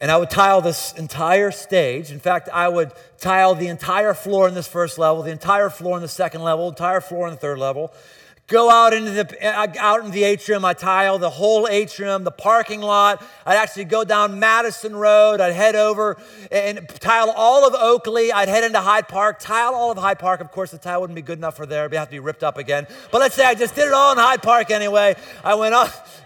and 0.00 0.10
I 0.10 0.16
would 0.16 0.30
tile 0.30 0.60
this 0.60 0.92
entire 0.94 1.50
stage. 1.50 2.10
In 2.10 2.20
fact, 2.20 2.48
I 2.52 2.68
would 2.68 2.92
tile 3.18 3.54
the 3.54 3.68
entire 3.68 4.12
floor 4.12 4.48
in 4.48 4.54
this 4.54 4.66
first 4.66 4.98
level, 4.98 5.22
the 5.22 5.30
entire 5.30 5.70
floor 5.70 5.96
in 5.96 6.02
the 6.02 6.08
second 6.08 6.42
level, 6.42 6.68
entire 6.68 7.00
floor 7.00 7.26
in 7.26 7.34
the 7.34 7.40
third 7.40 7.58
level 7.58 7.92
go 8.46 8.70
out 8.70 8.92
into 8.92 9.10
the 9.10 9.46
uh, 9.46 9.66
out 9.78 10.00
into 10.00 10.12
the 10.12 10.24
atrium. 10.24 10.64
I 10.64 10.74
tile 10.74 11.18
the 11.18 11.30
whole 11.30 11.66
atrium, 11.68 12.24
the 12.24 12.30
parking 12.30 12.80
lot. 12.80 13.24
I'd 13.46 13.56
actually 13.56 13.84
go 13.84 14.04
down 14.04 14.38
Madison 14.38 14.94
Road. 14.94 15.40
I'd 15.40 15.54
head 15.54 15.76
over 15.76 16.16
and 16.50 16.88
tile 17.00 17.30
all 17.30 17.66
of 17.66 17.74
Oakley. 17.74 18.32
I'd 18.32 18.48
head 18.48 18.64
into 18.64 18.80
Hyde 18.80 19.08
Park, 19.08 19.38
tile 19.38 19.74
all 19.74 19.90
of 19.90 19.98
Hyde 19.98 20.18
Park. 20.18 20.40
Of 20.40 20.50
course, 20.50 20.70
the 20.70 20.78
tile 20.78 21.00
wouldn't 21.00 21.16
be 21.16 21.22
good 21.22 21.38
enough 21.38 21.56
for 21.56 21.66
there. 21.66 21.86
It'd 21.86 21.96
have 21.96 22.08
to 22.08 22.12
be 22.12 22.18
ripped 22.18 22.44
up 22.44 22.58
again. 22.58 22.86
But 23.10 23.20
let's 23.20 23.34
say 23.34 23.44
I 23.44 23.54
just 23.54 23.74
did 23.74 23.86
it 23.86 23.92
all 23.92 24.12
in 24.12 24.18
Hyde 24.18 24.42
Park 24.42 24.70
anyway. 24.70 25.16
I 25.42 25.54
went 25.54 25.74
off. 25.74 26.22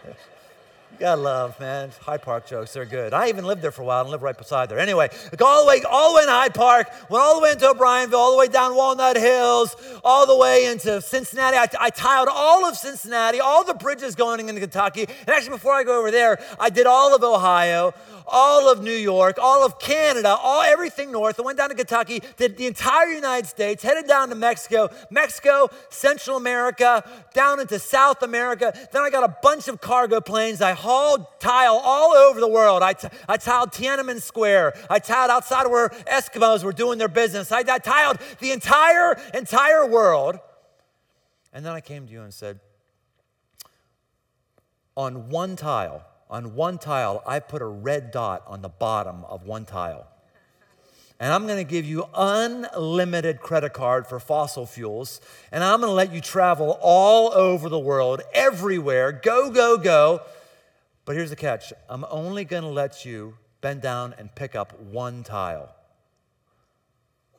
Gotta 0.99 1.21
love, 1.21 1.61
man. 1.61 1.93
Hyde 2.01 2.23
Park 2.23 2.47
jokes, 2.49 2.73
they're 2.73 2.85
good. 2.85 3.15
I 3.15 3.29
even 3.29 3.45
lived 3.45 3.63
there 3.63 3.71
for 3.71 3.83
a 3.83 3.85
while 3.85 4.01
and 4.01 4.11
lived 4.11 4.25
right 4.25 4.37
beside 4.37 4.69
there. 4.69 4.81
Anyway, 4.81 5.09
all 5.41 5.63
the 5.63 5.69
way, 5.69 5.81
all 5.89 6.11
the 6.13 6.17
way 6.17 6.25
to 6.25 6.31
Hyde 6.31 6.55
Park, 6.55 6.89
went 7.09 7.23
all 7.23 7.37
the 7.37 7.43
way 7.43 7.53
into 7.53 7.69
O'Bryonville, 7.69 8.15
all 8.15 8.33
the 8.33 8.39
way 8.39 8.49
down 8.49 8.75
Walnut 8.75 9.17
Hills, 9.17 9.77
all 10.03 10.27
the 10.27 10.37
way 10.37 10.67
into 10.67 11.01
Cincinnati. 11.01 11.57
I, 11.57 11.69
I 11.79 11.91
tiled 11.91 12.27
all 12.29 12.67
of 12.67 12.77
Cincinnati, 12.77 13.39
all 13.39 13.63
the 13.63 13.75
bridges 13.75 14.17
going 14.17 14.41
into 14.41 14.61
Kentucky. 14.61 15.03
And 15.03 15.29
actually, 15.29 15.51
before 15.51 15.75
I 15.75 15.85
go 15.85 16.01
over 16.01 16.11
there, 16.11 16.41
I 16.59 16.69
did 16.69 16.87
all 16.87 17.15
of 17.15 17.23
Ohio, 17.23 17.95
all 18.29 18.71
of 18.71 18.83
New 18.83 18.91
York, 18.91 19.39
all 19.41 19.65
of 19.65 19.79
Canada, 19.79 20.37
all 20.41 20.63
everything 20.63 21.13
north. 21.13 21.39
I 21.39 21.43
went 21.43 21.59
down 21.59 21.71
to 21.71 21.75
Kentucky, 21.75 22.23
did 22.37 22.57
the 22.57 22.67
entire 22.67 23.09
United 23.09 23.47
States, 23.47 23.83
headed 23.83 24.07
down 24.07 24.29
to 24.29 24.35
Mexico, 24.35 24.89
Mexico, 25.11 25.71
Central 25.91 26.37
America, 26.37 27.03
down 27.35 27.61
into 27.61 27.79
South 27.79 28.23
America. 28.23 28.73
Then 28.93 29.03
I 29.03 29.11
got 29.11 29.25
a 29.25 29.37
bunch 29.43 29.69
of 29.69 29.81
cargo 29.81 30.21
planes. 30.21 30.61
I 30.61 30.73
hauled 30.73 31.27
tile 31.41 31.81
all 31.83 32.13
over 32.13 32.41
the 32.41 32.49
world. 32.49 32.83
I, 32.83 32.93
t- 32.93 33.09
I 33.29 33.37
tiled 33.37 33.73
Tiananmen 33.73 34.21
Square. 34.21 34.75
I 34.91 34.99
tiled 34.99 35.31
outside 35.31 35.67
where 35.67 35.89
Eskimos 35.89 36.65
were 36.65 36.73
doing 36.73 36.99
their 36.99 37.09
business. 37.09 37.51
I, 37.53 37.61
I 37.61 37.79
tiled 37.79 38.19
the 38.41 38.53
entire, 38.53 39.19
entire 39.35 39.87
world. 39.87 40.39
And 41.53 41.65
then 41.65 41.73
I 41.73 41.81
came 41.81 42.07
to 42.07 42.13
you 42.13 42.23
and 42.23 42.33
said, 42.33 42.61
on 44.97 45.29
one 45.29 45.55
tile, 45.55 46.05
on 46.31 46.55
one 46.55 46.79
tile, 46.79 47.23
I 47.27 47.41
put 47.41 47.63
a 47.63 47.67
red 47.67 48.11
dot 48.11 48.43
on 48.47 48.63
the 48.63 48.69
bottom 48.69 49.25
of 49.25 49.45
one 49.45 49.65
tile. 49.65 50.07
And 51.21 51.33
I'm 51.33 51.47
to 51.59 51.65
give 51.65 51.85
you 51.85 52.07
unlimited 52.15 53.41
credit 53.41 53.73
card 53.73 54.07
for 54.07 54.21
fossil 54.21 54.67
fuels. 54.67 55.21
And 55.51 55.65
I'm 55.65 55.81
to 55.81 55.91
let 55.91 56.13
you 56.13 56.21
travel 56.21 56.79
all 56.81 57.33
over 57.33 57.69
the 57.69 57.79
world, 57.79 58.23
everywhere. 58.33 59.11
Go, 59.11 59.51
go, 59.51 59.79
go. 59.79 60.21
But 61.05 61.17
here's 61.17 61.31
the 61.31 61.37
catch 61.37 61.73
I'm 61.89 62.05
only 62.09 62.45
to 62.63 62.69
let 62.69 63.05
you 63.05 63.35
bend 63.61 63.83
down 63.83 64.15
and 64.17 64.33
pick 64.35 64.55
up 64.55 64.79
one 64.81 65.25
tile. 65.25 65.75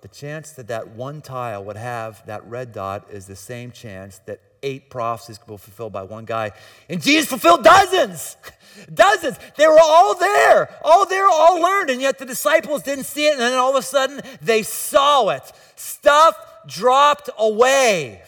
The 0.01 0.07
chance 0.07 0.51
that 0.53 0.67
that 0.67 0.89
one 0.89 1.21
tile 1.21 1.63
would 1.63 1.77
have 1.77 2.25
that 2.25 2.45
red 2.45 2.73
dot 2.73 3.07
is 3.11 3.27
the 3.27 3.35
same 3.35 3.71
chance 3.71 4.19
that 4.25 4.41
eight 4.63 4.89
prophecies 4.89 5.39
were 5.47 5.57
fulfilled 5.57 5.93
by 5.93 6.03
one 6.03 6.25
guy. 6.25 6.51
And 6.89 7.01
Jesus 7.01 7.29
fulfilled 7.29 7.63
dozens, 7.63 8.37
dozens. 8.93 9.37
They 9.57 9.67
were 9.67 9.79
all 9.81 10.15
there, 10.15 10.69
all 10.83 11.05
there, 11.05 11.27
all 11.27 11.61
learned. 11.61 11.89
And 11.89 12.01
yet 12.01 12.17
the 12.19 12.25
disciples 12.25 12.83
didn't 12.83 13.05
see 13.05 13.27
it. 13.27 13.33
And 13.33 13.41
then 13.41 13.53
all 13.53 13.71
of 13.71 13.75
a 13.75 13.81
sudden 13.81 14.21
they 14.41 14.63
saw 14.63 15.29
it. 15.29 15.43
Stuff 15.75 16.35
dropped 16.67 17.29
away. 17.37 18.21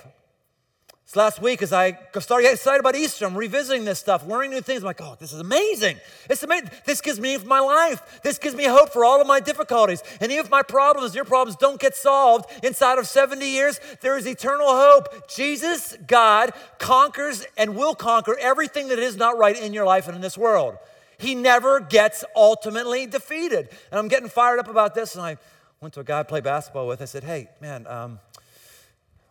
Last 1.14 1.42
week, 1.42 1.62
as 1.62 1.74
I 1.74 1.98
started 2.20 2.44
getting 2.44 2.56
excited 2.56 2.80
about 2.80 2.96
Easter, 2.96 3.26
I'm 3.26 3.36
revisiting 3.36 3.84
this 3.84 4.00
stuff, 4.00 4.26
learning 4.26 4.52
new 4.52 4.62
things. 4.62 4.82
I'm 4.82 4.86
like, 4.86 5.02
oh, 5.02 5.18
this 5.20 5.34
is 5.34 5.42
amazing. 5.42 5.98
It's 6.30 6.42
amazing. 6.42 6.70
This 6.86 7.02
gives 7.02 7.20
me 7.20 7.38
my 7.40 7.60
life. 7.60 8.22
This 8.24 8.38
gives 8.38 8.56
me 8.56 8.64
hope 8.64 8.94
for 8.94 9.04
all 9.04 9.20
of 9.20 9.28
my 9.28 9.42
difficulties. 9.42 10.02
And 10.22 10.32
even 10.32 10.46
if 10.46 10.52
my 10.52 10.62
problems, 10.62 11.14
your 11.14 11.26
problems, 11.26 11.58
don't 11.58 11.80
get 11.82 11.96
solved 11.96 12.46
inside 12.64 12.98
of 12.98 13.08
70 13.08 13.46
years, 13.46 13.80
there 14.00 14.18
is 14.18 14.26
eternal 14.26 14.68
hope. 14.68 15.28
Jesus, 15.28 15.98
God, 16.08 16.54
conquers 16.80 17.46
and 17.58 17.76
will 17.76 17.96
conquer 17.96 18.38
everything 18.40 18.88
that 18.88 19.00
is 19.00 19.18
not 19.18 19.38
right 19.38 19.60
in 19.60 19.74
your 19.74 19.86
life 19.86 20.08
and 20.08 20.16
in 20.16 20.22
this 20.22 20.38
world. 20.38 20.78
He 21.18 21.36
never 21.36 21.82
gets 21.82 22.24
ultimately 22.36 23.06
defeated. 23.06 23.70
And 23.92 24.00
I'm 24.00 24.08
getting 24.08 24.30
fired 24.30 24.60
up 24.60 24.70
about 24.70 24.96
this. 24.96 25.16
And 25.16 25.24
I 25.24 25.38
went 25.82 25.94
to 25.96 26.00
a 26.00 26.04
guy 26.06 26.20
I 26.20 26.24
play 26.24 26.40
basketball 26.42 26.88
with. 26.88 27.02
I 27.02 27.06
said, 27.06 27.26
hey, 27.26 27.50
man, 27.60 27.86
um, 27.88 28.20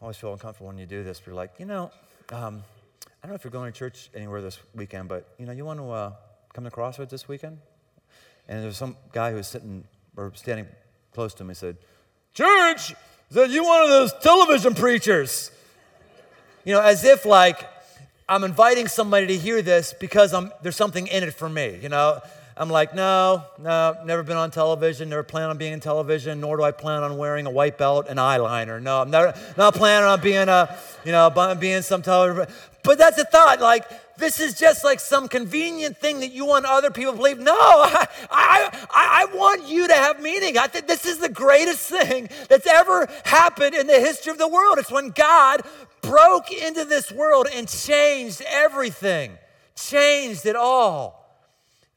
Always 0.01 0.16
feel 0.16 0.32
uncomfortable 0.32 0.68
when 0.68 0.78
you 0.78 0.86
do 0.86 1.05
this. 1.05 1.20
You're 1.26 1.34
like, 1.34 1.53
you 1.59 1.66
know, 1.66 1.90
um, 2.30 2.64
I 3.05 3.26
don't 3.26 3.30
know 3.30 3.34
if 3.34 3.44
you're 3.44 3.51
going 3.51 3.70
to 3.70 3.78
church 3.78 4.09
anywhere 4.14 4.40
this 4.40 4.59
weekend, 4.74 5.09
but 5.09 5.34
you 5.38 5.44
know, 5.44 5.53
you 5.53 5.64
want 5.64 5.78
to 5.78 5.90
uh, 5.90 6.12
come 6.55 6.64
to 6.64 6.70
Crossroads 6.70 7.11
this 7.11 7.28
weekend? 7.28 7.59
And 8.48 8.64
there's 8.64 8.78
some 8.78 8.96
guy 9.12 9.30
who 9.30 9.36
was 9.36 9.46
sitting 9.46 9.84
or 10.16 10.32
standing 10.34 10.66
close 11.12 11.34
to 11.34 11.44
me. 11.44 11.53
Said, 11.53 11.76
"Church, 12.32 12.94
that 13.30 13.51
you 13.51 13.62
one 13.62 13.82
of 13.82 13.90
those 13.90 14.12
television 14.22 14.74
preachers?" 14.74 15.51
You 16.64 16.72
know, 16.74 16.80
as 16.80 17.05
if 17.05 17.26
like 17.26 17.68
I'm 18.26 18.42
inviting 18.42 18.88
somebody 18.88 19.26
to 19.26 19.36
hear 19.36 19.61
this 19.61 19.92
because 19.92 20.32
I'm, 20.32 20.51
there's 20.62 20.76
something 20.76 21.09
in 21.09 21.24
it 21.24 21.34
for 21.34 21.48
me. 21.48 21.78
You 21.82 21.90
know, 21.90 22.20
I'm 22.61 22.68
like, 22.68 22.94
no, 22.94 23.42
no, 23.58 23.96
never 24.04 24.22
been 24.22 24.36
on 24.36 24.50
television, 24.50 25.08
never 25.08 25.22
plan 25.22 25.48
on 25.48 25.56
being 25.56 25.72
in 25.72 25.80
television, 25.80 26.40
nor 26.40 26.58
do 26.58 26.62
I 26.62 26.72
plan 26.72 27.02
on 27.02 27.16
wearing 27.16 27.46
a 27.46 27.50
white 27.50 27.78
belt 27.78 28.04
and 28.06 28.18
eyeliner. 28.18 28.82
No, 28.82 29.00
I'm 29.00 29.11
never, 29.11 29.32
not 29.56 29.72
planning 29.74 30.06
on 30.06 30.20
being 30.20 30.46
a, 30.46 30.76
you 31.02 31.11
know, 31.11 31.56
being 31.58 31.80
some 31.80 32.02
television. 32.02 32.54
But 32.82 32.98
that's 32.98 33.16
a 33.16 33.24
thought. 33.24 33.62
Like, 33.62 33.86
this 34.18 34.40
is 34.40 34.58
just 34.58 34.84
like 34.84 35.00
some 35.00 35.26
convenient 35.26 35.96
thing 35.96 36.20
that 36.20 36.32
you 36.32 36.44
want 36.44 36.66
other 36.66 36.90
people 36.90 37.12
to 37.12 37.16
believe. 37.16 37.38
No, 37.38 37.54
I, 37.56 38.06
I, 38.30 38.68
I 38.90 39.34
want 39.34 39.66
you 39.66 39.88
to 39.88 39.94
have 39.94 40.20
meaning. 40.20 40.58
I 40.58 40.66
think 40.66 40.86
this 40.86 41.06
is 41.06 41.16
the 41.16 41.30
greatest 41.30 41.88
thing 41.88 42.28
that's 42.50 42.66
ever 42.66 43.08
happened 43.24 43.74
in 43.74 43.86
the 43.86 44.00
history 44.00 44.32
of 44.32 44.38
the 44.38 44.48
world. 44.48 44.76
It's 44.76 44.92
when 44.92 45.12
God 45.12 45.62
broke 46.02 46.52
into 46.52 46.84
this 46.84 47.11
world 47.11 47.48
and 47.50 47.66
changed 47.66 48.42
everything, 48.46 49.38
changed 49.74 50.44
it 50.44 50.56
all. 50.56 51.19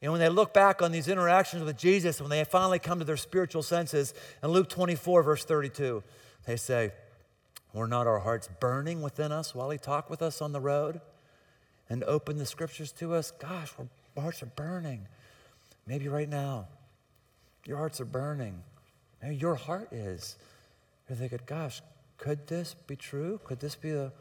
And 0.04 0.12
when 0.12 0.20
they 0.20 0.28
look 0.28 0.52
back 0.52 0.82
on 0.82 0.92
these 0.92 1.08
interactions 1.08 1.64
with 1.64 1.78
Jesus, 1.78 2.20
when 2.20 2.28
they 2.28 2.44
finally 2.44 2.78
come 2.78 2.98
to 2.98 3.06
their 3.06 3.16
spiritual 3.16 3.62
senses, 3.62 4.12
in 4.42 4.50
Luke 4.50 4.68
24, 4.68 5.22
verse 5.22 5.46
32, 5.46 6.02
they 6.44 6.56
say, 6.56 6.92
Were 7.72 7.88
not 7.88 8.06
our 8.06 8.18
hearts 8.18 8.50
burning 8.60 9.00
within 9.00 9.32
us 9.32 9.54
while 9.54 9.70
he 9.70 9.78
talked 9.78 10.10
with 10.10 10.20
us 10.20 10.42
on 10.42 10.52
the 10.52 10.60
road 10.60 11.00
and 11.88 12.04
opened 12.04 12.38
the 12.38 12.44
scriptures 12.44 12.92
to 12.92 13.14
us? 13.14 13.30
Gosh, 13.30 13.72
our 13.78 14.22
hearts 14.22 14.42
are 14.42 14.52
burning. 14.54 15.08
Maybe 15.86 16.06
right 16.08 16.28
now, 16.28 16.68
your 17.64 17.78
hearts 17.78 17.98
are 17.98 18.04
burning. 18.04 18.62
Maybe 19.22 19.36
your 19.36 19.54
heart 19.54 19.90
is. 19.90 20.36
You're 21.08 21.16
thinking, 21.16 21.40
gosh, 21.46 21.80
could 22.18 22.46
this 22.46 22.74
be 22.86 22.96
true? 22.96 23.40
Could 23.42 23.60
this 23.60 23.74
be 23.74 23.92
the 23.92 24.12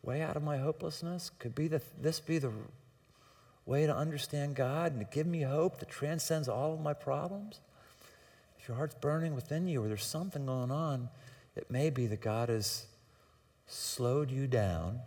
way 0.00 0.22
out 0.22 0.34
of 0.34 0.42
my 0.42 0.56
hopelessness? 0.56 1.30
Could 1.38 1.54
be 1.54 1.68
the, 1.68 1.82
this 2.00 2.20
be 2.20 2.38
the 2.38 2.52
way 3.66 3.86
to 3.86 3.94
understand 3.94 4.54
God 4.54 4.92
and 4.92 5.00
to 5.00 5.14
give 5.14 5.26
me 5.26 5.42
hope 5.42 5.80
that 5.80 5.90
transcends 5.90 6.48
all 6.48 6.72
of 6.72 6.80
my 6.80 6.94
problems? 6.94 7.60
If 8.58 8.68
your 8.68 8.76
heart's 8.76 8.94
burning 8.94 9.34
within 9.34 9.68
you 9.68 9.84
or 9.84 9.88
there's 9.88 10.04
something 10.04 10.46
going 10.46 10.70
on, 10.70 11.08
it 11.54 11.70
may 11.70 11.90
be 11.90 12.06
that 12.06 12.20
God 12.20 12.48
has 12.48 12.86
slowed 13.66 14.30
you 14.30 14.46
down 14.46 15.00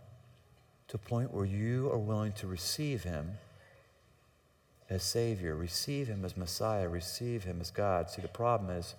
to 0.88 0.96
a 0.96 0.98
point 0.98 1.32
where 1.32 1.46
you 1.46 1.90
are 1.90 1.98
willing 1.98 2.32
to 2.32 2.46
receive 2.46 3.04
Him 3.04 3.32
as 4.90 5.02
Savior, 5.02 5.54
receive 5.54 6.08
Him 6.08 6.24
as 6.24 6.36
Messiah, 6.36 6.88
receive 6.88 7.44
Him 7.44 7.60
as 7.60 7.70
God. 7.70 8.10
See, 8.10 8.20
the 8.20 8.28
problem 8.28 8.70
is 8.70 8.94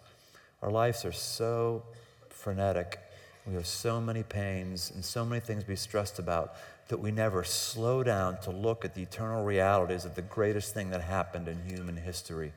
our 0.62 0.72
lives 0.72 1.04
are 1.06 1.12
so 1.12 1.84
frenetic. 2.30 3.00
We 3.46 3.56
have 3.56 3.68
so 3.68 4.00
many 4.00 4.24
pains 4.24 4.92
and 4.94 5.04
so 5.04 5.26
many 5.26 5.42
things 5.42 5.64
to 5.64 5.70
be 5.70 5.76
stressed 5.76 6.20
about 6.20 6.56
that 6.88 7.00
we 7.00 7.12
never 7.12 7.44
slow 7.44 8.04
down 8.04 8.40
to 8.42 8.52
look 8.52 8.84
at 8.84 8.96
the 8.96 9.02
eternal 9.02 9.44
realities 9.44 10.06
of 10.06 10.16
the 10.16 10.22
greatest 10.22 10.74
thing 10.74 10.90
that 10.90 11.02
happened 11.02 11.48
in 11.48 11.64
human 11.66 11.98
history. 11.98 12.54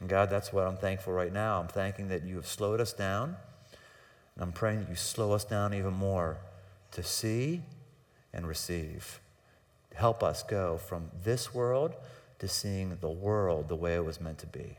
And 0.00 0.08
God, 0.08 0.30
that's 0.30 0.52
what 0.52 0.66
I'm 0.66 0.76
thankful 0.76 1.12
right 1.12 1.32
now. 1.32 1.60
I'm 1.60 1.68
thanking 1.68 2.08
that 2.08 2.24
you 2.24 2.36
have 2.36 2.46
slowed 2.46 2.80
us 2.80 2.92
down. 2.92 3.36
And 4.34 4.44
I'm 4.44 4.52
praying 4.52 4.80
that 4.80 4.88
you 4.88 4.96
slow 4.96 5.32
us 5.32 5.44
down 5.44 5.74
even 5.74 5.94
more 5.94 6.38
to 6.92 7.02
see 7.02 7.62
and 8.32 8.46
receive. 8.46 9.20
Help 9.94 10.22
us 10.22 10.42
go 10.44 10.78
from 10.78 11.10
this 11.24 11.52
world 11.52 11.94
to 12.38 12.46
seeing 12.46 12.96
the 13.00 13.10
world 13.10 13.68
the 13.68 13.74
way 13.74 13.96
it 13.96 14.04
was 14.04 14.20
meant 14.20 14.38
to 14.38 14.46
be. 14.46 14.76